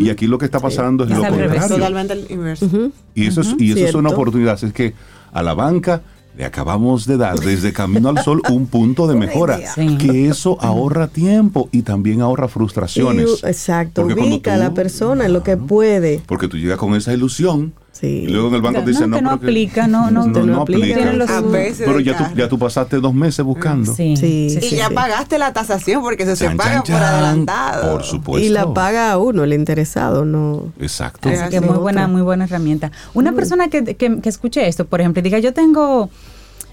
[0.00, 1.48] Y aquí lo que está pasando es Es lo al revés.
[1.60, 1.76] contrario.
[1.76, 2.68] Totalmente el inverso.
[3.14, 4.62] Y eso, es, y eso es una oportunidad.
[4.62, 4.92] Es que
[5.32, 6.02] a la banca
[6.38, 9.58] le acabamos de dar desde Camino al Sol un punto de mejora.
[9.74, 9.98] Sí.
[9.98, 13.42] Que eso ahorra tiempo y también ahorra frustraciones.
[13.42, 16.22] Y, exacto, Porque ubica a la persona en lo que puede.
[16.26, 18.06] Porque tú llegas con esa ilusión Sí.
[18.06, 20.42] y luego en el banco No, te dicen que no porque- aplica, no, no, Usted
[20.44, 20.84] no aplica.
[20.94, 23.92] Tiene los- A veces Pero ya tú, ya tú pasaste dos meses buscando.
[23.94, 24.50] Sí, Sí.
[24.50, 24.76] sí, Y sí.
[24.76, 24.94] ya sí.
[24.94, 27.02] pagaste la tasación porque eso se Chan, paga chan, por chan.
[27.02, 27.92] adelantado.
[27.92, 28.46] Por supuesto.
[28.46, 30.72] y la paga a uno, el interesado, no.
[30.78, 31.28] Exacto.
[31.28, 32.92] Así que muy buena, muy buena herramienta.
[33.14, 36.08] Una persona que, que, que escuche esto, por ejemplo, y diga, yo tengo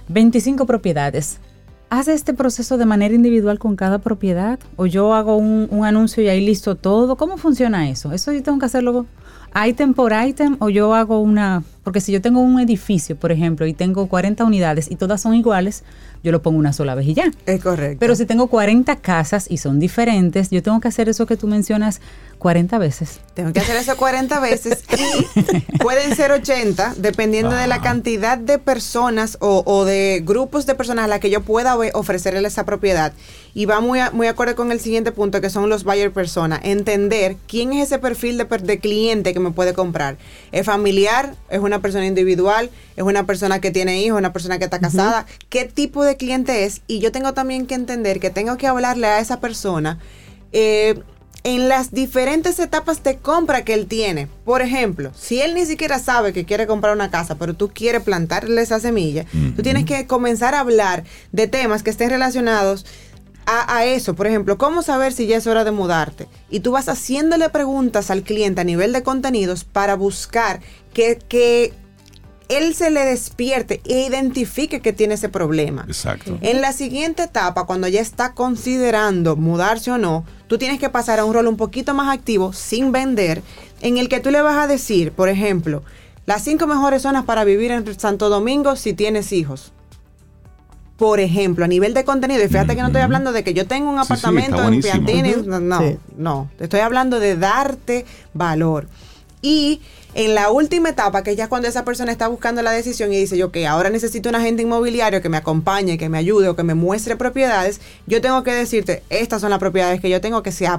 [0.10, 1.40] 25 propiedades.
[1.90, 4.60] ¿Hace este proceso de manera individual con cada propiedad?
[4.76, 7.16] ¿O yo hago un, un anuncio y ahí listo todo?
[7.16, 8.12] ¿Cómo funciona eso?
[8.12, 9.06] ¿Eso yo tengo que hacerlo
[9.68, 11.64] item por item o yo hago una...
[11.84, 15.36] Porque si yo tengo un edificio, por ejemplo, y tengo 40 unidades y todas son
[15.36, 15.84] iguales,
[16.24, 17.32] yo lo pongo una sola vez y ya.
[17.46, 17.98] Es correcto.
[18.00, 21.48] Pero si tengo 40 casas y son diferentes, yo tengo que hacer eso que tú
[21.48, 22.02] mencionas
[22.46, 23.22] 40 veces.
[23.34, 28.60] Tengo que hacer eso 40 veces y pueden ser 80 dependiendo de la cantidad de
[28.60, 33.14] personas o, o de grupos de personas a las que yo pueda ofrecerle esa propiedad.
[33.56, 36.60] Y va muy, a- muy acorde con el siguiente punto que son los buyer persona.
[36.64, 40.18] Entender quién es ese perfil de, per- de cliente que me puede comprar.
[40.52, 41.34] ¿Es familiar?
[41.50, 42.70] ¿Es una persona individual?
[42.96, 44.20] ¿Es una persona que tiene hijos?
[44.20, 45.26] ¿Una persona que está casada?
[45.50, 46.82] ¿Qué tipo de cliente es?
[46.86, 49.98] Y yo tengo también que entender que tengo que hablarle a esa persona.
[50.52, 51.02] eh,
[51.46, 54.28] en las diferentes etapas de compra que él tiene.
[54.46, 58.02] Por ejemplo, si él ni siquiera sabe que quiere comprar una casa, pero tú quieres
[58.02, 62.88] plantarle esa semilla, tú tienes que comenzar a hablar de temas que estén relacionados
[63.46, 64.16] a, a eso.
[64.16, 66.28] Por ejemplo, ¿cómo saber si ya es hora de mudarte?
[66.50, 70.62] Y tú vas haciéndole preguntas al cliente a nivel de contenidos para buscar
[70.96, 71.74] que, que
[72.50, 75.86] él se le despierte e identifique que tiene ese problema.
[75.88, 76.38] Exacto.
[76.42, 81.20] En la siguiente etapa, cuando ya está considerando mudarse o no, tú tienes que pasar
[81.20, 83.42] a un rol un poquito más activo, sin vender,
[83.82, 85.84] en el que tú le vas a decir, por ejemplo,
[86.26, 89.72] las cinco mejores zonas para vivir en Santo Domingo si tienes hijos.
[90.98, 93.68] Por ejemplo, a nivel de contenido, y fíjate que no estoy hablando de que yo
[93.68, 94.82] tengo un Sí, apartamento en.
[94.82, 95.98] Piantini, no, no, Sí.
[96.18, 98.88] no, te estoy hablando de darte valor.
[99.42, 99.82] Y
[100.18, 103.18] en la última etapa, que ya es cuando esa persona está buscando la decisión y
[103.18, 106.56] dice, yo que ahora necesito un agente inmobiliario que me acompañe, que me ayude o
[106.56, 110.42] que me muestre propiedades, yo tengo que decirte, estas son las propiedades que yo tengo
[110.42, 110.70] que se,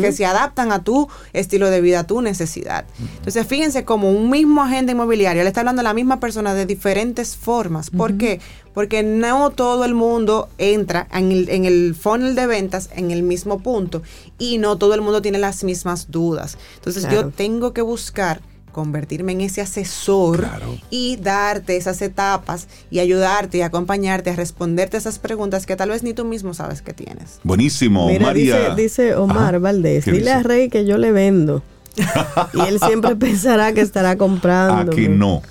[0.00, 2.84] que se adaptan a tu estilo de vida, a tu necesidad.
[3.18, 6.66] Entonces, fíjense como un mismo agente inmobiliario le está hablando a la misma persona de
[6.66, 7.90] diferentes formas.
[7.90, 8.40] ¿Por qué?
[8.74, 13.22] Porque no todo el mundo entra en el, en el funnel de ventas en el
[13.22, 14.02] mismo punto
[14.36, 16.58] y no todo el mundo tiene las mismas dudas.
[16.74, 17.22] Entonces, Claro.
[17.22, 18.40] yo tengo que buscar
[18.70, 20.78] convertirme en ese asesor Claro.
[20.90, 26.02] y darte esas etapas y ayudarte y acompañarte a responderte esas preguntas que tal vez
[26.02, 27.40] ni tú mismo sabes que tienes.
[27.42, 28.70] Buenísimo, Mira, María.
[28.76, 29.58] dice, dice Omar Ajá.
[29.58, 30.32] Valdés, ¿Qué dile dice?
[30.34, 31.62] a Rey que yo le vendo.
[32.54, 34.92] y él siempre pensará que estará comprando.
[34.92, 35.42] A que no.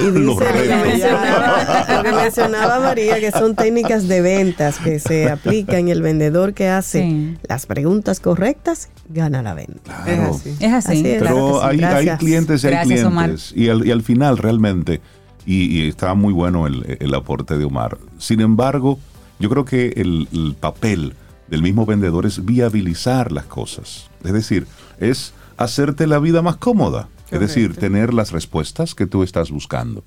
[0.00, 0.44] Y dice lo que,
[0.84, 6.02] mencionaba, lo que mencionaba María, que son técnicas de ventas que se aplican y el
[6.02, 7.36] vendedor que hace Sí.
[7.48, 10.04] las preguntas correctas gana la venta.
[10.06, 10.56] Es así.
[10.60, 10.92] Es así.
[10.92, 11.22] Así es.
[11.22, 13.52] Pero Claro que sí, hay, hay clientes y hay Gracias, clientes.
[13.54, 15.00] Y al, y al final realmente,
[15.46, 17.98] y, y está muy bueno el, el aporte de Omar.
[18.18, 18.98] Sin embargo,
[19.38, 21.14] yo creo que el, el papel
[21.48, 24.08] del mismo vendedor es viabilizar las cosas.
[24.24, 24.66] Es decir,
[24.98, 27.08] es hacerte la vida más cómoda.
[27.30, 30.04] Es decir, tener las respuestas que tú estás buscando.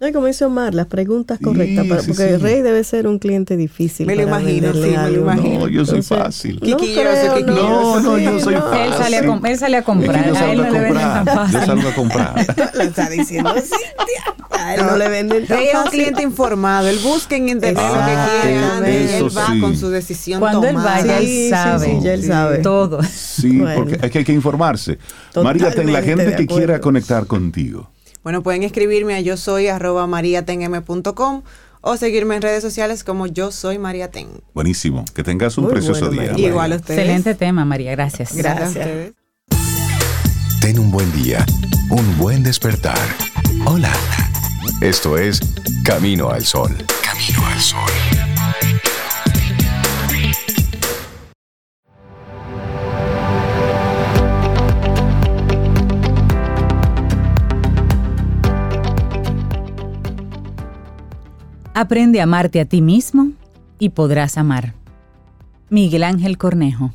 [0.00, 2.22] No, como dice Omar, las preguntas Sí, correctas, para- porque sí.
[2.22, 4.06] el Rey debe ser un cliente difícil.
[4.06, 5.58] Me lo imagino, sí, me lo imagino.
[5.60, 6.58] No, yo soy fácil.
[6.62, 7.40] No creo.
[7.46, 8.62] No, no, yo soy no.
[8.62, 8.80] fácil.
[8.86, 11.02] Él sale a com- él sale a comprar, Es que a él no le venden
[11.02, 11.60] tan fácil.
[11.60, 12.34] Yo salgo a comprar.
[12.74, 14.34] Lo está diciendo Cintia.
[14.58, 16.88] A él no le venden tan Rey es un cliente informado.
[16.88, 19.60] Él busca en internet lo que quiere él va sí.
[19.60, 20.96] con su decisión Cuando él tomada.
[21.02, 21.86] vaya, Sí, él sabe.
[21.86, 22.58] sí, ya él sabe.
[22.58, 23.02] Todo.
[23.02, 24.98] Sí, porque hay que, hay que informarse.
[25.42, 27.90] María, ten la gente que quiera conectar contigo.
[28.22, 31.42] Bueno, pueden escribirme a yo soy arroba mariatenm.com
[31.82, 34.28] o seguirme en redes sociales como yo soy mariaten.
[34.54, 35.04] Buenísimo.
[35.14, 36.30] Que tengas un Muy precioso bueno, día.
[36.32, 36.48] María.
[36.48, 37.00] Igual a ustedes.
[37.00, 37.92] Excelente tema, María.
[37.92, 38.34] Gracias.
[38.34, 38.76] Gracias.
[38.76, 38.86] a Gracias.
[38.86, 39.12] ustedes.
[40.60, 41.44] Ten un buen día,
[41.90, 42.98] un buen despertar.
[43.64, 43.92] Hola.
[44.82, 45.40] Esto es
[45.84, 46.76] Camino al Sol.
[47.02, 48.19] Camino al Sol.
[61.80, 63.32] Aprende a amarte a ti mismo
[63.78, 64.74] y podrás amar.
[65.70, 66.92] Miguel Ángel Cornejo.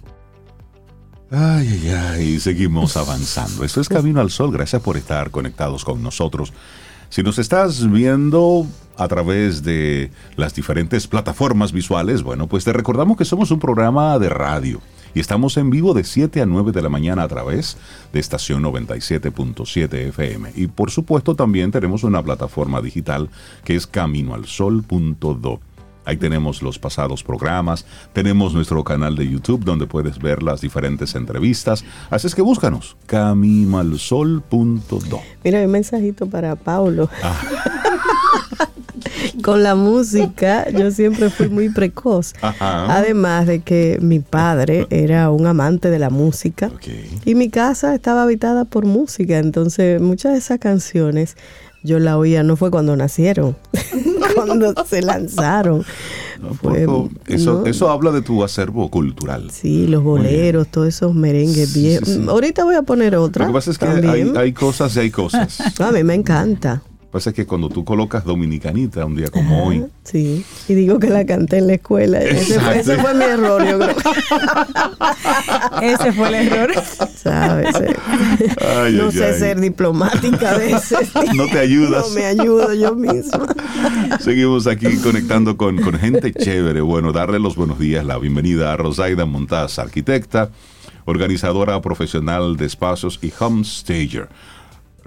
[1.32, 3.64] Ay, ay, ay, seguimos avanzando.
[3.64, 4.52] Esto es Camino al Sol.
[4.52, 6.53] Gracias por estar conectados con nosotros.
[7.10, 13.18] Si nos estás viendo a través de las diferentes plataformas visuales, bueno, pues te recordamos
[13.18, 14.82] que somos un programa de radio
[15.16, 17.78] y estamos en vivo de 7 a 9 de la mañana a través
[18.14, 20.52] de estación 97.7 FM.
[20.56, 23.32] Y por supuesto también tenemos una plataforma digital
[23.64, 25.60] que es caminoalsol.do.
[26.04, 31.16] Ahí tenemos los pasados programas, tenemos nuestro canal de YouTube donde puedes ver las diferentes
[31.16, 31.84] entrevistas.
[32.12, 35.22] Así es que búscanos, caminoalsol.do.
[35.44, 37.10] Mira, hay un mensajito para Paulo.
[37.24, 37.42] Ah.
[39.44, 42.34] Con la música, yo siempre fui muy precoz.
[42.41, 42.95] Ajá.
[42.95, 46.72] Además de que mi padre era un amante de la música.
[47.26, 51.36] Y mi casa estaba habitada por música, entonces muchas de esas canciones
[51.84, 53.56] yo la oía, no fue cuando nacieron,
[54.36, 55.86] cuando se lanzaron.
[56.61, 56.88] Fue-
[57.27, 59.52] eso, no, eso habla de tu acervo cultural.
[59.52, 62.10] Sí, los boleros, todos esos merengues Sí, viejos.
[62.10, 62.26] sí, sí.
[62.27, 63.45] Ahorita voy a poner otra.
[63.45, 65.80] Lo que pasa es que hay, cosas y hay cosas.
[65.80, 66.82] A mí me encanta.
[67.16, 71.10] Pasa es que cuando tú colocas dominicanita un día como hoy, Sí, y digo que
[71.10, 72.20] la canté en la escuela.
[72.22, 73.96] Ese fue, ese fue mi error, yo creo.
[75.82, 76.74] Ese fue el error.
[77.16, 77.74] ¿Sabes?
[78.60, 79.40] Ay, no ay, sé ay.
[79.40, 81.10] ser diplomática a veces.
[81.36, 82.10] No te ayudas.
[82.10, 83.48] No me ayudo yo misma.
[84.20, 86.82] Seguimos aquí conectando con, con gente chévere.
[86.82, 90.50] Bueno, darle los buenos días, la bienvenida a Rosaida Montaz, arquitecta,
[91.06, 94.28] organizadora profesional de espacios y homestager.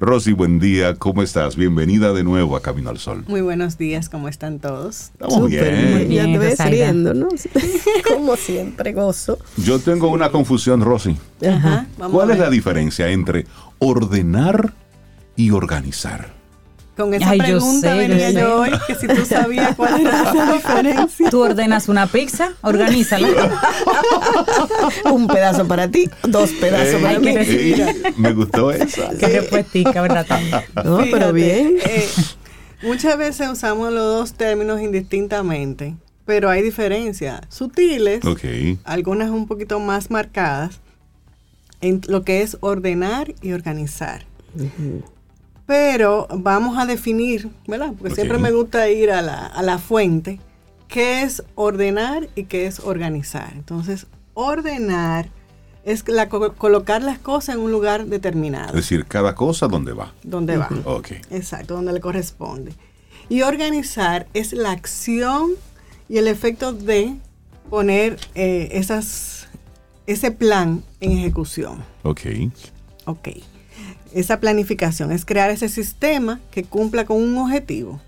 [0.01, 1.57] Rosy, buen día, ¿cómo estás?
[1.57, 3.25] Bienvenida de nuevo a Camino al Sol.
[3.27, 5.11] Muy buenos días, ¿cómo están todos?
[5.11, 5.99] Estamos Súper, bien.
[6.11, 7.27] Ya Bien, te ves riendo, ¿no?
[8.09, 9.39] Como siempre, gozo.
[9.57, 11.17] Yo tengo una confusión, Rosy.
[11.45, 13.47] Ajá, vamos ¿Cuál a es la diferencia entre
[13.81, 14.73] ordenar
[15.35, 16.38] y organizar?
[16.99, 20.01] Con esa Ay, yo pregunta sé, venía yo yo hoy, que si tú sabías cuál
[20.01, 21.31] era la diferencia.
[21.31, 23.29] Tú ordenas una pizza, organízala.
[25.13, 27.35] Un pedazo para ti, dos pedazos para mí.
[28.17, 29.11] me gustó esa.
[29.17, 30.27] Qué respuestica, ¿verdad?
[30.27, 30.43] Tam?
[30.85, 31.77] No, pero bien.
[31.85, 32.09] eh,
[32.83, 35.95] muchas veces usamos los dos términos indistintamente,
[36.25, 38.23] pero hay diferencias sutiles,
[38.83, 40.81] algunas un poquito más marcadas,
[41.81, 44.25] en lo que es ordenar y organizar.
[45.69, 47.93] Pero vamos a definir, ¿verdad?
[47.99, 50.41] Porque siempre me gusta ir a la, a la fuente,
[50.89, 53.53] qué es ordenar y qué es organizar.
[53.53, 55.29] Entonces, ordenar
[55.85, 59.93] es la co- colocar las cosas en un lugar Es determinado, decir, cada cosa donde
[59.93, 60.15] va.
[60.23, 60.71] donde va.
[60.87, 61.09] Ok.
[61.31, 62.73] Exacto, donde le corresponde.
[63.29, 65.51] Y organizar es la acción
[66.09, 67.15] y el efecto de
[67.69, 69.49] poner eh, esas,
[70.07, 71.85] ese plan en ejecución.
[72.05, 72.21] Ok.
[73.05, 73.29] Ok.
[74.13, 78.01] Esa planificación es crear ese sistema que cumpla con un objetivo.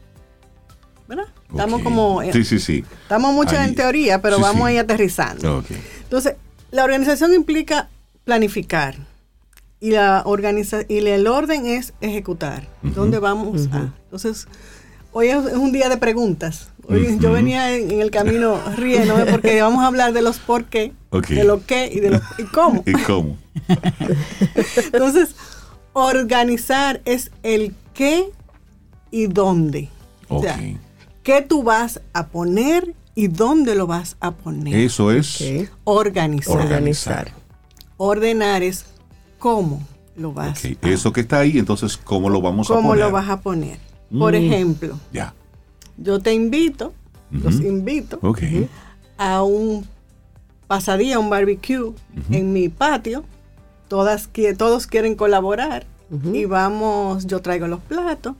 [1.08, 1.26] ¿Verdad?
[1.50, 2.22] Estamos como...
[2.22, 2.84] eh, Sí, sí, sí.
[3.02, 3.68] Estamos mucho Ahí.
[3.68, 4.68] en teoría, pero Sí, vamos sí.
[4.68, 5.64] a ir aterrizando.
[6.04, 6.34] Entonces,
[6.70, 7.88] la organización implica
[8.24, 8.94] planificar,
[9.82, 12.68] y la organiza y el orden es ejecutar.
[12.82, 13.92] ¿Dónde vamos a?
[14.04, 14.46] Entonces,
[15.10, 16.68] hoy es un día de preguntas.
[16.86, 20.66] Hoy yo venía en, en el camino riéndome porque vamos a hablar de los por
[20.66, 20.92] qué,
[21.30, 22.82] de lo qué y de lo y cómo.
[22.86, 23.38] ¿Y cómo?
[24.92, 25.34] Entonces,
[25.92, 28.30] organizar es el qué
[29.10, 29.88] y dónde.
[30.28, 30.44] O Ok.
[30.44, 30.60] sea,
[31.22, 34.74] qué tú vas a poner y dónde lo vas a poner.
[34.76, 35.42] Eso es.
[35.84, 36.56] Organizar.
[36.56, 37.32] Organizar.
[37.96, 38.86] Ordenar es
[39.38, 39.80] cómo
[40.16, 43.04] lo vas ok, a eso que está ahí, entonces, ¿cómo lo vamos a cómo poner?
[43.06, 43.78] lo vas a poner.
[44.16, 44.36] Por Mm.
[44.36, 45.34] ejemplo, Ya.
[45.96, 46.92] yo te invito,
[47.30, 48.20] los invito
[49.18, 49.86] a un
[50.66, 51.92] pasadía, un barbecue
[52.30, 53.24] en mi patio.
[53.90, 55.84] Todas, qui- todos quieren colaborar
[56.32, 58.34] y vamos, yo traigo los platos.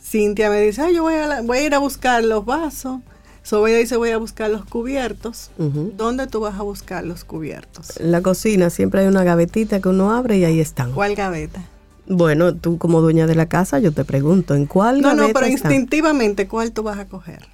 [0.00, 2.98] Cintia me dice, "Ay, yo voy a, la- voy a ir a buscar los vasos.
[3.44, 5.50] Sobella dice, voy a buscar los cubiertos.
[5.56, 7.96] ¿Dónde tú vas a buscar los cubiertos?
[8.00, 10.90] En la cocina siempre hay una gavetita que uno abre y ahí están.
[10.92, 11.62] ¿Cuál gaveta?
[12.08, 15.32] Bueno, tú como dueña de la casa, yo te pregunto, ¿en cuál No, gaveta no,
[15.32, 15.70] pero están?
[15.72, 17.46] instintivamente, ¿cuál tú vas a coger?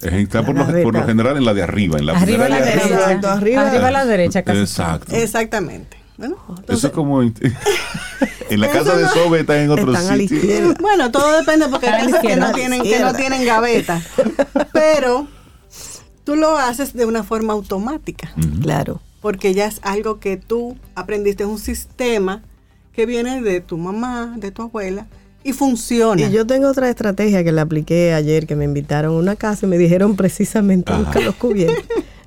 [0.00, 1.06] Está por, lo, por lo gaveta.
[1.06, 3.32] general en la de arriba, en la Arriba a la de derecha.
[3.32, 3.62] Arriba.
[3.68, 4.58] Arriba a la derecha casi.
[4.60, 5.12] Exacto.
[5.14, 5.96] Exactamente.
[6.18, 6.36] Bueno,
[6.68, 7.34] Eso es como en,
[8.50, 10.36] la casa de Sobe está en otro Están a la sitio.
[10.38, 10.74] izquierda.
[10.80, 14.02] Bueno, todo depende porque hay que no tienen, que no tienen gaveta.
[14.72, 15.26] Pero
[16.24, 18.32] tú lo haces de una forma automática.
[18.62, 19.00] Claro.
[19.20, 22.42] porque ya es algo que tú aprendiste, es un sistema
[22.92, 25.06] que viene de tu mamá, de tu abuela,
[25.44, 26.22] y funciona.
[26.22, 29.66] Y yo tengo otra estrategia que la apliqué ayer, que me invitaron a una casa
[29.66, 31.02] y me dijeron precisamente Ajá.
[31.02, 31.84] buscar los cubiertos.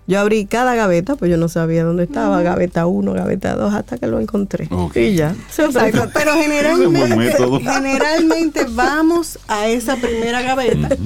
[0.09, 3.99] Yo abrí cada gaveta, pues yo no sabía dónde estaba, gaveta 1, gaveta 2, hasta
[3.99, 4.67] que lo encontré.
[4.95, 5.35] Y ya.
[5.55, 10.97] Exacto, pero generalmente, generalmente vamos a esa primera gaveta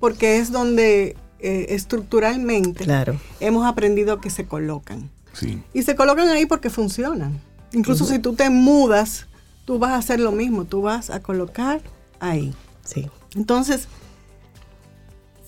[0.00, 3.20] porque es donde eh, estructuralmente Claro.
[3.38, 5.08] hemos aprendido que se colocan.
[5.34, 5.62] Sí.
[5.72, 7.40] Y se colocan ahí porque funcionan.
[7.72, 9.28] Incluso si tú te mudas,
[9.66, 11.80] tú vas a hacer lo mismo, tú vas a colocar
[12.18, 12.52] ahí.
[12.84, 13.08] Sí.
[13.36, 13.86] Entonces,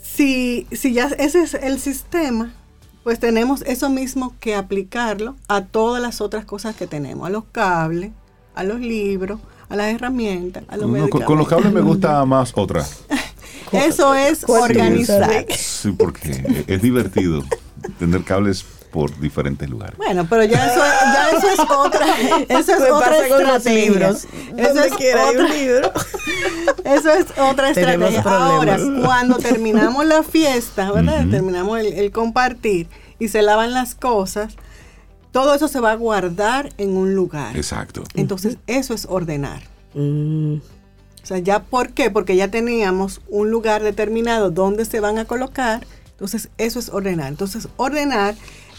[0.01, 2.55] si, si ya ese es el sistema,
[3.03, 7.45] pues tenemos eso mismo que aplicarlo a todas las otras cosas que tenemos, a los
[7.53, 8.11] cables,
[8.55, 12.25] a los libros, a las herramientas, a los No, con, con los cables me gusta
[12.25, 12.85] más otra.
[13.73, 15.47] Eso es ¿Cuál organizar.
[15.51, 17.45] Sí, porque es divertido
[17.99, 19.97] tener cables por diferentes lugares.
[19.97, 22.07] Bueno, pero ya eso, ya eso es otra,
[22.49, 23.85] eso es otra estrategia.
[23.91, 24.25] libros.
[24.57, 25.93] Eso Donde es quiera hay otra- un libro.
[26.85, 28.23] Eso es otra estrategia.
[28.23, 31.25] Ahora, cuando terminamos la fiesta, ¿verdad?
[31.31, 32.89] Terminamos el, el compartir
[33.19, 34.55] y se lavan las cosas,
[35.33, 37.57] todo eso se va a guardar en un lugar.
[37.57, 38.03] Exacto.
[38.15, 39.63] Entonces, eso es ordenar.
[39.95, 40.57] Mm,
[41.23, 42.11] O sea, ya, ¿por qué?
[42.11, 45.87] Porque ya teníamos un lugar determinado donde se van a colocar.
[46.13, 47.29] Entonces, eso es ordenar.
[47.29, 48.35] Entonces, ordenar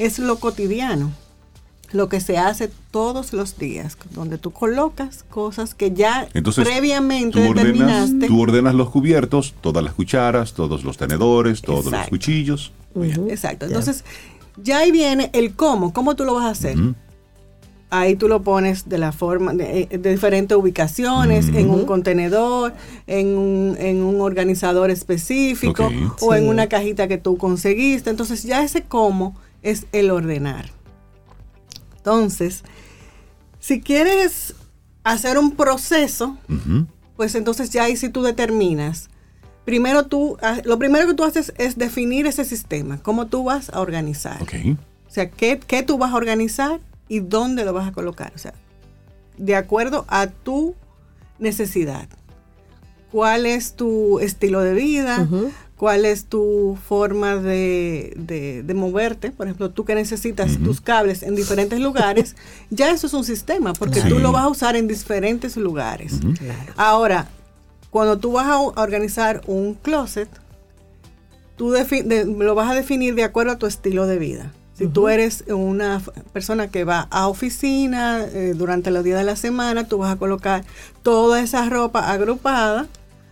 [0.06, 1.12] es lo cotidiano,
[1.92, 7.40] lo que se hace todos los días, donde tú colocas cosas que ya Entonces, previamente
[7.42, 7.66] tú ordenas,
[8.10, 8.28] determinaste.
[8.28, 12.10] tú ordenas los cubiertos, todas las cucharas, todos los tenedores, todos los Exacto.
[12.12, 12.72] cuchillos.
[12.96, 13.28] ujú.
[13.30, 13.66] Exacto.
[13.66, 14.04] Entonces,
[14.62, 15.92] ya ahí viene el cómo.
[15.94, 16.78] ¿Cómo tú lo vas a hacer?
[17.90, 22.74] Ahí tú lo pones de la forma, de, de diferentes ubicaciones, en un contenedor,
[23.06, 25.90] en un, en un organizador específico
[26.22, 28.10] o en una cajita que tú conseguiste.
[28.10, 30.72] Entonces ya ese cómo es el ordenar.
[31.98, 32.64] Entonces,
[33.60, 34.56] si quieres
[35.04, 36.38] hacer un proceso,
[37.16, 39.10] pues entonces ya ahí sí tú determinas.
[39.66, 43.70] Primero tú, ah, lo primero que tú haces es definir ese sistema, cómo tú vas
[43.70, 44.42] a organizar.
[44.42, 48.32] O sea, ¿qué, qué tú vas a organizar y dónde lo vas a colocar?
[48.36, 48.54] O sea,
[49.38, 50.76] de acuerdo a tu
[51.38, 52.08] necesidad.
[53.12, 55.28] ¿Cuál es tu estilo de vida?
[55.82, 59.32] ¿Cuál es tu forma de, de- de moverte?
[59.32, 62.36] Por ejemplo, tú que necesitas tus cables en diferentes lugares,
[62.70, 64.08] ya eso es un sistema, porque Sí.
[64.10, 66.20] tú lo vas a usar en diferentes lugares.
[66.78, 67.30] Ahora,
[67.90, 70.30] cuando tú vas a, a organizar un closet,
[71.56, 74.52] tú de- lo vas a definir de acuerdo a tu estilo de vida.
[74.78, 76.00] Si tú eres una
[76.32, 80.16] persona que va a oficina eh, durante los días de la semana, tú vas a
[80.18, 80.64] colocar
[81.02, 82.86] toda esa ropa agrupada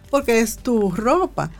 [0.09, 1.51] porque es tu ropa.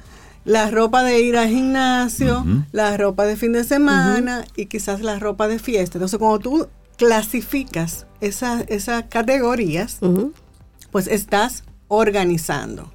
[0.50, 5.20] La ropa de ir al gimnasio, la ropa de fin de semana y quizás la
[5.20, 5.98] ropa de fiesta.
[6.00, 6.68] Entonces, cuando tú
[6.98, 10.00] clasificas esas, esas categorías,
[10.92, 12.92] pues estás organizando.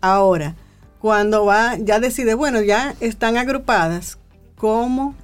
[0.00, 0.54] Ahora,
[0.98, 4.18] cuando va, ya decide, bueno, ya están agrupadas,
[4.56, 5.14] ¿cómo,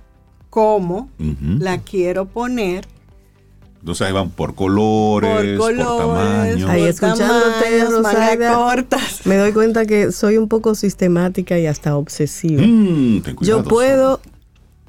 [0.50, 2.86] cómo la quiero poner?
[3.82, 6.68] Entonces ahí van por colores, por, por colores, tamaño.
[6.68, 8.54] Ahí por escuchándote, tamaños, manga Rosaida.
[8.54, 9.20] cortas.
[9.26, 12.62] Me doy cuenta que soy un poco sistemática y hasta obsesiva.
[12.64, 14.20] Mm, ten cuidado, Yo puedo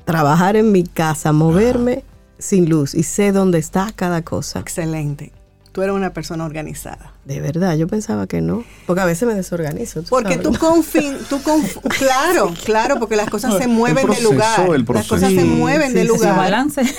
[0.05, 2.03] trabajar en mi casa, moverme
[2.37, 4.59] sin luz y sé dónde está cada cosa.
[4.59, 5.31] Excelente.
[5.73, 7.11] Tú eres una persona organizada.
[7.25, 8.63] De verdad, yo pensaba que no.
[8.85, 10.03] Porque a veces me desorganizo.
[10.09, 10.59] Porque sabes, tú ¿no?
[10.59, 14.59] confías, tú conf- claro, claro, porque las cosas se mueven proceso, de lugar.
[14.75, 16.35] el Las cosas se Sí, mueven sí, de sí, lugar.
[16.37, 16.81] balance.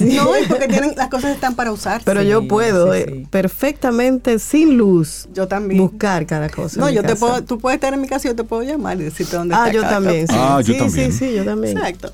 [0.00, 2.04] No, y porque tienen, las cosas están para usarse.
[2.04, 3.26] Pero yo Sí, puedo sí, eh, sí.
[3.30, 5.80] perfectamente, sin luz, yo también.
[5.80, 6.78] buscar cada cosa.
[6.78, 7.20] no, en mi yo te casa.
[7.20, 9.54] puedo, tú puedes estar en mi casa y yo te puedo llamar y decirte dónde
[9.54, 10.28] Ah, está yo cada también.
[10.28, 11.12] Sí, Ah, yo sí, también.
[11.12, 11.76] sí, sí, yo también.
[11.76, 12.12] Exacto.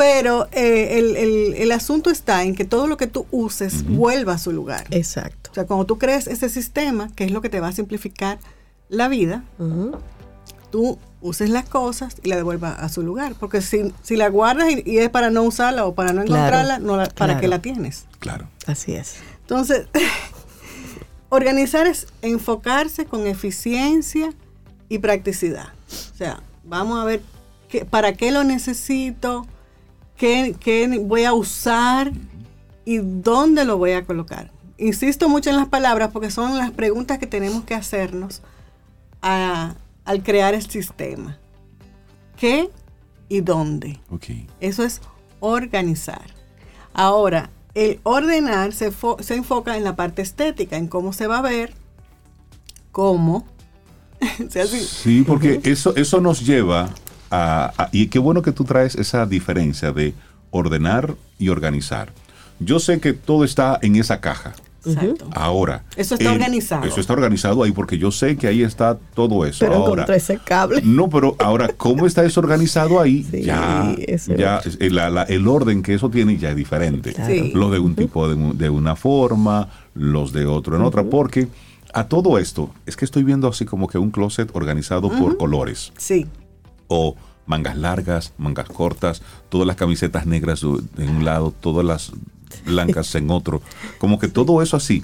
[0.00, 4.32] Pero eh, el, el- el asunto está en que todo lo que tú uses vuelva
[4.32, 4.86] a su lugar.
[4.90, 5.50] Exacto.
[5.50, 8.38] O sea, cuando tú crees ese sistema, que es lo que te va a simplificar
[8.88, 9.44] la vida,
[10.70, 13.34] tú uses las cosas y la devuelvas a su lugar.
[13.38, 16.38] Porque si, si la guardas y, y es para no usarla o para no Claro,
[16.46, 17.40] encontrarla, no la- ¿para claro.
[17.42, 18.06] qué la tienes?
[18.20, 18.48] Claro.
[18.66, 19.16] Así es.
[19.42, 19.86] Entonces,
[21.28, 24.32] organizar es enfocarse con eficiencia
[24.88, 25.68] y practicidad.
[26.14, 27.20] O sea, vamos a ver
[27.68, 29.46] qué, para qué lo necesito,
[30.20, 32.12] qué, qué voy a usar
[32.84, 34.50] y dónde lo voy a colocar.
[34.76, 38.42] Insisto mucho en las palabras porque son las preguntas que tenemos que hacernos
[39.22, 39.74] a-
[40.04, 41.38] al crear el sistema.
[42.36, 42.70] ¿Qué
[43.30, 43.98] y dónde?
[44.60, 45.00] Eso es
[45.40, 46.24] organizar.
[46.92, 51.42] Ahora, el ordenar se, se enfoca en la parte estética, en cómo se va a
[51.42, 51.72] ver,
[52.92, 53.46] cómo.
[54.86, 56.90] Sí, porque eso, eso nos lleva
[57.30, 60.14] a, a- Y qué bueno que tú traes esa diferencia de
[60.50, 62.12] ordenar y organizar.
[62.58, 64.52] Yo sé que todo está en esa caja.
[64.84, 65.28] exacto.
[65.32, 65.84] Ahora.
[65.96, 66.84] Eso está organizado.
[66.84, 69.60] Eso está organizado ahí porque yo sé que ahí está todo eso.
[69.60, 70.82] Pero ahora, ese cable.
[70.82, 73.22] No, pero ahora, ¿cómo está eso organizado ahí?
[73.30, 73.94] Sí, ya,
[74.36, 77.12] ya el, la- la- el orden que eso tiene ya es diferente.
[77.14, 77.32] Claro.
[77.32, 77.52] Sí.
[77.54, 81.48] Los de un tipo de una forma, los de otro en otra, porque
[81.92, 85.92] a todo esto, es que estoy viendo así como que un closet organizado por colores,
[85.96, 86.26] Sí,
[86.92, 87.14] o
[87.46, 92.12] mangas largas, mangas cortas, todas las camisetas negras de un lado, todas las
[92.66, 93.62] blancas en otro,
[93.98, 95.02] como que todo eso así.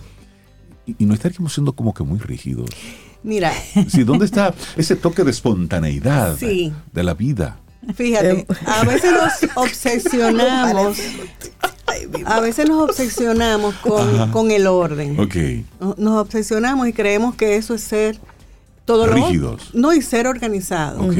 [0.84, 2.68] Y, y no estaríamos siendo como que muy rígidos.
[3.22, 3.52] mira,
[3.88, 6.72] Sí, ¿dónde está ese toque de espontaneidad Sí.
[6.92, 7.58] de la vida?
[7.94, 10.98] fíjate, a veces nos obsesionamos,
[12.24, 15.18] a veces nos obsesionamos con, con el orden.
[15.20, 15.36] Ok.
[15.80, 18.18] No- Nos obsesionamos y creemos que eso es ser
[18.84, 19.70] todo lo Rígidos.
[19.74, 21.00] No, y ser organizado.
[21.04, 21.16] Ok.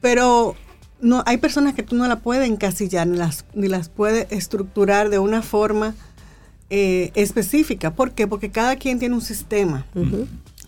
[0.00, 0.56] Pero
[1.00, 5.10] no hay personas que tú no la puedes encasillar ni las, ni las puedes estructurar
[5.10, 5.94] de una forma
[6.68, 7.94] eh, específica.
[7.94, 8.26] ¿Por qué?
[8.26, 9.86] Porque cada quien tiene un sistema.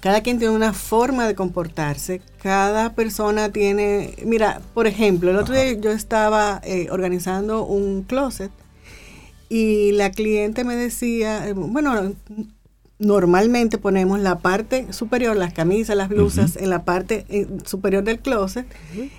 [0.01, 2.21] Cada quien tiene una forma de comportarse.
[2.43, 4.17] Cada persona tiene...
[4.25, 8.51] Mira, por ejemplo, el otro día yo estaba eh, organizando un closet
[9.49, 12.15] y la cliente me decía, eh, bueno,
[13.03, 18.21] normalmente ponemos la parte superior, las camisas, las blusas, en la parte eh, superior del
[18.21, 18.67] closet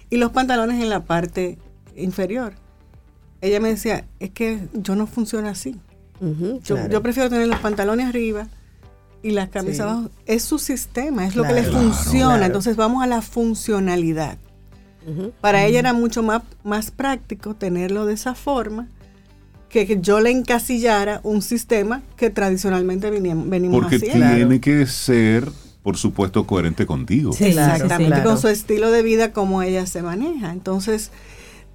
[0.10, 1.58] y los pantalones en la parte
[1.96, 2.54] inferior.
[3.42, 5.76] Ella me decía, es que yo no funciona así.
[6.22, 6.90] Yo, claro.
[6.90, 8.48] yo prefiero tener los pantalones arriba
[9.22, 9.82] y las camisas Sí.
[9.92, 10.10] abajo.
[10.26, 11.78] Es su sistema, es lo que le Claro.
[11.80, 12.28] funciona.
[12.30, 12.46] Claro.
[12.46, 14.38] Entonces vamos a la funcionalidad.
[15.42, 18.88] Para ella era mucho más, más práctico tenerlo de esa forma
[19.74, 24.36] que, que yo le encasillara un sistema que tradicionalmente veníamos, venimos Porque haciendo.
[24.36, 25.50] tiene que ser,
[25.82, 27.34] por supuesto, coherente contigo.
[27.34, 28.30] Sí, claro, Exactamente, claro.
[28.30, 30.52] con su estilo de vida, como ella se maneja.
[30.54, 31.10] Entonces,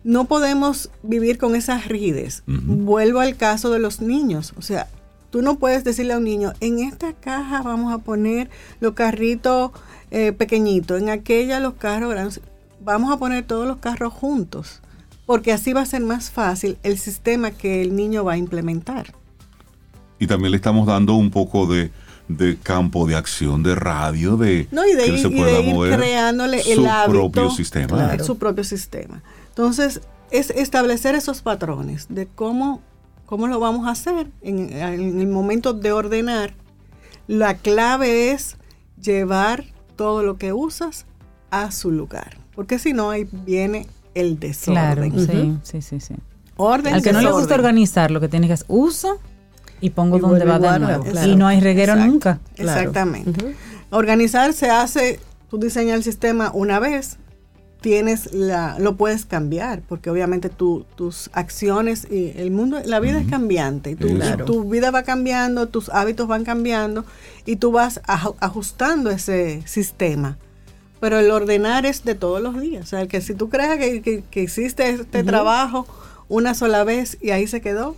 [0.05, 2.45] no podemos vivir con esa rigidez.
[2.47, 4.55] Vuelvo al caso de los niños.
[4.57, 4.87] O sea,
[5.31, 8.49] tú no puedes decirle a un niño, en esta caja vamos a poner
[8.79, 9.73] los carritos
[10.13, 12.41] eh, pequeñitos, en aquella los carros grandes.
[12.81, 14.83] Vamos a poner todos los carros juntos,
[15.29, 19.13] porque así va a ser más fácil el sistema que el niño va a implementar.
[20.19, 21.91] Y también le estamos dando un poco de,
[22.29, 25.37] de campo de acción, de radio, de, No, y de que él ir, se y
[25.37, 27.31] pueda de ir mover creándole su el hábito.
[27.31, 27.89] propio sistema.
[27.89, 28.25] Claro.
[28.25, 29.23] su propio sistema.
[29.51, 30.01] Entonces,
[30.31, 32.81] es establecer esos patrones de cómo,
[33.27, 36.55] cómo lo vamos a hacer en, en el momento de ordenar.
[37.27, 38.57] La clave es
[38.99, 41.05] llevar todo lo que usas
[41.51, 43.89] a su lugar, porque si no, ahí viene
[44.21, 45.61] el Claro, desorden.
[45.63, 46.15] sí, sí, sí, sí.
[46.57, 47.61] Orden, Al que no le gusta desorden.
[47.61, 49.19] organizar, lo que tiene que hacer, uso
[49.81, 51.05] y pongo Y donde va de nuevo.
[51.05, 51.29] claro.
[51.31, 52.13] Y no hay reguero Exacto.
[52.13, 52.39] nunca.
[52.57, 52.81] Claro.
[52.81, 53.55] Exactamente.
[53.91, 55.21] Organizar se hace,
[55.51, 57.17] tú diseñas el sistema una vez,
[57.81, 63.21] tienes la, lo puedes cambiar, porque obviamente tu- tus acciones y el mundo, la vida
[63.21, 67.05] es cambiante, y tu, y tu vida va cambiando, tus hábitos van cambiando
[67.47, 70.39] y tú vas aj- ajustando ese sistema.
[71.01, 72.85] Pero el ordenar es de todos los días.
[72.85, 75.87] O sea, que si tú crees que, que- que hiciste este trabajo
[76.29, 77.97] una sola vez y ahí se quedó,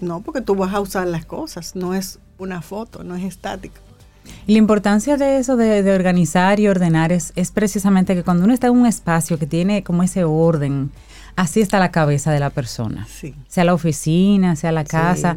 [0.00, 3.76] no, porque tú vas a usar las cosas, no es una foto, no es estático.
[4.46, 8.44] Y la importancia de eso, de, de organizar y ordenar, es, es precisamente que cuando
[8.44, 10.90] uno está en un espacio que tiene como ese orden,
[11.34, 13.06] así está la cabeza de la persona.
[13.10, 13.34] Sí.
[13.48, 15.36] Sea la oficina, sea la casa.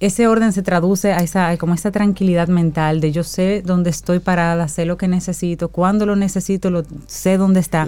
[0.00, 4.18] Ese orden se traduce a esa, como esa tranquilidad mental de yo sé dónde estoy
[4.18, 7.86] parada, sé lo que necesito, cuándo lo necesito, lo, sé dónde está.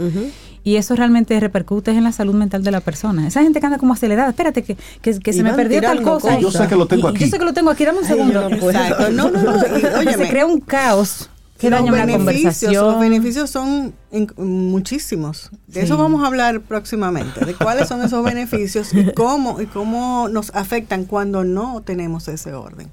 [0.62, 3.26] Y eso realmente repercute en la salud mental de la persona.
[3.26, 6.38] Esa gente que anda como acelerada, espérate, que, que, que se me perdió tal cosa.
[6.40, 7.20] Yo sé que lo tengo aquí.
[7.20, 8.48] Yo sé que lo tengo aquí, dame un Ay, segundo.
[8.48, 8.56] no.
[8.56, 9.10] Exacto.
[9.10, 10.02] No, no, no.
[10.02, 15.50] y, se crea un caos que los beneficios, los beneficios son in- muchísimos.
[15.66, 20.28] De eso vamos a hablar próximamente, de cuáles son esos beneficios y cómo, y cómo
[20.28, 22.88] nos afectan cuando no tenemos ese orden.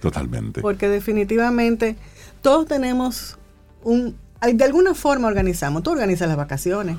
[0.00, 0.60] Totalmente.
[0.60, 1.96] Porque definitivamente
[2.42, 3.36] todos tenemos
[3.82, 4.14] un...
[4.40, 5.82] De alguna forma organizamos.
[5.82, 6.96] Tú organizas las vacaciones.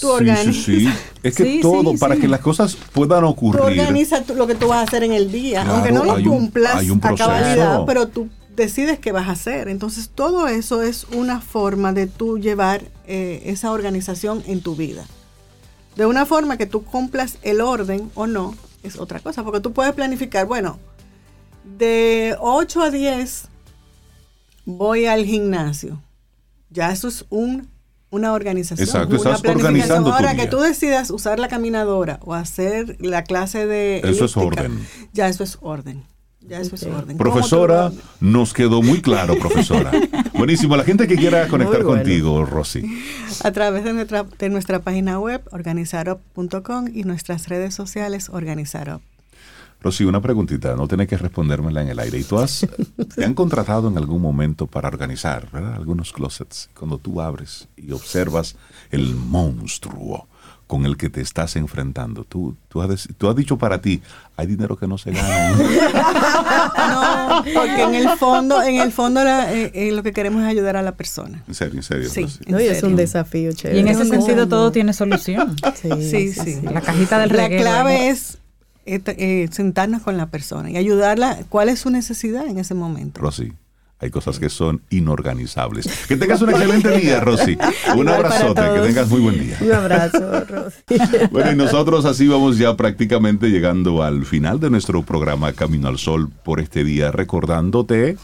[0.00, 0.64] Tú Sí, organizas...
[0.64, 0.88] sí, sí.
[1.22, 2.20] Es que Sí, todo, sí, para sí.
[2.22, 3.60] que las cosas puedan Tú ocurrir.
[3.60, 6.14] organizas tú- lo que tú vas a hacer en el día, Claro, aunque no lo
[6.14, 8.28] hay un- cumplas hay un a cabalidad, pero tú
[8.58, 9.68] decides qué vas a hacer.
[9.68, 15.06] Entonces, todo eso es una forma de tú llevar eh, esa organización en tu vida.
[15.96, 19.72] De una forma que tú cumplas el orden o no, es otra cosa, porque tú
[19.72, 20.78] puedes planificar, bueno,
[21.78, 23.48] de 8 a 10
[24.64, 26.02] voy al gimnasio.
[26.70, 27.68] Ya eso es un,
[28.10, 28.86] una organización.
[28.86, 30.06] Exacto, una estás planificación.
[30.06, 34.86] Ahora que tú decidas usar la caminadora o hacer la clase de Eso es orden.
[35.12, 36.04] Ya eso es orden.
[36.48, 37.18] Ya eso es orden.
[37.18, 39.92] ¿Cómo tú Profesora, nos quedó muy claro, profesora.
[40.34, 40.76] Buenísimo.
[40.76, 42.00] La gente que quiera conectar bueno.
[42.00, 42.82] contigo, Rosy.
[43.44, 49.02] A través de nuestra, de nuestra página web, organizarup.com y nuestras redes sociales, organizarup.
[49.80, 52.18] Rosy, una preguntita, no tenés que respondérmela en el aire.
[52.18, 52.66] ¿Y tú has,
[53.14, 55.74] te han contratado en algún momento para organizar, ¿verdad?
[55.74, 56.68] Algunos closets.
[56.76, 58.56] Cuando tú abres y observas
[58.90, 60.26] el monstruo
[60.68, 64.00] con el que te estás enfrentando, tú, tú, has, tú has dicho para ti,
[64.36, 65.56] hay dinero que no se gana.
[66.88, 70.48] No, porque en el fondo, en el fondo la- eh, eh, lo que queremos es
[70.48, 71.42] ayudar a la persona.
[71.48, 72.08] En serio, en serio.
[72.08, 72.26] Sí.
[72.46, 73.78] No, y es un desafío chévere.
[73.78, 74.48] Y en ese No, sentido no.
[74.48, 75.56] todo tiene solución.
[76.00, 76.60] Sí, sí.
[76.62, 77.62] La cajita del La reguero.
[77.62, 78.08] clave ahí.
[78.08, 78.38] es
[78.86, 81.38] eh, eh, sentarnos con la persona y ayudarla.
[81.48, 83.20] ¿Cuál es su necesidad en ese momento?
[83.20, 83.52] Rosy,
[84.00, 85.88] hay cosas que son inorganizables.
[86.06, 87.58] Que tengas un excelente día, Rosy.
[87.96, 89.58] Un abrazote, que tengas muy buen día.
[89.60, 90.76] Un abrazo, Rosy.
[91.30, 95.98] Bueno, y nosotros así vamos ya prácticamente llegando al final de nuestro programa Camino al
[95.98, 98.16] Sol por este día, recordándote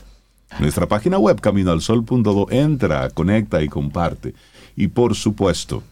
[0.61, 2.47] nuestra página web caminoalsol.do.
[2.51, 4.35] Entra, conecta y comparte.
[4.77, 5.83] Y por supuesto,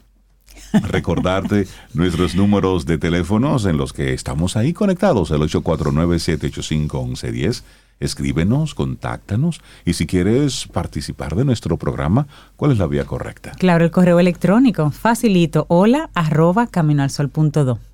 [0.89, 7.63] recordarte nuestros números de teléfonos en los que estamos ahí conectados, el 849-785-1110.
[8.03, 12.27] Escríbenos, contáctanos y si quieres participar de nuestro programa,
[12.57, 13.53] ¿cuál es la vía correcta?
[13.59, 17.92] Claro, el correo electrónico, facilito, hola arroba caminoalsol.do.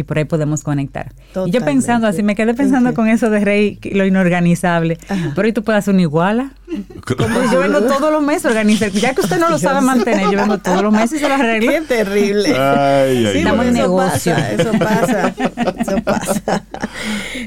[0.00, 1.12] Y por ahí podemos conectar.
[1.46, 4.98] Y yo pensando así, me quedé pensando con eso de Rey, lo inorganizable.
[5.34, 6.52] Pero ahí tú puedes hacer una iguala.
[7.52, 8.90] Yo vengo todos los meses a organizar.
[8.92, 11.34] Ya que usted no lo sabe mantener, yo vengo todos los meses y se lo
[11.34, 11.70] arreglo.
[11.70, 12.48] Qué terrible.
[12.56, 13.68] Ay, ay, Sí, Estamos ay.
[13.68, 14.34] en negocio.
[14.34, 15.34] pasa, eso pasa,
[15.78, 16.64] eso pasa.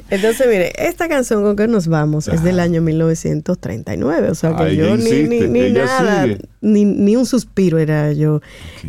[0.09, 4.63] Entonces, mire, esta canción con que nos vamos es del año 1939, o sea que
[4.63, 6.39] Ay, yo ni, insiste, ni, nada, sigue.
[6.63, 8.41] Ni, ni un suspiro era yo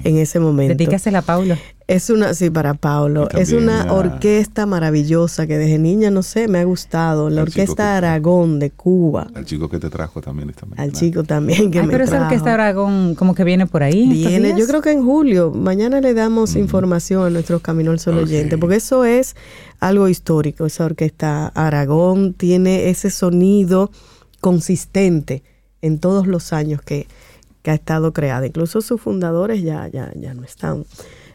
[0.05, 0.75] en ese momento.
[0.75, 1.57] Dedícasela a Paulo.
[1.87, 3.29] Es una, sí, para Paulo.
[3.33, 7.29] Es una orquesta maravillosa que desde niña, no sé, me ha gustado.
[7.29, 9.27] La Orquesta que- Aragón de Cuba.
[9.35, 10.83] Al chico que te trajo también esta mañana.
[10.83, 14.09] Al chico también que Ay, me pero esa orquesta Aragón como que viene por ahí.
[14.09, 18.17] Viene, yo creo que en julio, mañana le damos información a nuestros Camino al Sol
[18.17, 18.23] Ok.
[18.25, 19.37] oyentes, porque eso es
[19.79, 20.65] algo histórico.
[20.65, 23.91] Esa orquesta Aragón tiene ese sonido
[24.41, 25.43] consistente
[25.83, 27.07] en todos los años que,
[27.65, 28.47] que ha estado creada.
[28.47, 30.85] Incluso sus fundadores ya, ya, ya no están.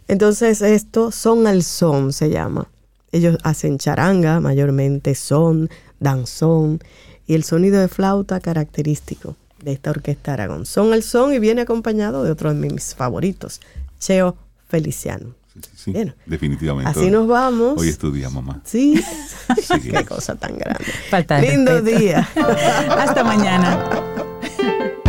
[0.08, 2.68] Entonces, esto son al son se llama.
[3.12, 5.70] Ellos hacen charanga, mayormente son,
[6.00, 6.80] danzón,
[7.26, 10.68] y el sonido de flauta característico de esta orquesta Aragón.
[10.68, 13.60] Son al son y viene acompañado de otro de mis favoritos,
[14.00, 14.38] Cheo
[14.68, 15.34] Feliciano.
[15.52, 16.92] Sí, sí, sí, Bueno, definitivamente.
[16.92, 17.74] Así nos vamos.
[17.82, 18.62] Hoy estudia, mamá.
[18.66, 19.02] Sí,
[19.58, 19.82] Sí.
[19.92, 20.86] qué cosa tan grande.
[21.10, 22.00] Falta de Lindo respeto.
[22.00, 22.30] día.
[22.98, 23.90] Hasta mañana.